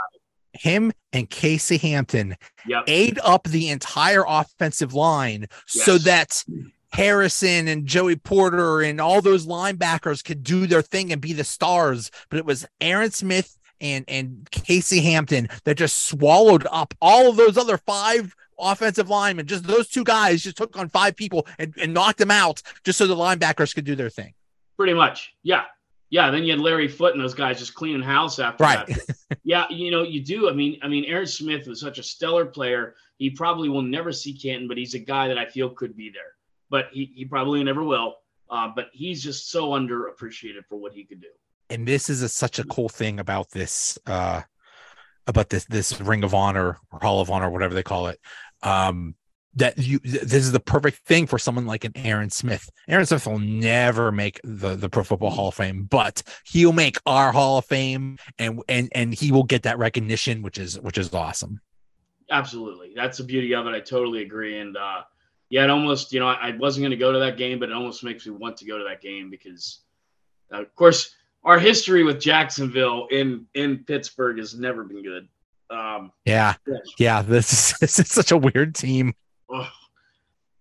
Him 0.54 0.92
and 1.12 1.28
Casey 1.28 1.76
Hampton 1.76 2.36
Yep. 2.66 2.84
ate 2.86 3.18
up 3.22 3.44
the 3.44 3.68
entire 3.68 4.24
offensive 4.26 4.94
line 4.94 5.46
so 5.66 5.98
that 5.98 6.44
Harrison 6.92 7.68
and 7.68 7.86
Joey 7.86 8.16
Porter 8.16 8.80
and 8.80 9.00
all 9.00 9.20
those 9.20 9.46
linebackers 9.46 10.24
could 10.24 10.42
do 10.44 10.66
their 10.66 10.82
thing 10.82 11.12
and 11.12 11.20
be 11.20 11.32
the 11.32 11.44
stars. 11.44 12.10
But 12.30 12.38
it 12.38 12.44
was 12.46 12.66
Aaron 12.80 13.10
Smith 13.10 13.56
and 13.80 14.04
and 14.06 14.48
Casey 14.52 15.00
Hampton 15.00 15.48
that 15.64 15.76
just 15.76 16.06
swallowed 16.06 16.66
up 16.70 16.94
all 17.02 17.28
of 17.28 17.36
those 17.36 17.58
other 17.58 17.78
five 17.78 18.34
offensive 18.58 19.10
linemen. 19.10 19.46
Just 19.46 19.64
those 19.64 19.88
two 19.88 20.04
guys 20.04 20.42
just 20.42 20.56
took 20.56 20.78
on 20.78 20.88
five 20.88 21.16
people 21.16 21.46
and, 21.58 21.74
and 21.80 21.92
knocked 21.92 22.18
them 22.18 22.30
out 22.30 22.62
just 22.84 22.96
so 22.98 23.06
the 23.06 23.16
linebackers 23.16 23.74
could 23.74 23.84
do 23.84 23.96
their 23.96 24.10
thing. 24.10 24.32
Pretty 24.76 24.94
much. 24.94 25.34
Yeah. 25.42 25.64
Yeah. 26.14 26.30
Then 26.30 26.44
you 26.44 26.52
had 26.52 26.60
Larry 26.60 26.86
Foote 26.88 27.12
and 27.14 27.20
those 27.20 27.34
guys 27.34 27.58
just 27.58 27.74
cleaning 27.74 28.02
house 28.02 28.38
after 28.38 28.62
Right. 28.62 28.86
that. 28.86 29.16
yeah, 29.44 29.64
you 29.68 29.90
know, 29.90 30.02
you 30.02 30.20
do. 30.22 30.48
I 30.48 30.52
mean, 30.52 30.78
I 30.82 30.88
mean, 30.88 31.04
Aaron 31.06 31.26
Smith 31.26 31.66
was 31.66 31.80
such 31.80 31.98
a 31.98 32.02
stellar 32.02 32.46
player. 32.46 32.94
He 33.18 33.30
probably 33.30 33.68
will 33.68 33.82
never 33.82 34.12
see 34.12 34.32
Canton, 34.32 34.68
but 34.68 34.76
he's 34.78 34.94
a 34.94 34.98
guy 35.00 35.26
that 35.28 35.38
I 35.38 35.46
feel 35.46 35.70
could 35.70 35.96
be 35.96 36.10
there. 36.10 36.32
But 36.70 36.86
he, 36.92 37.10
he 37.14 37.24
probably 37.24 37.62
never 37.64 37.82
will. 37.82 38.14
Uh, 38.48 38.68
but 38.76 38.86
he's 38.92 39.22
just 39.22 39.50
so 39.50 39.70
underappreciated 39.70 40.64
for 40.68 40.76
what 40.76 40.92
he 40.92 41.04
could 41.04 41.20
do. 41.20 41.32
and 41.70 41.86
this 41.88 42.08
is 42.08 42.22
a, 42.22 42.28
such 42.28 42.58
a 42.60 42.64
cool 42.64 42.88
thing 42.88 43.18
about 43.18 43.50
this 43.50 43.98
uh 44.06 44.42
about 45.26 45.48
this 45.48 45.64
this 45.64 45.98
ring 46.00 46.22
of 46.22 46.34
honor 46.34 46.76
or 46.92 46.98
hall 47.00 47.20
of 47.22 47.30
honor 47.30 47.48
whatever 47.50 47.74
they 47.74 47.82
call 47.82 48.08
it 48.08 48.20
um 48.62 49.14
that 49.56 49.78
you 49.78 49.98
this 50.00 50.34
is 50.34 50.52
the 50.52 50.60
perfect 50.60 50.98
thing 51.06 51.26
for 51.26 51.38
someone 51.38 51.66
like 51.66 51.84
an 51.84 51.92
aaron 51.94 52.30
smith 52.30 52.68
aaron 52.88 53.06
smith 53.06 53.26
will 53.26 53.38
never 53.38 54.10
make 54.10 54.40
the 54.42 54.74
the 54.74 54.88
pro 54.88 55.04
football 55.04 55.30
hall 55.30 55.48
of 55.48 55.54
fame 55.54 55.84
but 55.84 56.22
he'll 56.44 56.72
make 56.72 56.96
our 57.06 57.30
hall 57.32 57.58
of 57.58 57.64
fame 57.64 58.18
and 58.38 58.62
and 58.68 58.88
and 58.94 59.14
he 59.14 59.30
will 59.30 59.44
get 59.44 59.62
that 59.62 59.78
recognition 59.78 60.42
which 60.42 60.58
is 60.58 60.78
which 60.80 60.98
is 60.98 61.12
awesome 61.14 61.60
Absolutely. 62.30 62.92
That's 62.94 63.18
the 63.18 63.24
beauty 63.24 63.54
of 63.54 63.66
it. 63.66 63.74
I 63.74 63.80
totally 63.80 64.22
agree. 64.22 64.58
And 64.58 64.76
uh, 64.76 65.02
yeah, 65.50 65.64
it 65.64 65.70
almost, 65.70 66.12
you 66.12 66.20
know, 66.20 66.28
I, 66.28 66.48
I 66.48 66.56
wasn't 66.56 66.82
going 66.82 66.90
to 66.90 66.96
go 66.96 67.12
to 67.12 67.18
that 67.18 67.36
game, 67.36 67.58
but 67.58 67.68
it 67.68 67.74
almost 67.74 68.02
makes 68.02 68.26
me 68.26 68.32
want 68.32 68.56
to 68.58 68.64
go 68.64 68.78
to 68.78 68.84
that 68.84 69.00
game 69.00 69.30
because, 69.30 69.80
uh, 70.52 70.62
of 70.62 70.74
course, 70.74 71.14
our 71.44 71.58
history 71.58 72.02
with 72.02 72.20
Jacksonville 72.20 73.06
in 73.10 73.46
in 73.54 73.84
Pittsburgh 73.84 74.38
has 74.38 74.54
never 74.54 74.84
been 74.84 75.02
good. 75.02 75.28
Um, 75.70 76.12
yeah 76.26 76.54
yeah 76.98 77.22
this 77.22 77.52
is, 77.52 77.78
this 77.80 77.98
is 77.98 78.08
such 78.08 78.32
a 78.32 78.36
weird 78.36 78.74
team 78.74 79.14
ugh. 79.52 79.66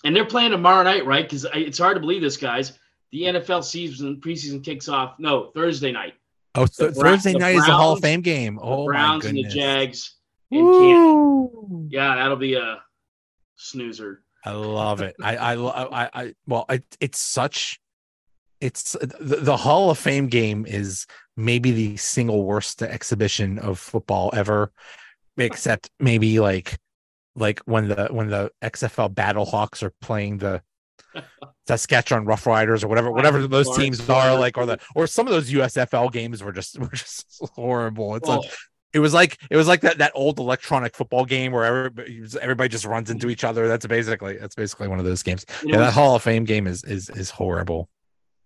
and 0.04 0.15
they're 0.15 0.26
playing 0.26 0.52
tomorrow 0.52 0.84
night, 0.84 1.06
right? 1.06 1.24
Because 1.26 1.46
it's 1.54 1.78
hard 1.78 1.96
to 1.96 2.00
believe 2.02 2.22
this, 2.22 2.38
guys. 2.38 2.74
The 3.12 3.24
NFL 3.24 3.63
season 3.63 4.19
preseason 4.22 4.63
kicks 4.63 4.89
off. 4.89 5.19
No, 5.19 5.52
Thursday 5.54 5.91
night. 5.91 6.13
oh 6.56 6.65
The 6.65 6.91
Bra- 6.91 7.12
thursday 7.12 7.34
the 7.34 7.39
night 7.39 7.56
is 7.56 7.65
the 7.65 7.72
hall 7.72 7.93
of 7.93 8.00
fame 8.02 8.22
game 8.22 8.56
The 8.56 8.62
oh 8.63 8.86
Browns 8.86 9.24
my 9.24 9.30
and 9.30 9.38
the 9.38 9.43
Jags 9.43 10.15
in 10.52 11.88
Yeah, 11.89 12.15
that'll 12.15 12.38
be 12.38 12.56
a 12.56 12.82
snoozer. 13.56 14.22
I 14.46 14.52
love 14.52 15.02
it. 15.02 15.15
I 15.22 15.38
I 15.38 15.56
I, 15.56 16.10
I 16.13 16.34
well, 16.48 16.65
it, 16.69 16.84
it's 17.00 17.19
such. 17.19 17.80
It's 18.60 18.93
the, 18.93 19.38
the 19.41 19.58
Hall 19.58 19.89
of 19.89 19.98
Fame 19.98 20.28
game 20.28 20.65
is 20.65 21.06
maybe 21.36 21.72
the 21.72 21.98
single 21.98 22.46
worst 22.46 22.82
exhibition 22.82 23.60
of 23.60 23.78
football 23.78 24.32
ever, 24.34 24.72
except 25.38 25.89
maybe 26.00 26.39
like 26.39 26.78
like 27.36 27.60
when 27.65 27.88
the 27.88 28.08
when 28.12 28.30
the 28.30 28.52
XFL 28.62 29.13
Battlehawks 29.13 29.84
are 29.84 29.91
playing 30.02 30.38
the 30.38 30.62
Saskatchewan 31.67 32.26
Rough 32.26 32.46
Riders 32.46 32.84
or 32.84 32.88
whatever 32.88 33.12
whatever 33.12 33.48
those 33.48 33.76
teams 33.76 34.08
are 34.10 34.38
like 34.38 34.58
or 34.58 34.65
the 34.65 34.80
or 34.96 35.08
some 35.08 35.28
of 35.28 35.34
those 35.34 35.52
USFL 35.52 36.12
games 36.12 36.43
were 36.43 36.52
just 36.52 36.78
were 36.80 36.88
just 36.88 37.39
horrible. 37.56 38.15
It's 38.15 38.30
Oh, 38.30 38.41
it 38.93 39.00
was 39.00 39.13
like 39.13 39.38
it 39.50 39.58
was 39.58 39.67
like 39.67 39.82
that 39.82 39.98
that 39.98 40.12
old 40.13 40.39
electronic 40.39 40.96
football 40.96 41.26
game 41.26 41.52
where 41.52 41.65
everybody, 41.65 42.24
everybody 42.41 42.69
just 42.69 42.86
runs 42.86 43.10
into 43.10 43.30
each 43.30 43.43
other. 43.43 43.67
That's 43.67 43.86
basically 43.88 44.38
that's 44.38 44.56
basically 44.56 44.88
one 44.88 45.00
of 45.00 45.06
those 45.06 45.24
games. 45.24 45.46
you 45.63 45.69
Yeah, 45.69 45.78
know, 45.78 45.82
that 45.86 45.93
Hall 45.93 46.15
of 46.15 46.22
Fame 46.22 46.43
game 46.46 46.67
is 46.67 46.84
is 46.84 47.10
is 47.10 47.30
horrible. 47.32 47.89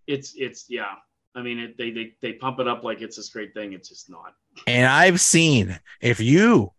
it's 0.07 0.33
it's 0.35 0.65
yeah. 0.69 0.93
I 1.35 1.41
mean, 1.43 1.59
it, 1.59 1.77
they 1.77 1.91
they 1.91 2.13
they 2.21 2.33
pump 2.33 2.59
it 2.59 2.67
up 2.67 2.83
like 2.83 3.01
it's 3.01 3.17
a 3.17 3.31
great 3.31 3.53
thing. 3.53 3.73
It's 3.73 3.89
just 3.89 4.09
not. 4.09 4.33
And 4.65 4.87
I've 4.87 5.19
seen 5.19 5.79
if 6.01 6.19
you 6.19 6.71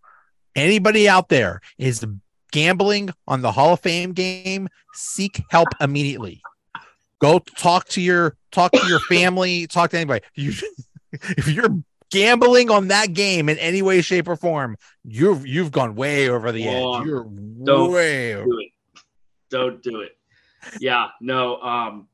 anybody 0.58 1.08
out 1.08 1.28
there 1.28 1.60
is 1.78 2.04
gambling 2.52 3.10
on 3.26 3.42
the 3.42 3.52
Hall 3.52 3.74
of 3.74 3.80
Fame 3.80 4.12
game, 4.12 4.68
seek 4.94 5.42
help 5.50 5.68
immediately. 5.80 6.40
Go 7.20 7.38
talk 7.38 7.88
to 7.88 8.00
your 8.00 8.36
talk 8.50 8.72
to 8.72 8.86
your 8.86 9.00
family, 9.00 9.66
talk 9.66 9.90
to 9.90 9.96
anybody. 9.96 10.24
You 10.34 10.52
if 11.12 11.48
you're 11.48 11.78
gambling 12.10 12.70
on 12.70 12.88
that 12.88 13.12
game 13.12 13.48
in 13.48 13.58
any 13.58 13.82
way, 13.82 14.00
shape, 14.00 14.28
or 14.28 14.36
form, 14.36 14.76
you've 15.04 15.46
you've 15.46 15.72
gone 15.72 15.94
way 15.94 16.28
over 16.28 16.52
the 16.52 16.66
edge. 16.68 17.06
You're 17.06 17.24
Don't 17.64 17.92
way 17.92 18.34
over. 18.34 18.44
Do 18.44 18.58
it. 18.58 18.72
Don't 19.50 19.82
do 19.82 20.00
it. 20.00 20.16
Yeah. 20.80 21.08
No. 21.20 21.60
Um. 21.60 22.08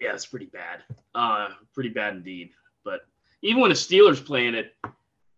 Yeah, 0.00 0.14
it's 0.14 0.26
pretty 0.26 0.46
bad. 0.46 0.82
Uh, 1.14 1.50
pretty 1.74 1.90
bad 1.90 2.14
indeed. 2.14 2.50
But 2.84 3.02
even 3.42 3.60
when 3.60 3.70
the 3.70 3.76
Steelers 3.76 4.24
playing 4.24 4.54
it, 4.54 4.74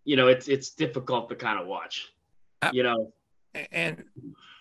you 0.05 0.17
know, 0.17 0.29
it's 0.29 0.49
it's 0.49 0.71
difficult 0.71 1.29
to 1.29 1.35
kind 1.35 1.61
of 1.61 1.67
watch. 1.67 2.14
You 2.73 2.83
know. 2.85 3.13
and 3.73 4.05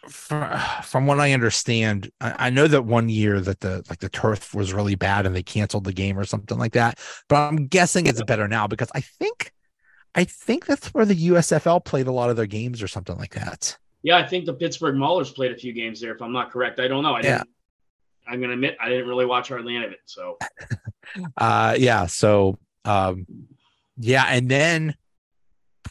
from, 0.10 0.60
from 0.84 1.08
what 1.08 1.20
I 1.20 1.32
understand, 1.32 2.12
I, 2.20 2.48
I 2.48 2.50
know 2.50 2.68
that 2.68 2.84
one 2.84 3.10
year 3.10 3.40
that 3.40 3.62
the 3.62 3.84
like 3.90 4.00
the 4.00 4.10
turf 4.10 4.54
was 4.54 4.74
really 4.74 4.96
bad 4.96 5.26
and 5.26 5.36
they 5.36 5.44
canceled 5.44 5.86
the 5.86 5.94
game 5.94 6.20
or 6.20 6.26
something 6.26 6.58
like 6.58 6.74
that. 6.74 7.00
But 7.30 7.38
I'm 7.38 7.68
guessing 7.68 8.08
it's 8.08 8.22
better 8.24 8.48
now 8.48 8.68
because 8.68 8.90
I 8.94 9.02
think 9.02 9.52
I 10.16 10.26
think 10.26 10.66
that's 10.66 10.94
where 10.94 11.06
the 11.06 11.30
USFL 11.30 11.84
played 11.84 12.08
a 12.08 12.12
lot 12.12 12.30
of 12.30 12.36
their 12.36 12.46
games 12.46 12.84
or 12.84 12.88
something 12.88 13.18
like 13.18 13.34
that. 13.34 13.78
Yeah, 14.04 14.18
I 14.18 14.28
think 14.28 14.46
the 14.46 14.54
Pittsburgh 14.54 14.96
Maulers 14.96 15.34
played 15.34 15.52
a 15.52 15.56
few 15.56 15.72
games 15.72 16.02
there. 16.02 16.14
If 16.14 16.22
I'm 16.22 16.34
not 16.34 16.52
correct, 16.52 16.80
I 16.80 16.88
don't 16.90 17.04
know. 17.04 17.14
I 17.14 17.22
Yeah. 17.22 17.38
didn't. 17.38 17.50
I'm 18.28 18.42
gonna 18.42 18.54
admit 18.54 18.78
I 18.82 18.90
didn't 18.90 19.08
really 19.08 19.26
watch 19.26 19.50
hardly 19.50 19.76
any 19.76 19.86
of 19.86 19.92
it. 19.92 20.00
So 20.06 20.38
Uh 21.38 21.76
yeah, 21.78 22.06
so 22.08 22.58
um 22.86 23.26
yeah, 23.98 24.26
and 24.28 24.50
then 24.50 24.96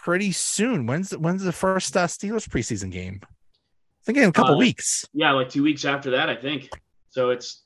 pretty 0.03 0.33
soon, 0.33 0.85
when's 0.87 1.11
the, 1.11 1.19
when's 1.19 1.43
the 1.45 1.53
first 1.53 1.97
uh, 1.97 2.07
Steelers 2.07 2.49
preseason 2.49 2.91
game? 2.91 3.21
I 3.23 4.05
think 4.05 4.19
in 4.19 4.25
a 4.25 4.33
couple 4.33 4.57
Uh, 4.57 4.59
weeks. 4.59 5.07
yeah, 5.15 5.31
like 5.31 5.49
two 5.49 5.63
weeks 5.63 5.85
after 5.85 6.11
that, 6.11 6.29
I 6.29 6.35
think. 6.37 6.69
So 7.11 7.31
it's 7.31 7.63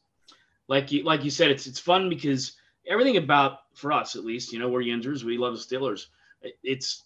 like 0.68 0.92
you 0.92 1.02
like 1.02 1.24
you 1.24 1.30
said, 1.30 1.50
it's 1.50 1.66
it's 1.66 1.80
fun 1.80 2.08
because 2.10 2.56
everything 2.86 3.16
about 3.16 3.60
for 3.74 3.90
us 3.92 4.16
at 4.16 4.24
least, 4.24 4.52
you 4.52 4.58
know, 4.58 4.68
we're 4.68 4.82
Yinzers, 4.82 5.24
we 5.24 5.38
love 5.38 5.54
the 5.54 5.58
Steelers. 5.60 6.06
It's 6.62 7.04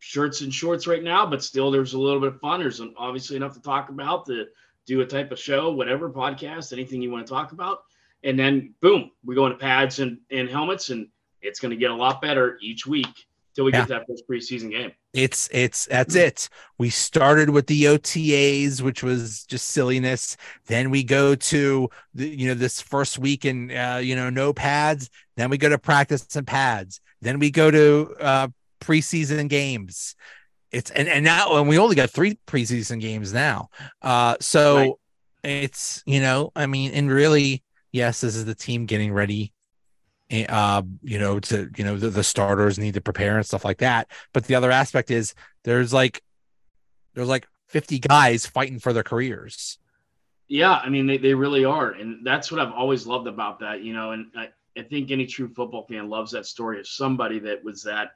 shirts 0.00 0.40
and 0.42 0.52
shorts 0.52 0.86
right 0.86 1.02
now, 1.02 1.26
but 1.26 1.42
still 1.42 1.70
there's 1.70 1.94
a 1.94 1.98
little 1.98 2.20
bit 2.20 2.34
of 2.34 2.40
fun. 2.40 2.60
There's 2.60 2.80
obviously 2.96 3.36
enough 3.36 3.54
to 3.54 3.62
talk 3.62 3.88
about 3.88 4.26
to 4.26 4.46
do 4.86 5.00
a 5.00 5.06
type 5.06 5.30
of 5.32 5.38
show, 5.38 5.70
whatever 5.72 6.10
podcast, 6.10 6.72
anything 6.72 7.00
you 7.02 7.10
want 7.10 7.26
to 7.26 7.32
talk 7.32 7.52
about. 7.52 7.84
And 8.22 8.38
then 8.38 8.74
boom, 8.80 9.10
we 9.24 9.34
go 9.34 9.46
into 9.46 9.58
pads 9.58 9.98
and, 9.98 10.18
and 10.30 10.48
helmets, 10.48 10.90
and 10.90 11.08
it's 11.42 11.58
going 11.60 11.70
to 11.70 11.76
get 11.76 11.90
a 11.90 11.94
lot 11.94 12.20
better 12.20 12.58
each 12.60 12.86
week 12.86 13.26
till 13.60 13.66
we 13.66 13.72
Yeah. 13.72 13.80
get 13.80 13.88
that 13.88 14.06
first 14.08 14.24
preseason 14.26 14.70
game. 14.70 14.92
it's 15.12 15.48
it's 15.52 15.84
that's 15.86 16.14
it 16.14 16.48
we 16.78 16.88
started 16.88 17.50
with 17.50 17.66
the 17.66 17.84
otas 17.84 18.80
which 18.80 19.02
was 19.02 19.44
just 19.44 19.68
silliness 19.68 20.36
then 20.66 20.88
we 20.88 21.02
go 21.04 21.34
to 21.34 21.88
the 22.14 22.26
you 22.28 22.48
know 22.48 22.54
this 22.54 22.80
first 22.80 23.18
week 23.18 23.44
in 23.44 23.70
uh, 23.70 23.96
you 24.02 24.16
know 24.16 24.30
no 24.30 24.52
pads 24.54 25.10
then 25.36 25.50
we 25.50 25.58
go 25.58 25.68
to 25.68 25.78
practice 25.78 26.26
and 26.36 26.46
pads 26.46 27.00
then 27.20 27.38
we 27.38 27.50
go 27.50 27.70
to 27.70 28.14
uh 28.20 28.48
preseason 28.80 29.48
games 29.48 30.14
it's 30.70 30.90
and, 30.92 31.06
and 31.08 31.22
now 31.24 31.56
and 31.58 31.68
we 31.68 31.76
only 31.78 31.96
got 31.96 32.08
three 32.08 32.38
preseason 32.46 32.98
games 33.00 33.32
now 33.34 33.68
uh 34.00 34.36
so 34.40 34.76
Right. 34.76 34.92
it's 35.44 36.02
you 36.06 36.20
know 36.20 36.50
i 36.56 36.66
mean 36.66 36.92
and 36.92 37.10
really 37.10 37.62
yes 37.92 38.22
this 38.22 38.36
is 38.36 38.44
the 38.46 38.54
team 38.54 38.86
getting 38.86 39.12
ready 39.12 39.52
uh 40.48 40.82
you 41.02 41.18
know 41.18 41.40
to 41.40 41.70
you 41.76 41.84
know 41.84 41.96
the, 41.96 42.08
the 42.08 42.24
starters 42.24 42.78
need 42.78 42.94
to 42.94 43.00
prepare 43.00 43.36
and 43.36 43.46
stuff 43.46 43.64
like 43.64 43.78
that. 43.78 44.08
But 44.32 44.44
the 44.44 44.54
other 44.54 44.70
aspect 44.70 45.10
is 45.10 45.34
there's 45.64 45.92
like 45.92 46.22
there's 47.14 47.28
like 47.28 47.46
50 47.68 47.98
guys 48.00 48.46
fighting 48.46 48.78
for 48.78 48.92
their 48.92 49.02
careers. 49.02 49.78
Yeah, 50.48 50.74
I 50.74 50.88
mean 50.88 51.06
they, 51.06 51.18
they 51.18 51.34
really 51.34 51.64
are, 51.64 51.92
and 51.92 52.26
that's 52.26 52.50
what 52.50 52.60
I've 52.60 52.72
always 52.72 53.06
loved 53.06 53.28
about 53.28 53.60
that, 53.60 53.82
you 53.82 53.92
know. 53.92 54.10
And 54.10 54.26
I, 54.36 54.48
I 54.76 54.82
think 54.82 55.10
any 55.10 55.26
true 55.26 55.48
football 55.48 55.86
fan 55.86 56.08
loves 56.08 56.32
that 56.32 56.46
story 56.46 56.80
of 56.80 56.88
somebody 56.88 57.38
that 57.40 57.62
was 57.62 57.84
that 57.84 58.12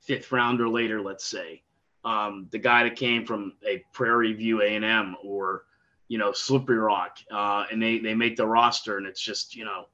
fifth 0.00 0.30
rounder 0.30 0.68
later, 0.68 1.00
let's 1.00 1.24
say, 1.24 1.62
um, 2.04 2.46
the 2.50 2.58
guy 2.58 2.84
that 2.84 2.96
came 2.96 3.26
from 3.26 3.54
a 3.66 3.82
Prairie 3.92 4.34
View 4.34 4.62
A 4.62 4.66
and 4.66 4.84
M, 4.84 5.16
or 5.24 5.64
you 6.06 6.18
know, 6.18 6.32
Slippery 6.32 6.78
Rock, 6.78 7.18
uh, 7.30 7.64
and 7.72 7.82
they 7.82 7.98
they 7.98 8.14
make 8.14 8.36
the 8.36 8.46
roster, 8.46 8.98
and 8.98 9.06
it's 9.06 9.20
just 9.20 9.56
you 9.56 9.64
know, 9.64 9.86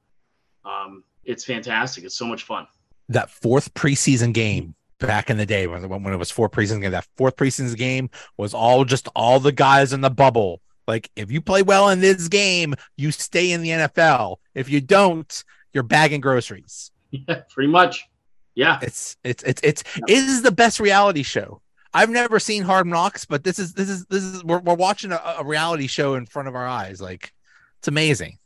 um, 0.65 1.03
it's 1.23 1.43
fantastic. 1.43 2.03
It's 2.03 2.15
so 2.15 2.25
much 2.25 2.43
fun. 2.43 2.67
That 3.09 3.29
fourth 3.29 3.73
preseason 3.73 4.33
game 4.33 4.75
back 4.99 5.29
in 5.29 5.37
the 5.37 5.45
day 5.45 5.67
when, 5.67 5.87
when 5.89 6.13
it 6.13 6.17
was 6.17 6.31
four 6.31 6.49
preseason 6.49 6.81
game, 6.81 6.91
that 6.91 7.07
fourth 7.17 7.35
preseason 7.35 7.75
game 7.75 8.09
was 8.37 8.53
all 8.53 8.85
just 8.85 9.07
all 9.15 9.39
the 9.39 9.51
guys 9.51 9.93
in 9.93 10.01
the 10.01 10.09
bubble. 10.09 10.61
Like 10.87 11.09
if 11.15 11.31
you 11.31 11.41
play 11.41 11.61
well 11.61 11.89
in 11.89 11.99
this 11.99 12.27
game, 12.27 12.75
you 12.97 13.11
stay 13.11 13.51
in 13.51 13.61
the 13.61 13.69
NFL. 13.69 14.37
If 14.55 14.69
you 14.69 14.81
don't, 14.81 15.43
you're 15.73 15.83
bagging 15.83 16.21
groceries. 16.21 16.91
Yeah, 17.13 17.41
pretty 17.49 17.69
much. 17.69 18.07
Yeah, 18.55 18.79
it's 18.81 19.17
it's 19.25 19.43
it's 19.43 19.61
it's 19.65 19.83
it 19.97 20.09
is 20.09 20.43
the 20.43 20.51
best 20.51 20.79
reality 20.79 21.23
show. 21.23 21.61
I've 21.93 22.09
never 22.09 22.39
seen 22.39 22.63
Hard 22.63 22.87
Knocks, 22.87 23.25
but 23.25 23.43
this 23.43 23.59
is 23.59 23.73
this 23.73 23.89
is 23.89 24.05
this 24.05 24.23
is 24.23 24.41
we're, 24.45 24.59
we're 24.59 24.75
watching 24.75 25.11
a, 25.11 25.21
a 25.39 25.43
reality 25.43 25.87
show 25.87 26.15
in 26.15 26.25
front 26.25 26.47
of 26.47 26.55
our 26.55 26.65
eyes. 26.65 27.01
Like 27.01 27.33
it's 27.79 27.89
amazing. 27.89 28.37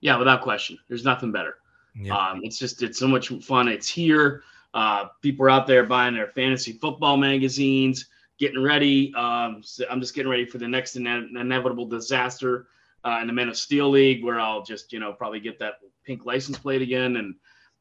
Yeah, 0.00 0.16
without 0.18 0.42
question. 0.42 0.76
There's 0.88 1.04
nothing 1.04 1.30
better. 1.30 1.54
Yeah. 2.00 2.16
Um, 2.16 2.40
it's 2.44 2.58
just 2.58 2.82
it's 2.82 2.98
so 2.98 3.08
much 3.08 3.28
fun. 3.42 3.68
It's 3.68 3.88
here. 3.88 4.42
Uh, 4.74 5.06
people 5.22 5.46
are 5.46 5.50
out 5.50 5.66
there 5.66 5.84
buying 5.84 6.14
their 6.14 6.28
fantasy 6.28 6.72
football 6.72 7.16
magazines, 7.16 8.08
getting 8.38 8.62
ready. 8.62 9.12
Um, 9.14 9.62
so 9.62 9.84
I'm 9.90 10.00
just 10.00 10.14
getting 10.14 10.30
ready 10.30 10.44
for 10.44 10.58
the 10.58 10.68
next 10.68 10.96
ine- 10.96 11.34
inevitable 11.38 11.86
disaster 11.86 12.68
uh, 13.04 13.18
in 13.20 13.26
the 13.26 13.32
Men 13.32 13.48
of 13.48 13.56
Steel 13.56 13.90
League, 13.90 14.24
where 14.24 14.38
I'll 14.38 14.62
just 14.62 14.92
you 14.92 15.00
know 15.00 15.12
probably 15.12 15.40
get 15.40 15.58
that 15.58 15.74
pink 16.04 16.24
license 16.24 16.58
plate 16.58 16.82
again. 16.82 17.16
And 17.16 17.34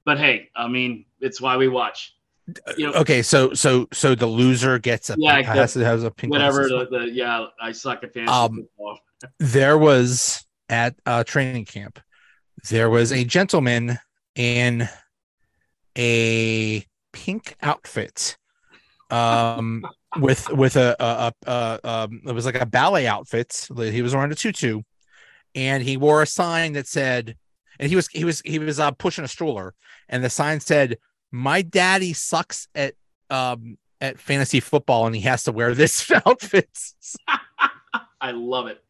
but 0.06 0.18
hey, 0.18 0.50
I 0.56 0.68
mean 0.68 1.06
it's 1.20 1.40
why 1.40 1.58
we 1.58 1.68
watch. 1.68 2.16
You 2.78 2.88
know, 2.88 2.94
okay, 2.94 3.22
so 3.22 3.54
so 3.54 3.88
so 3.92 4.16
the 4.16 4.26
loser 4.26 4.80
gets 4.80 5.10
a 5.10 5.16
yeah, 5.18 5.36
pink, 5.36 5.48
has, 5.48 5.74
has 5.74 6.04
a 6.04 6.12
pink 6.12 6.32
whatever. 6.32 6.68
The, 6.68 6.88
the, 6.90 7.10
yeah, 7.12 7.48
I 7.62 7.74
suck 7.74 8.04
at 8.04 8.14
fantasy 8.14 8.32
um, 8.32 8.56
football. 8.56 9.00
there 9.40 9.78
was 9.78 10.46
at 10.70 10.96
uh, 11.06 11.26
training 11.26 11.66
camp, 11.66 12.00
there 12.70 12.90
was 12.90 13.12
a 13.12 13.26
gentleman 13.26 14.00
in 14.38 14.88
a 15.98 16.86
pink 17.12 17.56
outfit, 17.62 18.38
um, 19.10 19.84
with 20.20 20.50
with 20.52 20.78
a, 20.78 20.96
a, 21.00 21.34
a, 21.46 21.52
a 21.84 21.90
um, 21.90 22.22
it 22.26 22.32
was 22.32 22.46
like 22.46 22.56
a 22.56 22.66
ballet 22.66 23.08
outfit. 23.08 23.68
He 23.76 24.02
was 24.02 24.16
wearing 24.16 24.32
a 24.32 24.36
tutu, 24.36 24.82
and 25.56 25.84
he 25.84 25.98
wore 25.98 26.22
a 26.22 26.28
sign 26.28 26.74
that 26.74 26.88
said, 26.88 27.36
and 27.80 27.90
he 27.90 27.96
was 27.96 28.08
he 28.10 28.24
was 28.24 28.42
he 28.46 28.60
was 28.60 28.80
uh, 28.80 28.92
pushing 28.92 29.26
a 29.26 29.28
stroller, 29.28 29.74
and 30.08 30.24
the 30.24 30.30
sign 30.30 30.60
said 30.62 30.98
my 31.32 31.62
daddy 31.62 32.14
sucks 32.14 32.68
at 32.74 32.94
um 33.30 33.78
at 34.00 34.20
fantasy 34.20 34.60
football 34.60 35.06
and 35.06 35.16
he 35.16 35.22
has 35.22 35.44
to 35.44 35.52
wear 35.52 35.74
this 35.74 36.10
outfit. 36.26 36.70
I 38.22 38.32
love 38.32 38.68
it. 38.68 38.84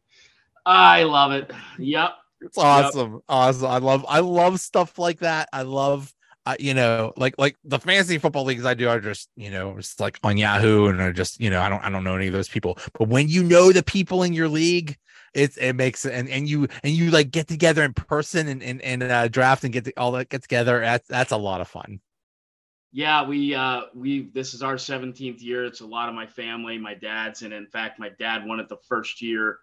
I 0.64 1.04
love 1.04 1.32
it. 1.32 1.50
Yep. 1.78 2.10
It's 2.40 2.58
awesome. 2.58 3.12
Yep. 3.14 3.22
Awesome. 3.28 3.66
I 3.66 3.78
love 3.78 4.06
I 4.08 4.20
love 4.20 4.60
stuff 4.60 4.98
like 4.98 5.20
that. 5.20 5.48
I 5.52 5.62
love 5.62 6.12
uh, 6.48 6.56
you 6.58 6.72
know, 6.72 7.12
like 7.18 7.34
like 7.36 7.56
the 7.64 7.78
fantasy 7.78 8.16
football 8.16 8.44
leagues 8.44 8.64
I 8.64 8.72
do 8.72 8.88
are 8.88 9.00
just, 9.00 9.28
you 9.36 9.50
know, 9.50 9.76
it's 9.76 10.00
like 10.00 10.18
on 10.22 10.38
Yahoo 10.38 10.86
and 10.86 11.02
I 11.02 11.12
just, 11.12 11.38
you 11.40 11.50
know, 11.50 11.60
I 11.60 11.68
don't 11.68 11.84
I 11.84 11.90
don't 11.90 12.04
know 12.04 12.16
any 12.16 12.28
of 12.28 12.32
those 12.32 12.48
people. 12.48 12.78
But 12.98 13.08
when 13.08 13.28
you 13.28 13.42
know 13.42 13.70
the 13.70 13.82
people 13.82 14.22
in 14.22 14.32
your 14.32 14.48
league, 14.48 14.96
it's 15.34 15.58
it 15.58 15.74
makes 15.74 16.06
and 16.06 16.26
and 16.26 16.48
you 16.48 16.66
and 16.82 16.94
you 16.94 17.10
like 17.10 17.30
get 17.30 17.48
together 17.48 17.82
in 17.82 17.92
person 17.92 18.48
and 18.48 18.62
and, 18.62 18.80
and 18.80 19.02
uh, 19.02 19.28
draft 19.28 19.64
and 19.64 19.74
get 19.74 19.92
all 19.98 20.12
that 20.12 20.30
get 20.30 20.40
together. 20.40 20.80
That's 20.80 21.06
that's 21.06 21.32
a 21.32 21.36
lot 21.36 21.60
of 21.60 21.68
fun. 21.68 22.00
Yeah, 22.92 23.26
we 23.26 23.54
uh 23.54 23.82
we 23.94 24.30
this 24.32 24.54
is 24.54 24.62
our 24.62 24.76
17th 24.76 25.42
year. 25.42 25.66
It's 25.66 25.82
a 25.82 25.86
lot 25.86 26.08
of 26.08 26.14
my 26.14 26.26
family, 26.26 26.78
my 26.78 26.94
dad's, 26.94 27.42
and 27.42 27.52
in 27.52 27.66
fact, 27.66 28.00
my 28.00 28.08
dad 28.18 28.46
won 28.46 28.58
it 28.58 28.70
the 28.70 28.78
first 28.88 29.20
year. 29.20 29.58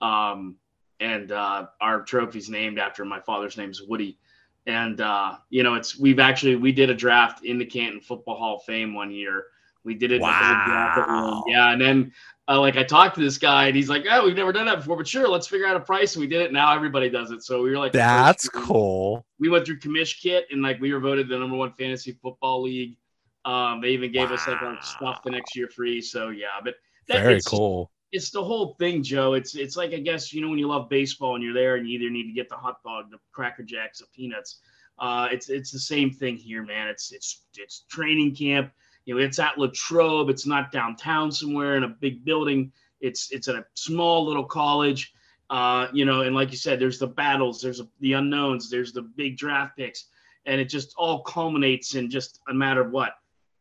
Um, 0.00 0.58
and 1.00 1.32
uh, 1.32 1.66
our 1.80 2.02
trophy's 2.02 2.48
named 2.48 2.78
after 2.78 3.04
my 3.04 3.20
father's 3.20 3.56
name 3.56 3.70
is 3.70 3.82
Woody. 3.82 4.18
And 4.66 5.00
uh, 5.00 5.36
you 5.48 5.62
know, 5.62 5.74
it's 5.74 5.98
we've 5.98 6.18
actually 6.18 6.56
we 6.56 6.70
did 6.70 6.90
a 6.90 6.94
draft 6.94 7.44
in 7.44 7.58
the 7.58 7.64
Canton 7.64 8.00
Football 8.00 8.36
Hall 8.36 8.56
of 8.56 8.64
Fame 8.64 8.94
one 8.94 9.10
year. 9.10 9.44
We 9.82 9.94
did 9.94 10.12
it. 10.12 10.20
Wow. 10.20 11.44
Yeah, 11.46 11.72
and 11.72 11.80
then 11.80 12.12
uh, 12.46 12.60
like 12.60 12.76
I 12.76 12.82
talked 12.82 13.14
to 13.14 13.22
this 13.22 13.38
guy, 13.38 13.68
and 13.68 13.76
he's 13.76 13.88
like, 13.88 14.04
"Oh, 14.10 14.26
we've 14.26 14.36
never 14.36 14.52
done 14.52 14.66
that 14.66 14.76
before, 14.76 14.98
but 14.98 15.08
sure, 15.08 15.26
let's 15.28 15.46
figure 15.46 15.66
out 15.66 15.76
a 15.76 15.80
price." 15.80 16.14
And 16.14 16.20
we 16.20 16.26
did 16.26 16.42
it. 16.42 16.52
Now 16.52 16.74
everybody 16.74 17.08
does 17.08 17.30
it. 17.30 17.42
So 17.42 17.62
we 17.62 17.70
were 17.70 17.78
like, 17.78 17.92
"That's 17.92 18.48
cool." 18.48 19.24
We 19.38 19.48
went 19.48 19.64
through 19.64 19.78
commish 19.78 20.20
kit, 20.20 20.46
and 20.50 20.60
like 20.60 20.78
we 20.80 20.92
were 20.92 21.00
voted 21.00 21.28
the 21.28 21.38
number 21.38 21.56
one 21.56 21.72
fantasy 21.72 22.18
football 22.20 22.62
league. 22.62 22.98
Um, 23.46 23.80
they 23.80 23.88
even 23.90 24.12
gave 24.12 24.28
wow. 24.28 24.36
us 24.36 24.46
like 24.46 24.60
our 24.60 24.76
stuff 24.82 25.22
the 25.24 25.30
next 25.30 25.56
year 25.56 25.68
free. 25.68 26.02
So 26.02 26.28
yeah, 26.28 26.48
but 26.62 26.74
that, 27.08 27.22
very 27.22 27.40
cool. 27.46 27.90
It's 28.12 28.30
the 28.30 28.42
whole 28.42 28.74
thing, 28.78 29.02
Joe. 29.02 29.34
It's 29.34 29.54
it's 29.54 29.76
like 29.76 29.92
I 29.92 29.98
guess 29.98 30.32
you 30.32 30.42
know 30.42 30.48
when 30.48 30.58
you 30.58 30.68
love 30.68 30.88
baseball 30.88 31.36
and 31.36 31.44
you're 31.44 31.54
there 31.54 31.76
and 31.76 31.88
you 31.88 31.98
either 31.98 32.10
need 32.10 32.26
to 32.26 32.32
get 32.32 32.48
the 32.48 32.56
hot 32.56 32.82
dog, 32.82 33.10
the 33.10 33.18
cracker 33.32 33.62
jacks, 33.62 34.00
the 34.00 34.06
peanuts. 34.14 34.60
Uh, 34.98 35.28
it's 35.30 35.48
it's 35.48 35.70
the 35.70 35.78
same 35.78 36.10
thing 36.10 36.36
here, 36.36 36.64
man. 36.64 36.88
It's 36.88 37.12
it's 37.12 37.44
it's 37.56 37.84
training 37.88 38.34
camp 38.34 38.72
you 39.04 39.14
know, 39.14 39.20
it's 39.20 39.38
at 39.38 39.58
Latrobe. 39.58 40.30
It's 40.30 40.46
not 40.46 40.72
downtown 40.72 41.32
somewhere 41.32 41.76
in 41.76 41.84
a 41.84 41.88
big 41.88 42.24
building. 42.24 42.72
It's 43.00 43.32
it's 43.32 43.48
at 43.48 43.56
a 43.56 43.64
small 43.74 44.24
little 44.24 44.44
college. 44.44 45.12
Uh, 45.48 45.88
you 45.92 46.04
know, 46.04 46.20
and 46.20 46.34
like 46.34 46.52
you 46.52 46.56
said, 46.56 46.78
there's 46.78 47.00
the 47.00 47.08
battles, 47.08 47.60
there's 47.60 47.82
the 47.98 48.12
unknowns, 48.12 48.70
there's 48.70 48.92
the 48.92 49.02
big 49.02 49.36
draft 49.36 49.76
picks, 49.76 50.04
and 50.46 50.60
it 50.60 50.66
just 50.66 50.94
all 50.96 51.24
culminates 51.24 51.96
in 51.96 52.08
just 52.08 52.38
a 52.48 52.54
matter 52.54 52.82
of 52.82 52.92
what 52.92 53.14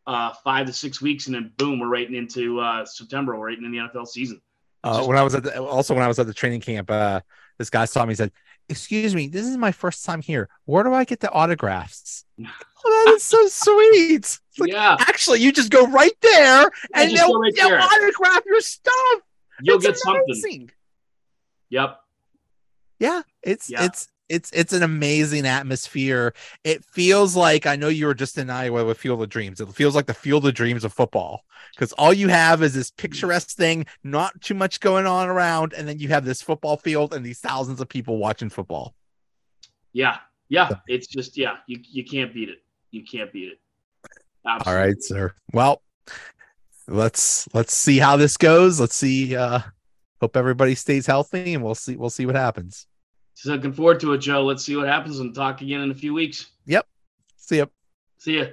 uh, 0.07 0.33
five 0.43 0.65
to 0.67 0.73
six 0.73 1.01
weeks, 1.01 1.27
and 1.27 1.35
then 1.35 1.51
boom, 1.57 1.79
we're 1.79 1.87
right 1.87 2.11
into 2.11 2.59
uh, 2.59 2.85
September. 2.85 3.37
We're 3.37 3.47
right 3.47 3.57
in 3.57 3.71
the 3.71 3.77
NFL 3.77 4.07
season. 4.07 4.41
Uh, 4.83 5.03
when 5.05 5.17
I 5.17 5.23
was 5.23 5.35
at 5.35 5.43
the, 5.43 5.61
also 5.61 5.93
when 5.93 6.03
I 6.03 6.07
was 6.07 6.19
at 6.19 6.27
the 6.27 6.33
training 6.33 6.61
camp, 6.61 6.89
uh, 6.89 7.19
this 7.57 7.69
guy 7.69 7.85
saw 7.85 8.05
me 8.05 8.11
and 8.11 8.17
said, 8.17 8.31
"Excuse 8.69 9.13
me, 9.13 9.27
this 9.27 9.45
is 9.45 9.57
my 9.57 9.71
first 9.71 10.05
time 10.05 10.21
here. 10.21 10.49
Where 10.65 10.83
do 10.83 10.93
I 10.93 11.03
get 11.03 11.19
the 11.19 11.31
autographs?" 11.31 12.25
oh, 12.39 13.03
that 13.05 13.13
is 13.15 13.23
so 13.23 13.47
sweet. 13.47 14.39
Like, 14.57 14.71
yeah. 14.71 14.95
Actually, 14.99 15.41
you 15.41 15.51
just 15.51 15.71
go 15.71 15.85
right 15.87 16.15
there 16.21 16.71
and 16.93 17.15
they'll, 17.15 17.39
right 17.39 17.53
they'll 17.55 17.69
there. 17.69 17.81
autograph 17.81 18.41
your 18.45 18.61
stuff. 18.61 19.21
You'll 19.61 19.77
it's 19.77 19.85
get 19.85 19.97
amazing. 20.07 20.41
something. 20.41 20.71
Yep. 21.69 21.99
Yeah, 22.99 23.21
it's 23.43 23.69
yeah. 23.69 23.85
it's 23.85 24.07
it's 24.29 24.51
it's 24.51 24.73
an 24.73 24.83
amazing 24.83 25.45
atmosphere. 25.45 26.33
It 26.63 26.85
feels 26.85 27.35
like 27.35 27.65
I 27.65 27.75
know 27.75 27.89
you 27.89 28.05
were 28.05 28.13
just 28.13 28.37
in 28.37 28.49
Iowa 28.49 28.85
with 28.85 28.97
Field 28.97 29.21
of 29.21 29.29
Dreams. 29.29 29.59
It 29.59 29.67
feels 29.73 29.95
like 29.95 30.05
the 30.05 30.13
Field 30.13 30.45
of 30.45 30.53
Dreams 30.53 30.83
of 30.83 30.93
football 30.93 31.43
because 31.75 31.91
all 31.93 32.13
you 32.13 32.27
have 32.27 32.61
is 32.61 32.73
this 32.73 32.91
picturesque 32.91 33.57
thing, 33.57 33.85
not 34.03 34.39
too 34.41 34.53
much 34.53 34.79
going 34.79 35.05
on 35.05 35.27
around, 35.27 35.73
and 35.73 35.87
then 35.87 35.99
you 35.99 36.09
have 36.09 36.25
this 36.25 36.41
football 36.41 36.77
field 36.77 37.13
and 37.13 37.25
these 37.25 37.39
thousands 37.39 37.81
of 37.81 37.89
people 37.89 38.17
watching 38.17 38.49
football. 38.49 38.93
Yeah, 39.93 40.17
yeah, 40.47 40.69
it's 40.87 41.07
just 41.07 41.37
yeah, 41.37 41.57
you 41.67 41.79
you 41.89 42.05
can't 42.05 42.33
beat 42.33 42.49
it. 42.49 42.59
You 42.91 43.03
can't 43.03 43.33
beat 43.33 43.49
it. 43.49 43.59
Absolutely. 44.45 44.71
All 44.71 44.87
right, 44.87 45.03
sir. 45.03 45.33
Well, 45.53 45.81
let's 46.87 47.47
let's 47.53 47.75
see 47.75 47.97
how 47.97 48.17
this 48.17 48.37
goes. 48.37 48.79
Let's 48.79 48.95
see. 48.95 49.35
Uh, 49.35 49.59
hope 50.21 50.37
everybody 50.37 50.75
stays 50.75 51.07
healthy, 51.07 51.55
and 51.55 51.63
we'll 51.63 51.75
see. 51.75 51.95
We'll 51.95 52.09
see 52.11 52.27
what 52.27 52.35
happens. 52.35 52.85
Looking 53.45 53.73
forward 53.73 53.99
to 54.01 54.13
it, 54.13 54.19
Joe. 54.19 54.43
Let's 54.43 54.63
see 54.63 54.75
what 54.75 54.87
happens 54.87 55.19
and 55.19 55.33
talk 55.33 55.61
again 55.61 55.81
in 55.81 55.91
a 55.91 55.95
few 55.95 56.13
weeks. 56.13 56.47
Yep. 56.65 56.85
See 57.37 57.57
ya. 57.57 57.65
See 58.17 58.37
ya. 58.37 58.45